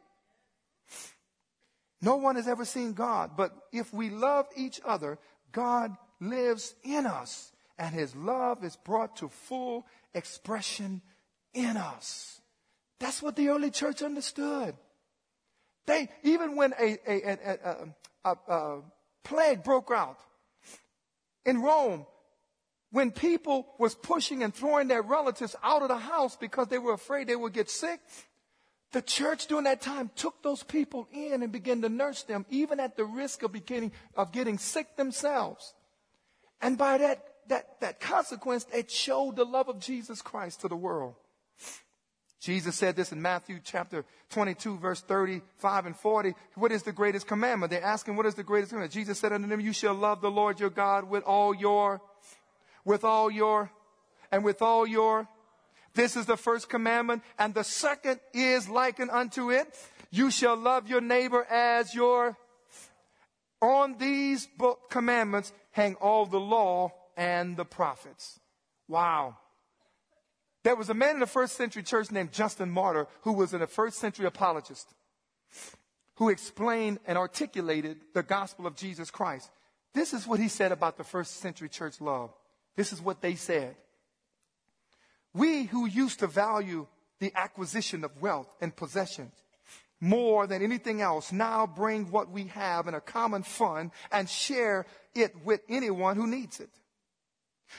No 2.02 2.16
one 2.16 2.36
has 2.38 2.48
ever 2.48 2.64
seen 2.64 2.94
God, 2.94 3.32
but 3.36 3.52
if 3.74 3.94
we 3.94 4.10
love 4.10 4.46
each 4.56 4.80
other, 4.86 5.18
God 5.52 5.92
lives 6.22 6.74
in 6.84 7.06
us 7.06 7.52
and 7.78 7.94
his 7.94 8.16
love 8.16 8.64
is 8.64 8.78
brought 8.78 9.18
to 9.18 9.28
full 9.28 9.86
expression 10.14 11.02
in 11.54 11.76
us. 11.76 12.40
That's 13.00 13.22
what 13.22 13.36
the 13.36 13.50
early 13.50 13.72
church 13.72 14.02
understood. 14.02 14.76
They, 15.86 16.10
even 16.24 16.56
when 16.56 16.74
a, 16.80 16.98
a, 17.08 17.90
a, 18.24 18.38
a, 18.48 18.82
plague 19.24 19.64
broke 19.64 19.92
out 19.92 20.18
in 21.46 21.62
Rome, 21.62 22.06
when 22.92 23.12
people 23.12 23.68
was 23.78 23.94
pushing 23.94 24.42
and 24.44 24.54
throwing 24.54 24.88
their 24.88 25.02
relatives 25.02 25.56
out 25.64 25.82
of 25.82 25.90
the 25.90 25.98
house 25.98 26.36
because 26.36 26.68
they 26.70 26.78
were 26.78 26.94
afraid 26.94 27.28
they 27.28 27.36
would 27.36 27.54
get 27.54 27.70
sick, 27.70 28.00
the 28.94 29.02
church 29.02 29.48
during 29.48 29.66
that 29.66 29.82
time 29.82 30.10
took 30.16 30.42
those 30.42 30.64
people 30.64 31.08
in 31.12 31.44
and 31.44 31.52
began 31.52 31.82
to 31.82 31.90
nurse 31.90 32.24
them, 32.24 32.46
even 32.50 32.80
at 32.80 32.96
the 32.96 33.04
risk 33.04 33.44
of 33.44 33.52
beginning 33.52 33.92
of 34.16 34.32
getting 34.32 34.58
sick 34.58 34.96
themselves. 34.96 35.74
And 36.62 36.78
by 36.78 36.98
that, 37.00 37.26
that, 37.50 37.82
that 37.82 38.00
consequence, 38.00 38.66
it 38.74 38.90
showed 38.90 39.36
the 39.36 39.44
love 39.44 39.68
of 39.68 39.80
Jesus 39.80 40.22
Christ 40.22 40.62
to 40.62 40.68
the 40.68 40.76
world. 40.76 41.16
Jesus 42.46 42.76
said 42.76 42.96
this 42.96 43.12
in 43.12 43.24
Matthew 43.24 43.60
chapter 43.64 44.06
22, 44.30 44.78
verse 44.78 45.02
35 45.02 45.88
and 45.88 45.96
40. 45.96 46.36
What 46.54 46.72
is 46.72 46.84
the 46.84 46.92
greatest 46.92 47.26
commandment? 47.26 47.72
They're 47.72 47.84
asking, 47.84 48.18
what 48.18 48.28
is 48.28 48.36
the 48.36 48.44
greatest 48.44 48.70
commandment? 48.70 48.94
Jesus 48.94 49.18
said 49.18 49.34
unto 49.34 49.48
them, 49.48 49.60
you 49.60 49.74
shall 49.74 49.96
love 49.96 50.22
the 50.22 50.30
Lord 50.30 50.60
your 50.60 50.70
God 50.70 51.10
with 51.10 51.24
all 51.24 51.56
your, 51.56 52.04
with 52.86 53.04
all 53.04 53.32
your, 53.32 53.72
and 54.32 54.44
with 54.44 54.62
all 54.62 54.86
your. 54.86 55.28
This 55.96 56.16
is 56.16 56.28
the 56.28 56.38
first 56.38 56.70
commandment. 56.70 57.24
And 57.40 57.56
the 57.56 57.64
second 57.64 58.20
is 58.32 58.70
likened 58.70 59.10
unto 59.10 59.50
it. 59.50 59.76
You 60.12 60.30
shall 60.30 60.56
love 60.56 60.88
your 60.88 61.02
neighbor 61.02 61.48
as 61.50 61.96
your, 61.96 62.38
on 63.60 63.98
these 63.98 64.48
commandments 64.92 65.52
hang 65.72 65.96
all 65.96 66.28
the 66.28 66.40
law 66.40 66.94
and 67.18 67.58
the 67.58 67.66
prophets. 67.66 68.40
Wow. 68.88 69.38
There 70.66 70.76
was 70.76 70.90
a 70.90 70.96
man 70.96 71.14
in 71.14 71.20
the 71.20 71.28
first 71.28 71.58
century 71.58 71.84
church 71.84 72.10
named 72.10 72.32
Justin 72.32 72.72
Martyr 72.72 73.06
who 73.22 73.34
was 73.34 73.54
a 73.54 73.68
first 73.68 74.00
century 74.00 74.26
apologist 74.26 74.96
who 76.16 76.30
explained 76.30 76.98
and 77.06 77.20
articulated 77.20 77.98
the 78.16 78.24
gospel 78.24 78.66
of 78.66 78.76
Jesus 78.76 79.12
Christ. 79.12 79.52
This 79.94 80.12
is 80.12 80.26
what 80.26 80.40
he 80.40 80.48
said 80.48 80.72
about 80.72 80.98
the 80.98 81.04
first 81.04 81.36
century 81.40 81.70
church 81.70 82.02
love. 82.02 82.34
This 82.76 82.92
is 82.92 83.00
what 83.00 83.22
they 83.22 83.36
said. 83.36 83.76
We 85.36 85.66
who 85.66 85.86
used 85.86 86.22
to 86.22 86.28
value 86.28 86.88
the 87.20 87.32
acquisition 87.36 88.04
of 88.04 88.20
wealth 88.20 88.52
and 88.60 88.76
possessions 88.76 89.34
more 90.02 90.48
than 90.48 90.64
anything 90.64 91.00
else 91.00 91.32
now 91.32 91.68
bring 91.68 92.10
what 92.10 92.32
we 92.32 92.46
have 92.46 92.88
in 92.88 92.96
a 92.96 93.02
common 93.02 93.44
fund 93.44 93.92
and 94.12 94.28
share 94.28 94.88
it 95.14 95.46
with 95.46 95.62
anyone 95.70 96.16
who 96.16 96.26
needs 96.26 96.60
it. 96.60 96.72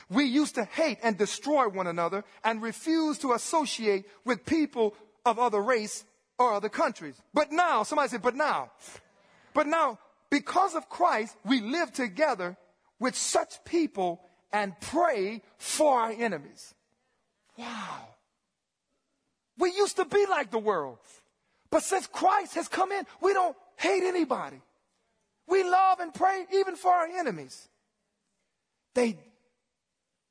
We 0.08 0.24
used 0.24 0.54
to 0.56 0.64
hate 0.64 0.98
and 1.02 1.16
destroy 1.16 1.68
one 1.68 1.86
another 1.86 2.24
and 2.44 2.62
refuse 2.62 3.18
to 3.18 3.32
associate 3.32 4.06
with 4.24 4.44
people 4.44 4.94
of 5.24 5.38
other 5.38 5.60
race 5.62 6.04
or 6.38 6.52
other 6.52 6.68
countries. 6.68 7.20
But 7.32 7.52
now, 7.52 7.82
somebody 7.82 8.08
said, 8.08 8.22
but 8.22 8.34
now. 8.34 8.72
But 9.54 9.66
now, 9.66 9.98
because 10.30 10.74
of 10.74 10.88
Christ, 10.88 11.36
we 11.44 11.60
live 11.60 11.92
together 11.92 12.56
with 12.98 13.16
such 13.16 13.64
people 13.64 14.20
and 14.52 14.78
pray 14.80 15.42
for 15.58 16.00
our 16.00 16.10
enemies. 16.10 16.74
Wow. 17.56 18.08
We 19.58 19.72
used 19.72 19.96
to 19.96 20.04
be 20.04 20.26
like 20.26 20.50
the 20.50 20.58
world. 20.58 20.98
But 21.70 21.82
since 21.82 22.06
Christ 22.06 22.54
has 22.54 22.68
come 22.68 22.92
in, 22.92 23.04
we 23.20 23.32
don't 23.32 23.56
hate 23.76 24.02
anybody. 24.02 24.60
We 25.48 25.62
love 25.62 26.00
and 26.00 26.12
pray 26.12 26.46
even 26.52 26.76
for 26.76 26.92
our 26.92 27.06
enemies. 27.06 27.68
They 28.94 29.18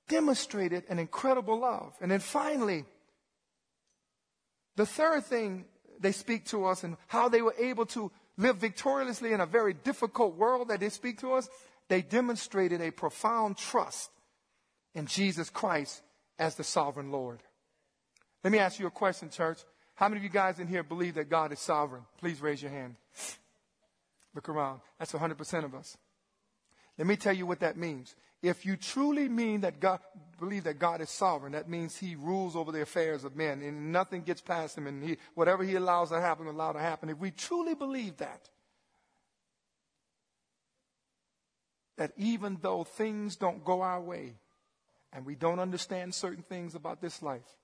demonstrated 0.08 0.84
an 0.90 1.00
incredible 1.00 1.60
love. 1.60 1.94
And 2.02 2.12
then 2.12 2.20
finally, 2.20 2.86
the 4.76 4.86
third 4.86 5.26
thing 5.26 5.66
they 6.00 6.12
speak 6.12 6.46
to 6.46 6.66
us 6.66 6.84
and 6.84 6.98
how 7.08 7.30
they 7.30 7.42
were 7.42 7.56
able 7.58 7.86
to 7.88 8.12
live 8.38 8.58
victoriously 8.58 9.32
in 9.32 9.40
a 9.40 9.46
very 9.46 9.74
difficult 9.74 10.36
world 10.36 10.68
that 10.68 10.80
they 10.80 10.90
speak 10.90 11.20
to 11.22 11.34
us, 11.34 11.50
they 11.88 12.02
demonstrated 12.02 12.82
a 12.82 12.92
profound 12.92 13.58
trust 13.58 14.10
in 14.94 15.06
Jesus 15.06 15.50
Christ 15.50 16.02
as 16.38 16.56
the 16.56 16.64
sovereign 16.64 17.12
Lord. 17.12 17.40
Let 18.44 18.52
me 18.52 18.60
ask 18.60 18.80
you 18.80 18.88
a 18.88 18.92
question, 18.92 19.30
church. 19.30 19.60
How 19.96 20.10
many 20.10 20.20
of 20.20 20.24
you 20.24 20.30
guys 20.30 20.60
in 20.60 20.68
here 20.68 20.84
believe 20.84 21.16
that 21.16 21.30
God 21.30 21.54
is 21.54 21.60
sovereign? 21.60 22.04
Please 22.20 22.42
raise 22.42 22.62
your 22.62 22.72
hand. 22.72 22.96
Look 24.34 24.50
around. 24.50 24.82
That's 25.00 25.14
100% 25.14 25.64
of 25.64 25.74
us. 25.74 25.98
Let 26.98 27.08
me 27.08 27.16
tell 27.16 27.34
you 27.34 27.46
what 27.46 27.62
that 27.62 27.78
means. 27.78 28.16
If 28.42 28.66
you 28.66 28.78
truly 28.78 29.28
mean 29.28 29.62
that 29.62 29.80
God, 29.80 30.00
believe 30.40 30.66
that 30.66 30.78
God 30.78 31.02
is 31.02 31.10
sovereign, 31.10 31.54
that 31.54 31.70
means 31.70 31.98
He 31.98 32.16
rules 32.16 32.56
over 32.56 32.72
the 32.72 32.82
affairs 32.82 33.24
of 33.24 33.36
men 33.36 33.62
and 33.62 33.92
nothing 33.92 34.22
gets 34.22 34.42
past 34.42 34.78
Him 34.78 34.88
and 34.88 35.04
he, 35.04 35.18
whatever 35.34 35.64
He 35.64 35.76
allows 35.76 36.10
to 36.10 36.22
happen, 36.22 36.48
allow 36.48 36.72
to 36.74 36.80
happen. 36.80 37.10
If 37.10 37.18
we 37.18 37.32
truly 37.32 37.74
believe 37.74 38.18
that, 38.18 38.50
that 41.98 42.12
even 42.18 42.58
though 42.62 42.84
things 42.84 43.36
don't 43.36 43.64
go 43.64 43.82
our 43.82 44.02
way 44.02 44.34
and 45.14 45.26
we 45.26 45.36
don't 45.36 45.60
understand 45.60 46.14
certain 46.14 46.44
things 46.44 46.76
about 46.76 47.02
this 47.02 47.22
life, 47.22 47.56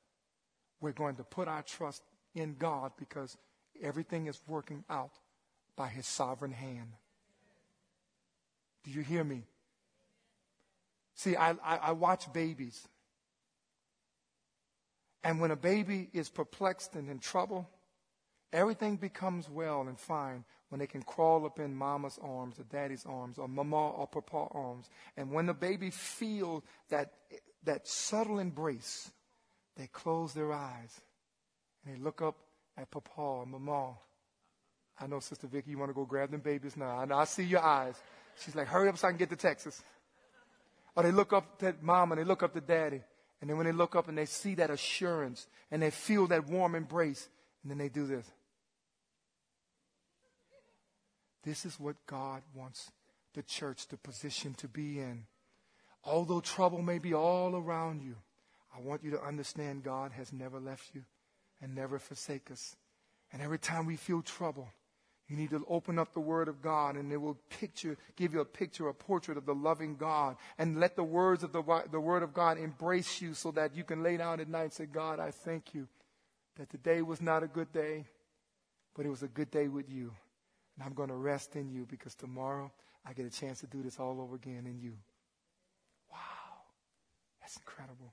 we're 0.80 0.94
going 0.94 1.16
to 1.18 1.24
put 1.24 1.48
our 1.48 1.62
trust 1.62 2.02
in 2.34 2.56
God 2.58 2.94
because 2.98 3.38
everything 3.82 4.28
is 4.28 4.40
working 4.48 4.84
out 4.90 5.12
by 5.76 5.88
his 5.88 6.08
sovereign 6.08 6.54
hand. 6.54 6.94
Do 8.84 8.92
you 8.92 9.02
hear 9.02 9.24
me? 9.24 9.44
See, 11.16 11.36
I, 11.36 11.52
I, 11.52 11.78
I, 11.78 11.92
watch 11.92 12.32
babies. 12.34 12.88
And 15.24 15.40
when 15.40 15.52
a 15.52 15.56
baby 15.56 16.10
is 16.14 16.30
perplexed 16.30 16.96
and 16.96 17.10
in 17.10 17.20
trouble, 17.20 17.70
everything 18.52 18.96
becomes 18.96 19.50
well 19.50 19.82
and 19.82 20.00
fine 20.00 20.46
when 20.70 20.80
they 20.80 20.88
can 20.88 21.04
crawl 21.04 21.46
up 21.46 21.60
in 21.60 21.76
mama's 21.76 22.18
arms 22.24 22.60
or 22.60 22.64
daddy's 22.64 23.06
arms 23.06 23.38
or 23.38 23.48
mama 23.48 23.90
or 23.92 24.08
papa 24.08 24.48
arms. 24.52 24.90
And 25.18 25.32
when 25.32 25.46
the 25.46 25.54
baby 25.54 25.92
feels 25.92 26.64
that, 26.90 27.12
that 27.66 27.88
subtle 27.88 28.40
embrace, 28.40 29.12
they 29.76 29.88
close 29.88 30.34
their 30.34 30.54
eyes 30.54 31.02
and 31.86 31.96
they 31.96 32.00
look 32.00 32.22
up 32.22 32.38
at 32.78 32.90
papa 32.90 33.22
or 33.22 33.46
mama 33.46 33.96
I 35.02 35.08
know, 35.08 35.20
Sister 35.20 35.48
Vicky, 35.48 35.72
you 35.72 35.80
want 35.80 35.90
to 35.90 35.96
go 35.96 36.06
grab 36.06 36.30
them 36.32 36.42
babies 36.42 36.78
now. 36.78 36.98
I 36.98 37.06
know, 37.06 37.18
I 37.18 37.24
see 37.26 37.44
your 37.44 37.62
eyes. 37.62 37.96
She's 38.44 38.56
like, 38.56 38.68
hurry 38.68 38.88
up 38.88 38.98
so 38.98 39.08
I 39.08 39.12
can 39.12 39.18
get 39.18 39.30
to 39.32 39.36
Texas. 39.36 39.82
Or 40.96 41.04
they 41.04 41.12
look 41.12 41.34
up 41.34 41.62
at 41.64 41.82
mom 41.82 42.12
and 42.12 42.20
they 42.20 42.26
look 42.26 42.44
up 42.44 42.54
to 42.54 42.62
daddy. 42.62 43.02
And 43.40 43.50
then 43.50 43.58
when 43.58 43.66
they 43.66 43.72
look 43.72 43.96
up 43.96 44.08
and 44.08 44.18
they 44.18 44.26
see 44.26 44.56
that 44.56 44.70
assurance 44.70 45.48
and 45.72 45.82
they 45.82 45.90
feel 45.90 46.28
that 46.28 46.48
warm 46.48 46.76
embrace, 46.76 47.30
and 47.64 47.72
then 47.72 47.78
they 47.78 47.90
do 47.90 48.06
this. 48.06 48.26
This 51.44 51.66
is 51.66 51.80
what 51.80 51.96
God 52.06 52.44
wants 52.54 52.92
the 53.34 53.42
church 53.42 53.88
to 53.88 53.98
position 53.98 54.54
to 54.56 54.68
be 54.68 55.00
in. 55.00 55.26
Although 56.04 56.42
trouble 56.42 56.82
may 56.82 57.00
be 57.00 57.14
all 57.14 57.56
around 57.56 58.02
you, 58.02 58.16
I 58.76 58.82
want 58.82 59.04
you 59.04 59.12
to 59.12 59.22
understand 59.22 59.84
God 59.84 60.12
has 60.12 60.32
never 60.32 60.60
left 60.60 60.94
you 60.94 61.04
and 61.62 61.76
never 61.76 62.00
forsake 62.00 62.52
us. 62.52 62.76
And 63.32 63.42
every 63.42 63.60
time 63.60 63.86
we 63.86 63.96
feel 63.96 64.22
trouble, 64.22 64.70
you 65.32 65.38
need 65.38 65.52
to 65.52 65.66
open 65.70 65.98
up 65.98 66.14
the 66.14 66.20
Word 66.20 66.50
of 66.50 66.62
God 66.62 66.98
and 66.98 67.10
it 67.10 67.16
will 67.16 67.38
picture, 67.50 67.98
give 68.18 68.34
you 68.34 68.42
a 68.42 68.46
picture, 68.46 68.90
a 68.90 68.94
portrait 68.94 69.38
of 69.38 69.46
the 69.46 69.56
loving 69.56 69.96
God. 69.96 70.36
And 70.58 70.78
let 70.78 70.98
the 70.98 71.06
words 71.06 71.42
of 71.42 71.54
the, 71.54 71.64
the 71.90 72.02
Word 72.02 72.22
of 72.22 72.34
God 72.34 72.58
embrace 72.58 73.22
you 73.22 73.34
so 73.34 73.50
that 73.52 73.74
you 73.74 73.86
can 73.86 74.04
lay 74.04 74.18
down 74.18 74.42
at 74.42 74.50
night 74.50 74.64
and 74.64 74.74
say, 74.74 74.86
God, 74.88 75.22
I 75.22 75.32
thank 75.32 75.74
you 75.74 75.88
that 76.58 76.70
today 76.70 77.02
was 77.02 77.22
not 77.22 77.44
a 77.44 77.48
good 77.48 77.72
day, 77.72 78.04
but 78.94 79.06
it 79.06 79.10
was 79.10 79.24
a 79.24 79.30
good 79.30 79.50
day 79.50 79.70
with 79.70 79.90
you. 79.90 80.12
And 80.76 80.86
I'm 80.86 80.94
going 80.94 81.08
to 81.08 81.16
rest 81.16 81.56
in 81.56 81.70
you 81.70 81.88
because 81.90 82.14
tomorrow 82.14 82.70
I 83.06 83.14
get 83.14 83.26
a 83.26 83.30
chance 83.30 83.62
to 83.62 83.68
do 83.68 83.82
this 83.82 84.02
all 84.02 84.20
over 84.20 84.36
again 84.36 84.66
in 84.66 84.82
you. 84.82 84.98
Wow. 86.12 86.18
That's 87.40 87.56
incredible. 87.56 88.12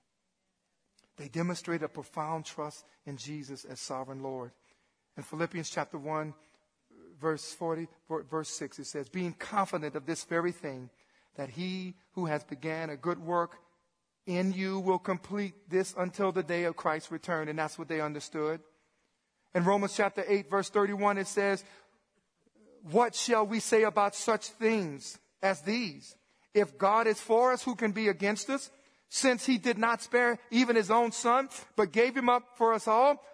They 1.17 1.27
demonstrate 1.27 1.83
a 1.83 1.89
profound 1.89 2.45
trust 2.45 2.85
in 3.07 3.17
Jesus 3.17 3.65
as 3.65 3.81
sovereign 3.81 4.23
Lord. 4.23 4.53
In 5.17 5.25
Philippians 5.25 5.69
chapter 5.69 5.99
1, 5.99 6.33
verse 7.21 7.53
40, 7.53 7.89
verse 8.31 8.49
6, 8.51 8.79
it 8.79 8.87
says, 8.87 9.09
being 9.09 9.33
confident 9.33 9.95
of 9.97 10.07
this 10.07 10.25
very 10.25 10.53
thing, 10.53 10.91
that 11.37 11.51
he 11.51 11.95
who 12.13 12.27
has 12.27 12.45
began 12.45 12.91
a 12.91 12.97
good 12.97 13.19
work 13.19 13.57
in 14.27 14.53
you 14.53 14.79
will 14.79 14.99
complete 14.99 15.55
this 15.71 15.95
until 15.97 16.33
the 16.33 16.43
day 16.43 16.65
of 16.65 16.77
Christ's 16.77 17.11
return. 17.11 17.49
And 17.49 17.59
that's 17.59 17.79
what 17.79 17.89
they 17.89 18.01
understood. 18.01 18.61
In 19.55 19.65
Romans 19.65 19.95
chapter 19.97 20.23
8, 20.29 20.51
verse 20.51 20.69
31, 20.69 21.17
it 21.17 21.27
says, 21.27 21.65
What 22.91 23.15
shall 23.15 23.47
we 23.47 23.59
say 23.59 23.85
about 23.85 24.15
such 24.15 24.49
things 24.49 25.19
as 25.43 25.63
these? 25.63 26.15
If 26.53 26.77
God 26.77 27.07
is 27.07 27.19
for 27.19 27.53
us, 27.53 27.63
who 27.63 27.75
can 27.75 27.93
be 27.93 28.09
against 28.09 28.51
us? 28.51 28.71
Since 29.09 29.47
he 29.47 29.57
did 29.57 29.79
not 29.79 30.03
spare 30.03 30.39
even 30.51 30.77
his 30.77 30.91
own 30.91 31.13
son, 31.13 31.49
but 31.77 31.93
gave 31.93 32.15
him 32.15 32.29
up 32.29 32.59
for 32.59 32.75
us 32.75 32.87
all, 32.87 33.25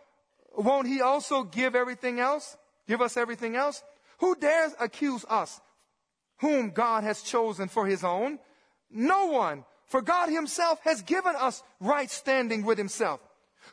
won't 0.57 0.87
he 0.87 1.01
also 1.01 1.43
give 1.43 1.75
everything 1.75 2.21
else? 2.21 2.57
Give 2.87 3.01
us 3.01 3.17
everything 3.17 3.57
else? 3.57 3.83
Who 4.19 4.35
dares 4.37 4.75
accuse 4.81 5.25
us, 5.29 5.61
whom 6.39 6.71
God 6.71 7.05
has 7.05 7.23
chosen 7.23 7.69
for 7.69 7.87
his 7.87 8.05
own? 8.05 8.39
No 8.91 9.27
one, 9.27 9.65
for 9.87 10.03
God 10.03 10.29
himself 10.29 10.81
has 10.85 11.03
given 11.03 11.35
us 11.37 11.63
right 11.81 12.11
standing 12.11 12.65
with 12.65 12.79
himself. 12.79 13.21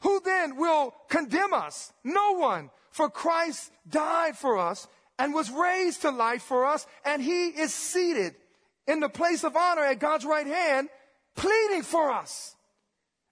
Who 0.01 0.21
then 0.23 0.55
will 0.57 0.93
condemn 1.09 1.53
us? 1.53 1.93
No 2.03 2.33
one, 2.33 2.69
for 2.91 3.09
Christ 3.09 3.71
died 3.87 4.37
for 4.37 4.57
us 4.57 4.87
and 5.19 5.33
was 5.33 5.51
raised 5.51 6.01
to 6.01 6.09
life 6.09 6.41
for 6.41 6.65
us, 6.65 6.87
and 7.05 7.21
he 7.21 7.49
is 7.49 7.73
seated 7.73 8.35
in 8.87 8.99
the 8.99 9.09
place 9.09 9.43
of 9.43 9.55
honor 9.55 9.83
at 9.83 9.99
God's 9.99 10.25
right 10.25 10.47
hand, 10.47 10.89
pleading 11.35 11.83
for 11.83 12.11
us 12.11 12.55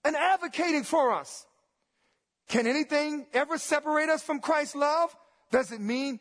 and 0.03 0.15
advocating 0.15 0.83
for 0.83 1.13
us. 1.13 1.45
Can 2.47 2.67
anything 2.67 3.25
ever 3.33 3.57
separate 3.57 4.09
us 4.09 4.23
from 4.23 4.39
Christ's 4.39 4.75
love? 4.75 5.15
Does 5.51 5.71
it 5.71 5.81
mean, 5.81 6.19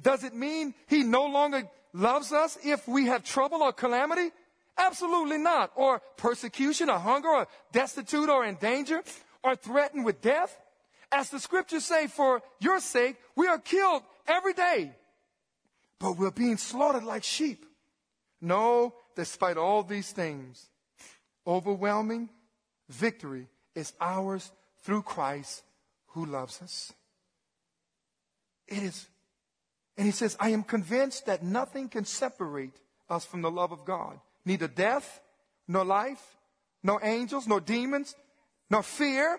does 0.00 0.24
it 0.24 0.34
mean 0.34 0.74
he 0.86 1.02
no 1.02 1.26
longer 1.26 1.68
loves 1.92 2.32
us 2.32 2.58
if 2.64 2.86
we 2.86 3.06
have 3.06 3.24
trouble 3.24 3.62
or 3.62 3.72
calamity? 3.72 4.30
Absolutely 4.78 5.38
not. 5.38 5.72
Or 5.76 6.00
persecution 6.16 6.88
or 6.88 6.98
hunger 6.98 7.28
or 7.28 7.48
destitute 7.72 8.28
or 8.28 8.44
in 8.44 8.56
danger 8.56 9.02
or 9.42 9.56
threatened 9.56 10.04
with 10.04 10.20
death. 10.20 10.56
As 11.10 11.28
the 11.28 11.38
scriptures 11.38 11.84
say, 11.84 12.06
for 12.06 12.42
your 12.58 12.80
sake, 12.80 13.16
we 13.36 13.46
are 13.46 13.58
killed 13.58 14.02
every 14.26 14.54
day, 14.54 14.92
but 15.98 16.16
we're 16.16 16.30
being 16.30 16.56
slaughtered 16.56 17.04
like 17.04 17.22
sheep. 17.22 17.66
No, 18.40 18.94
despite 19.14 19.58
all 19.58 19.82
these 19.82 20.10
things, 20.10 20.70
overwhelming 21.46 22.30
victory 22.88 23.48
is 23.74 23.92
ours 24.00 24.50
through 24.82 25.02
Christ 25.02 25.62
who 26.08 26.24
loves 26.24 26.62
us. 26.62 26.92
It 28.68 28.82
is. 28.82 29.08
And 29.96 30.06
he 30.06 30.12
says, 30.12 30.36
I 30.40 30.50
am 30.50 30.62
convinced 30.62 31.26
that 31.26 31.42
nothing 31.42 31.88
can 31.88 32.04
separate 32.04 32.74
us 33.10 33.24
from 33.24 33.42
the 33.42 33.50
love 33.50 33.72
of 33.72 33.84
God. 33.84 34.18
Neither 34.44 34.68
death, 34.68 35.20
nor 35.68 35.84
life, 35.84 36.36
nor 36.82 37.04
angels, 37.04 37.46
nor 37.46 37.60
demons, 37.60 38.14
nor 38.70 38.82
fear 38.82 39.38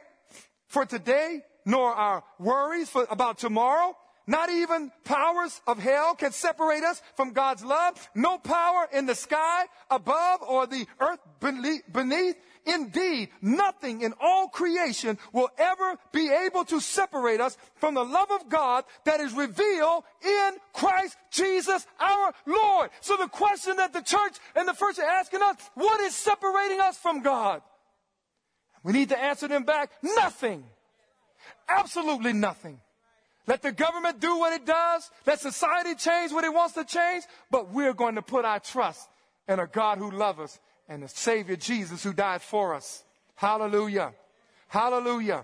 for 0.68 0.86
today, 0.86 1.42
nor 1.66 1.94
our 1.94 2.24
worries 2.40 2.90
for, 2.90 3.08
about 3.10 3.38
tomorrow. 3.38 3.96
Not 4.26 4.50
even 4.50 4.92
powers 5.04 5.60
of 5.68 5.80
hell 5.80 6.16
can 6.16 6.32
separate 6.32 6.84
us 6.84 7.02
from 7.16 7.34
God's 7.34 7.64
love. 7.64 8.10
No 8.16 8.38
power 8.38 8.88
in 8.94 9.06
the 9.06 9.16
sky 9.16 9.66
above 9.90 10.42
or 10.44 10.66
the 10.66 10.88
earth 11.00 11.20
beneath 11.42 12.36
Indeed, 12.66 13.30
nothing 13.42 14.02
in 14.02 14.14
all 14.22 14.48
creation 14.48 15.18
will 15.34 15.50
ever 15.58 15.98
be 16.12 16.30
able 16.30 16.64
to 16.66 16.80
separate 16.80 17.42
us 17.42 17.58
from 17.76 17.94
the 17.94 18.06
love 18.06 18.32
of 18.32 18.48
God 18.48 18.86
that 19.04 19.20
is 19.20 19.34
revealed 19.34 20.04
in 20.24 20.52
Christ 20.72 21.18
Jesus 21.32 21.86
our 22.00 22.34
Lord. 22.46 22.90
So 23.02 23.18
the 23.18 23.28
question 23.28 23.78
that 23.78 23.92
the 23.92 24.02
church 24.02 24.38
and 24.56 24.68
the 24.68 24.74
first 24.74 25.00
are 25.00 25.06
asking 25.06 25.42
us, 25.42 25.56
what 25.74 26.00
is 26.02 26.16
separating 26.16 26.80
us 26.80 26.98
from 26.98 27.22
God? 27.22 27.62
We 28.84 28.94
need 28.94 29.10
to 29.10 29.20
answer 29.20 29.48
them 29.48 29.64
back, 29.64 29.92
nothing. 30.02 30.64
Absolutely 31.68 32.34
nothing. 32.34 32.80
Let 33.46 33.62
the 33.62 33.72
government 33.74 34.22
do 34.22 34.38
what 34.38 34.54
it 34.54 34.66
does. 34.66 35.10
Let 35.26 35.40
society 35.40 35.96
change 35.96 36.32
what 36.32 36.46
it 36.46 36.54
wants 36.54 36.76
to 36.76 36.86
change. 36.86 37.26
But 37.52 37.74
we're 37.74 37.94
going 37.94 38.16
to 38.16 38.22
put 38.22 38.46
our 38.46 38.60
trust 38.60 39.10
in 39.48 39.60
a 39.60 39.68
God 39.68 39.98
who 39.98 40.12
loves 40.12 40.40
us 40.40 40.60
and 40.88 41.04
the 41.04 41.08
Savior 41.08 41.56
Jesus 41.56 42.04
who 42.04 42.14
died 42.14 42.42
for 42.42 42.74
us. 42.74 43.04
Hallelujah. 43.36 44.14
Hallelujah. 44.68 45.44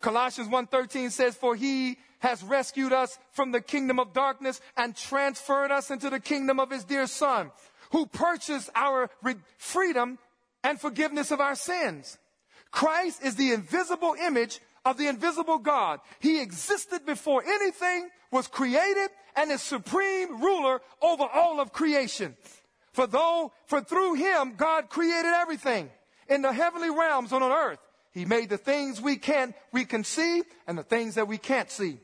Colossians 0.00 0.48
1:13 0.48 1.10
says, 1.10 1.36
For 1.36 1.56
he 1.56 1.98
has 2.20 2.42
rescued 2.42 2.92
us 2.92 3.18
from 3.32 3.52
the 3.52 3.60
kingdom 3.60 3.98
of 3.98 4.12
darkness 4.12 4.60
and 4.76 4.96
transferred 4.96 5.70
us 5.70 5.90
into 5.90 6.10
the 6.10 6.20
kingdom 6.20 6.58
of 6.58 6.70
his 6.70 6.84
dear 6.84 7.06
son, 7.06 7.50
who 7.90 8.06
purchased 8.06 8.70
our 8.74 9.10
freedom 9.56 10.18
and 10.64 10.80
forgiveness 10.80 11.30
of 11.30 11.40
our 11.40 11.54
sins. 11.54 12.18
Christ 12.70 13.22
is 13.22 13.36
the 13.36 13.52
invisible 13.52 14.14
image 14.20 14.60
of 14.84 14.98
the 14.98 15.08
invisible 15.08 15.58
God. 15.58 16.00
He 16.20 16.40
existed 16.40 17.06
before 17.06 17.42
anything 17.44 18.08
was 18.30 18.46
created 18.46 19.08
and 19.36 19.50
is 19.50 19.62
supreme 19.62 20.40
ruler 20.42 20.80
over 21.00 21.24
all 21.24 21.60
of 21.60 21.72
creation. 21.72 22.36
For 22.92 23.06
though, 23.06 23.52
for 23.66 23.80
through 23.80 24.14
him, 24.14 24.54
God 24.56 24.88
created 24.88 25.32
everything 25.34 25.90
in 26.28 26.42
the 26.42 26.52
heavenly 26.52 26.90
realms 26.90 27.32
and 27.32 27.42
on 27.42 27.52
earth. 27.52 27.78
He 28.12 28.24
made 28.24 28.48
the 28.48 28.58
things 28.58 29.00
we 29.00 29.16
can, 29.16 29.54
we 29.72 29.84
can 29.84 30.04
see 30.04 30.42
and 30.66 30.76
the 30.76 30.82
things 30.82 31.14
that 31.14 31.28
we 31.28 31.38
can't 31.38 31.70
see, 31.70 31.98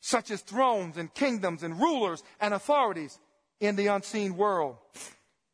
such 0.00 0.30
as 0.30 0.40
thrones 0.40 0.96
and 0.96 1.12
kingdoms 1.12 1.62
and 1.62 1.78
rulers 1.78 2.22
and 2.40 2.54
authorities 2.54 3.18
in 3.60 3.76
the 3.76 3.88
unseen 3.88 4.36
world. 4.36 4.76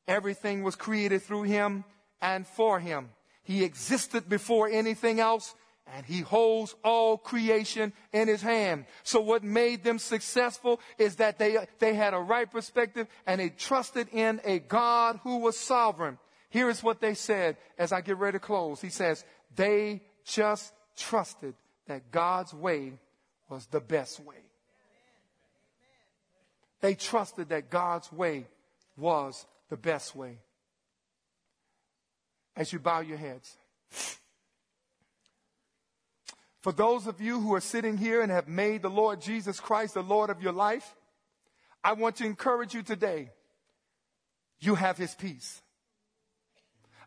Everything 0.06 0.62
was 0.62 0.76
created 0.76 1.22
through 1.22 1.44
him 1.44 1.84
and 2.20 2.46
for 2.46 2.78
him. 2.78 3.10
He 3.42 3.64
existed 3.64 4.28
before 4.28 4.68
anything 4.68 5.20
else 5.20 5.54
and 5.92 6.06
he 6.06 6.20
holds 6.20 6.74
all 6.82 7.18
creation 7.18 7.92
in 8.12 8.28
his 8.28 8.42
hand. 8.42 8.86
So 9.02 9.20
what 9.20 9.44
made 9.44 9.84
them 9.84 9.98
successful 9.98 10.80
is 10.98 11.16
that 11.16 11.38
they, 11.38 11.58
they 11.78 11.94
had 11.94 12.14
a 12.14 12.18
right 12.18 12.50
perspective 12.50 13.06
and 13.26 13.40
they 13.40 13.50
trusted 13.50 14.08
in 14.12 14.40
a 14.44 14.58
God 14.60 15.20
who 15.22 15.38
was 15.38 15.58
sovereign. 15.58 16.18
Here 16.48 16.70
is 16.70 16.82
what 16.82 17.00
they 17.00 17.14
said 17.14 17.56
as 17.78 17.92
I 17.92 18.00
get 18.00 18.16
ready 18.16 18.36
to 18.36 18.40
close. 18.40 18.80
He 18.80 18.88
says, 18.88 19.24
they 19.54 20.02
just 20.24 20.72
trusted 20.96 21.54
that 21.86 22.10
God's 22.10 22.54
way 22.54 22.94
was 23.48 23.66
the 23.66 23.80
best 23.80 24.20
way. 24.20 24.36
They 26.80 26.94
trusted 26.94 27.50
that 27.50 27.70
God's 27.70 28.10
way 28.12 28.46
was 28.96 29.46
the 29.68 29.76
best 29.76 30.16
way. 30.16 30.38
As 32.56 32.72
you 32.72 32.78
bow 32.78 33.00
your 33.00 33.18
heads. 33.18 33.56
For 36.64 36.72
those 36.72 37.06
of 37.06 37.20
you 37.20 37.40
who 37.40 37.52
are 37.52 37.60
sitting 37.60 37.98
here 37.98 38.22
and 38.22 38.32
have 38.32 38.48
made 38.48 38.80
the 38.80 38.88
Lord 38.88 39.20
Jesus 39.20 39.60
Christ 39.60 39.92
the 39.92 40.02
Lord 40.02 40.30
of 40.30 40.42
your 40.42 40.54
life, 40.54 40.94
I 41.84 41.92
want 41.92 42.16
to 42.16 42.24
encourage 42.24 42.72
you 42.72 42.82
today. 42.82 43.28
You 44.60 44.74
have 44.74 44.96
his 44.96 45.14
peace. 45.14 45.60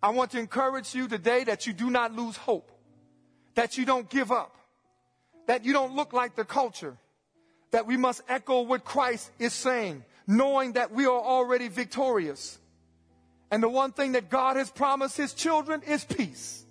I 0.04 0.12
want 0.12 0.30
to 0.34 0.40
encourage 0.40 0.94
you 0.94 1.08
today 1.08 1.44
that 1.46 1.66
you 1.66 1.74
do 1.74 1.90
not 1.90 2.16
lose 2.16 2.38
hope, 2.38 2.70
that 3.56 3.80
you 3.80 3.86
don't 3.86 4.08
give 4.08 4.32
up, 4.32 4.56
that 5.48 5.66
you 5.66 5.74
don't 5.74 5.96
look 5.96 6.14
like 6.14 6.36
the 6.36 6.46
culture, 6.46 6.96
that 7.72 7.88
we 7.88 7.98
must 7.98 8.22
echo 8.30 8.62
what 8.62 8.86
Christ 8.86 9.32
is 9.40 9.54
saying, 9.54 10.06
knowing 10.28 10.74
that 10.74 10.92
we 10.92 11.08
are 11.08 11.20
already 11.20 11.68
victorious. 11.68 12.60
And 13.50 13.64
the 13.64 13.70
one 13.70 13.92
thing 13.92 14.12
that 14.12 14.30
God 14.30 14.56
has 14.56 14.70
promised 14.70 15.18
his 15.18 15.34
children 15.34 15.82
is 15.82 16.06
peace. 16.06 16.64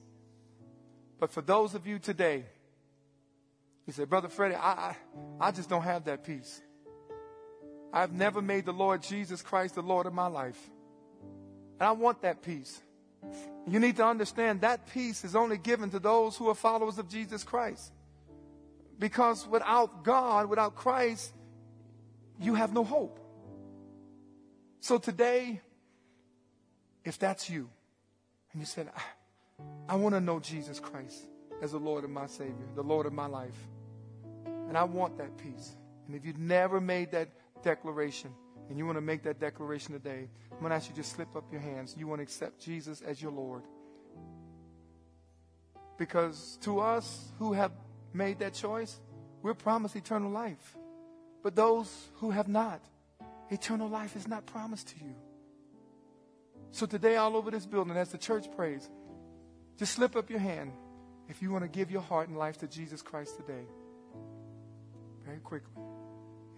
But 1.19 1.33
for 1.33 1.41
those 1.41 1.75
of 1.75 1.89
you 1.89 1.99
today 1.99 2.45
he 3.87 3.93
said, 3.93 4.11
Brother 4.11 4.29
Freddie, 4.29 4.57
I, 4.57 4.73
I, 4.73 4.97
I 5.41 5.51
just 5.53 5.71
don't 5.71 5.83
have 5.83 6.05
that 6.05 6.25
peace. 6.25 6.61
I've 7.93 8.13
never 8.13 8.43
made 8.43 8.67
the 8.67 8.73
Lord 8.73 9.03
Jesus 9.03 9.41
Christ 9.41 9.77
the 9.77 9.83
Lord 9.83 10.07
of 10.07 10.13
my 10.13 10.27
life. 10.27 10.59
And 11.79 11.89
I 11.89 11.93
want 11.93 12.23
that 12.23 12.43
peace. 12.43 12.81
You 13.67 13.79
need 13.79 13.97
to 13.97 14.05
understand 14.05 14.63
that 14.63 14.87
peace 14.93 15.25
is 15.25 15.37
only 15.37 15.57
given 15.57 15.91
to 15.91 15.99
those 15.99 16.37
who 16.37 16.49
are 16.49 16.55
followers 16.55 16.99
of 16.99 17.09
Jesus 17.09 17.45
Christ. 17.45 17.93
Because 18.99 19.47
without 19.47 20.05
God, 20.05 20.49
without 20.49 20.75
Christ, 20.75 21.33
you 22.41 22.55
have 22.55 22.73
no 22.73 22.83
hope. 22.83 23.21
So 24.81 24.99
today, 24.99 25.61
if 27.05 27.19
that's 27.19 27.49
you, 27.49 27.69
and 28.53 28.61
you 28.61 28.67
said, 28.67 28.91
I, 28.95 29.93
I 29.93 29.97
want 29.97 30.15
to 30.15 30.21
know 30.21 30.41
Jesus 30.41 30.81
Christ 30.81 31.23
as 31.63 31.73
the 31.73 31.79
Lord 31.79 32.05
of 32.05 32.11
my 32.11 32.27
Savior, 32.27 32.67
the 32.75 32.83
Lord 32.83 33.07
of 33.07 33.13
my 33.13 33.27
life. 33.27 33.57
And 34.69 34.77
I 34.77 34.85
want 34.85 35.19
that 35.19 35.37
peace. 35.39 35.77
And 36.07 36.15
if 36.15 36.25
you've 36.25 36.39
never 36.39 36.81
made 36.81 37.13
that 37.13 37.29
declaration 37.63 38.33
and 38.69 38.79
you 38.79 38.87
want 38.87 38.97
to 38.97 39.03
make 39.03 39.23
that 39.25 39.39
declaration 39.39 39.93
today, 39.93 40.29
I'm 40.53 40.59
going 40.59 40.71
to 40.71 40.77
ask 40.77 40.89
you 40.89 40.95
to 40.95 41.01
just 41.01 41.13
slip 41.13 41.35
up 41.37 41.45
your 41.53 41.61
hands. 41.61 41.95
You 41.99 42.07
want 42.07 42.21
to 42.21 42.23
accept 42.23 42.61
Jesus 42.61 43.01
as 43.01 43.21
your 43.21 43.33
Lord. 43.33 43.63
Because 45.99 46.59
to 46.63 46.81
us 46.81 47.33
who 47.39 47.53
have 47.53 47.73
made 48.13 48.41
that 48.41 48.55
choice, 48.55 49.01
we're 49.43 49.55
promised 49.55 49.97
eternal 49.97 50.31
life. 50.31 50.77
But 51.43 51.55
those 51.55 52.09
who 52.15 52.31
have 52.31 52.49
not, 52.49 52.81
eternal 53.51 53.89
life 53.89 54.17
is 54.17 54.27
not 54.27 54.47
promised 54.47 54.89
to 54.89 55.05
you. 55.05 55.15
So 56.73 56.85
today, 56.85 57.17
all 57.17 57.37
over 57.37 57.51
this 57.51 57.65
building, 57.65 57.97
as 57.97 58.11
the 58.11 58.19
church 58.19 58.51
prays, 58.55 58.91
just 59.79 59.95
slip 59.95 60.17
up 60.17 60.29
your 60.29 60.41
hand 60.41 60.73
if 61.29 61.41
you 61.41 61.51
want 61.51 61.65
to 61.65 61.69
give 61.69 61.91
your 61.91 62.03
heart 62.03 62.29
and 62.29 62.37
life 62.37 62.59
to 62.59 62.67
Jesus 62.67 63.01
Christ 63.01 63.37
today 63.37 63.65
very 65.27 65.39
quickly. 65.39 65.83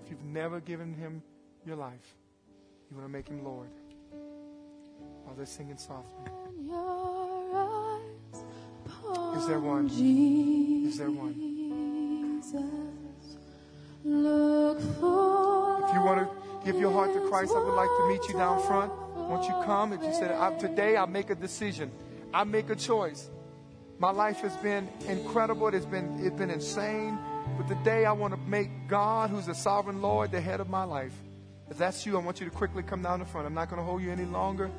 If 0.05 0.11
you've 0.11 0.25
never 0.25 0.61
given 0.61 0.93
him 0.93 1.23
your 1.67 1.77
life, 1.77 2.15
you 2.91 2.97
want 2.97 3.09
to 3.09 3.13
make 3.13 3.27
him 3.29 3.43
Lord. 3.43 3.69
While 5.25 5.35
they're 5.35 5.47
singing 5.47 5.79
softly. 5.79 6.31
Is 9.37 9.47
there 9.47 9.61
one? 9.61 9.89
Is 10.87 10.99
there 10.99 11.11
one? 11.11 11.35
If 15.89 15.95
you 15.95 16.03
want 16.03 16.21
to 16.21 16.29
give 16.65 16.79
your 16.79 16.93
heart 16.93 17.15
to 17.15 17.21
Christ, 17.29 17.53
I 17.57 17.59
would 17.61 17.75
like 17.75 17.89
to 17.89 18.09
meet 18.09 18.29
you 18.29 18.35
down 18.35 18.63
front. 18.67 18.93
Won't 19.17 19.45
you 19.49 19.55
come? 19.65 19.93
If 19.93 20.03
you 20.03 20.13
said, 20.13 20.59
today 20.59 20.97
I 20.97 21.07
make 21.07 21.31
a 21.31 21.35
decision, 21.35 21.91
I 22.33 22.45
make 22.45 22.69
a 22.71 22.77
choice. 22.77 23.31
My 23.99 24.11
life 24.11 24.41
has 24.41 24.57
been 24.59 24.89
incredible. 25.09 25.69
It's 25.69 25.85
been, 25.85 26.21
it's 26.25 26.37
been 26.37 26.51
insane. 26.51 27.19
But 27.59 27.67
today 27.67 28.05
I 28.05 28.13
want 28.13 28.33
to 28.35 28.41
make 28.49 28.71
God, 28.87 29.31
who's 29.31 29.47
the 29.47 29.55
sovereign 29.55 30.01
Lord, 30.01 30.31
the 30.31 30.41
head 30.41 30.61
of 30.61 30.71
my 30.71 30.85
life. 30.85 31.13
If 31.69 31.77
that's 31.77 32.07
you, 32.07 32.17
I 32.17 32.21
want 32.21 32.39
you 32.39 32.47
to 32.49 32.53
quickly 32.53 32.85
come 32.85 33.03
down 33.03 33.19
the 33.19 33.25
front. 33.27 33.49
I'm 33.49 33.55
not 33.55 33.69
going 33.69 33.81
to 33.81 33.85
hold 33.85 34.01
you 34.01 34.13
any 34.13 34.25
longer. 34.25 34.71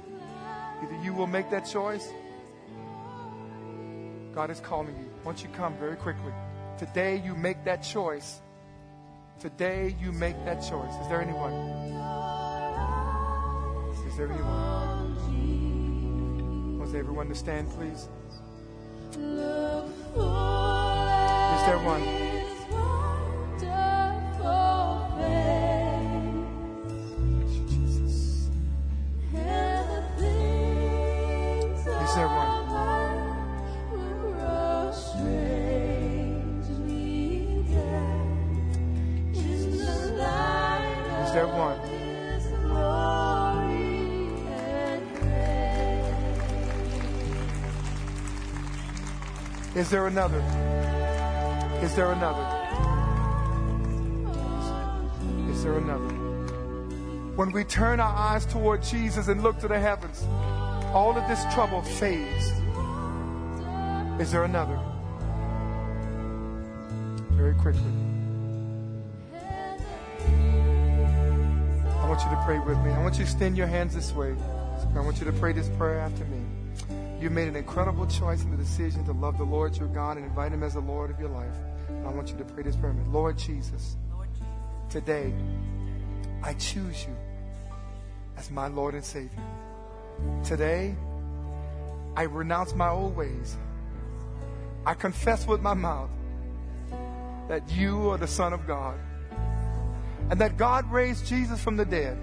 Either 0.82 0.98
you 1.04 1.14
will 1.14 1.28
make 1.28 1.50
that 1.52 1.66
choice. 1.66 2.08
God 4.34 4.50
is 4.50 4.62
calling 4.62 4.96
you. 4.96 5.12
Once 5.26 5.44
you 5.44 5.50
come 5.50 5.78
very 5.78 5.98
quickly. 5.98 6.32
Today 6.78 7.22
you 7.24 7.36
make 7.36 7.66
that 7.66 7.84
choice. 7.84 8.40
Today 9.42 9.94
you 10.02 10.14
make 10.14 10.38
that 10.46 10.62
choice. 10.62 10.94
Is 11.02 11.08
there 11.10 11.22
anyone? 11.22 11.52
Is 14.08 14.16
there 14.16 14.32
anyone? 14.32 15.18
Wants 16.80 16.94
everyone 16.94 17.28
to 17.28 17.36
stand, 17.36 17.70
please? 17.72 18.08
Is 19.12 19.18
there 21.66 21.80
one? 21.80 22.29
Is 49.80 49.90
there 49.90 50.08
another? 50.08 50.40
Is 51.82 51.96
there 51.96 52.12
another? 52.12 52.46
Is 55.50 55.64
there 55.64 55.78
another? 55.78 56.10
When 57.38 57.54
we 57.54 57.64
turn 57.64 58.02
our 58.02 58.14
eyes 58.14 58.46
toward 58.46 58.84
Jesus 58.84 59.30
and 59.30 59.42
look 59.42 59.58
to 59.60 59.70
the 59.70 59.80
heavens, 59.80 60.28
all 60.94 61.18
of 61.18 61.26
this 61.30 61.42
trouble 61.54 61.82
fades. 61.82 62.52
Is 64.20 64.34
there 64.34 64.44
another? 64.44 64.78
Very 67.32 67.56
quickly. 67.56 67.80
I 71.88 72.06
want 72.06 72.20
you 72.22 72.30
to 72.32 72.42
pray 72.46 72.60
with 72.60 72.78
me. 72.80 72.92
I 72.92 73.02
want 73.02 73.14
you 73.14 73.24
to 73.24 73.32
extend 73.32 73.56
your 73.56 73.68
hands 73.68 73.96
this 73.96 74.12
way. 74.12 74.36
I 74.94 75.00
want 75.00 75.20
you 75.20 75.26
to 75.26 75.32
pray 75.32 75.54
this 75.54 75.70
prayer 75.78 76.00
after 76.00 76.26
me. 76.26 76.59
You 77.20 77.30
made 77.30 77.50
an 77.50 77.58
incredible 77.58 78.08
choice 78.08 78.44
in 78.44 78.52
the 78.52 78.58
decision 78.58 79.04
to 79.06 79.12
love 79.12 79.38
the 79.38 79.44
Lord 79.44 79.76
your 79.76 79.90
God 79.90 80.16
and 80.16 80.26
invite 80.26 80.54
him 80.54 80.64
as 80.64 80.76
the 80.76 80.80
Lord 80.80 81.12
of 81.12 81.20
your 81.20 81.30
life. 81.30 81.56
I 81.90 82.10
want 82.12 82.30
you 82.30 82.38
to 82.38 82.46
pray 82.46 82.64
this 82.64 82.78
prayer. 82.78 82.96
Lord 83.10 83.38
Jesus, 83.38 83.98
today 84.90 85.34
I 86.42 86.54
choose 86.54 87.04
you 87.04 87.16
as 88.38 88.50
my 88.50 88.68
Lord 88.68 88.94
and 88.94 89.04
Savior. 89.04 89.44
Today, 90.46 90.96
I 92.16 92.24
renounce 92.24 92.74
my 92.74 92.90
old 92.90 93.16
ways. 93.18 93.58
I 94.86 94.94
confess 94.94 95.46
with 95.46 95.62
my 95.62 95.74
mouth 95.74 96.10
that 97.50 97.70
you 97.70 98.12
are 98.12 98.18
the 98.18 98.28
Son 98.28 98.54
of 98.54 98.66
God 98.66 98.98
and 100.30 100.40
that 100.40 100.56
God 100.56 100.90
raised 100.90 101.26
Jesus 101.26 101.62
from 101.62 101.76
the 101.76 101.86
dead. 101.86 102.18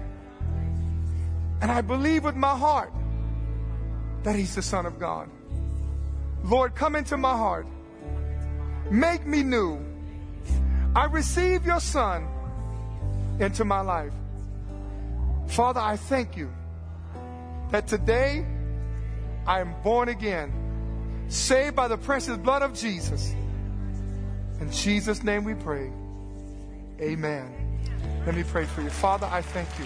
And 1.61 1.71
I 1.71 1.81
believe 1.81 2.23
with 2.23 2.35
my 2.35 2.55
heart 2.57 2.91
that 4.27 4.35
He's 4.35 4.55
the 4.55 4.61
Son 4.61 4.85
of 4.85 4.99
God. 4.99 5.29
Lord, 6.43 6.75
come 6.75 6.97
into 6.97 7.15
my 7.15 7.31
heart. 7.31 7.65
Make 8.91 9.25
me 9.25 9.41
new. 9.41 9.79
I 10.93 11.05
receive 11.05 11.65
your 11.65 11.79
Son 11.79 12.27
into 13.39 13.63
my 13.63 13.79
life. 13.79 14.11
Father, 15.47 15.79
I 15.79 15.95
thank 15.95 16.35
you 16.35 16.51
that 17.71 17.87
today 17.87 18.45
I 19.45 19.61
am 19.61 19.73
born 19.81 20.09
again, 20.09 20.51
saved 21.29 21.77
by 21.77 21.87
the 21.87 21.97
precious 21.97 22.35
blood 22.35 22.63
of 22.63 22.73
Jesus. 22.73 23.33
In 24.59 24.69
Jesus' 24.73 25.23
name 25.23 25.45
we 25.45 25.53
pray. 25.53 25.89
Amen. 26.99 27.79
Let 28.25 28.35
me 28.35 28.43
pray 28.43 28.65
for 28.65 28.81
you. 28.81 28.89
Father, 28.89 29.29
I 29.31 29.41
thank 29.41 29.69
you. 29.79 29.85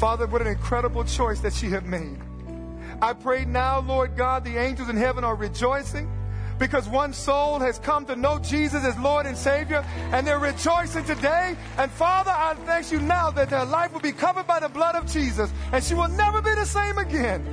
Father, 0.00 0.26
what 0.26 0.40
an 0.40 0.46
incredible 0.46 1.04
choice 1.04 1.40
that 1.40 1.52
she 1.52 1.66
have 1.66 1.84
made. 1.84 2.18
I 3.02 3.12
pray 3.12 3.44
now, 3.44 3.80
Lord 3.80 4.16
God, 4.16 4.44
the 4.44 4.56
angels 4.56 4.88
in 4.88 4.96
heaven 4.96 5.24
are 5.24 5.34
rejoicing 5.34 6.10
because 6.58 6.88
one 6.88 7.12
soul 7.12 7.58
has 7.58 7.78
come 7.78 8.06
to 8.06 8.16
know 8.16 8.38
Jesus 8.38 8.82
as 8.82 8.96
Lord 8.98 9.26
and 9.26 9.36
Savior, 9.36 9.84
and 10.12 10.26
they're 10.26 10.38
rejoicing 10.38 11.04
today. 11.04 11.54
And 11.76 11.90
Father, 11.90 12.30
I 12.30 12.54
thank 12.64 12.90
you 12.90 12.98
now 12.98 13.30
that 13.32 13.50
their 13.50 13.66
life 13.66 13.92
will 13.92 14.00
be 14.00 14.12
covered 14.12 14.46
by 14.46 14.58
the 14.58 14.70
blood 14.70 14.94
of 14.94 15.04
Jesus, 15.04 15.52
and 15.70 15.84
she 15.84 15.92
will 15.92 16.08
never 16.08 16.40
be 16.40 16.54
the 16.54 16.64
same 16.64 16.96
again. 16.96 17.44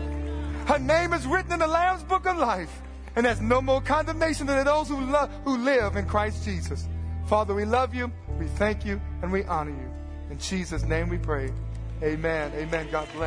Her 0.67 0.79
name 0.79 1.11
is 1.11 1.27
written 1.27 1.51
in 1.51 1.59
the 1.59 1.67
Lamb's 1.67 2.03
Book 2.03 2.25
of 2.25 2.37
Life, 2.37 2.81
and 3.17 3.25
there's 3.25 3.41
no 3.41 3.61
more 3.61 3.81
condemnation 3.81 4.47
to 4.47 4.63
those 4.63 4.87
who, 4.87 5.01
love, 5.01 5.29
who 5.43 5.57
live 5.57 5.97
in 5.97 6.05
Christ 6.05 6.45
Jesus. 6.45 6.87
Father, 7.25 7.53
we 7.53 7.65
love 7.65 7.93
you, 7.93 8.09
we 8.39 8.47
thank 8.47 8.85
you, 8.85 9.01
and 9.21 9.33
we 9.33 9.43
honor 9.43 9.71
you. 9.71 9.91
In 10.31 10.39
Jesus' 10.39 10.83
name 10.83 11.09
we 11.09 11.17
pray. 11.17 11.51
Amen. 12.03 12.51
Amen. 12.55 12.87
God 12.91 13.07
bless. 13.13 13.25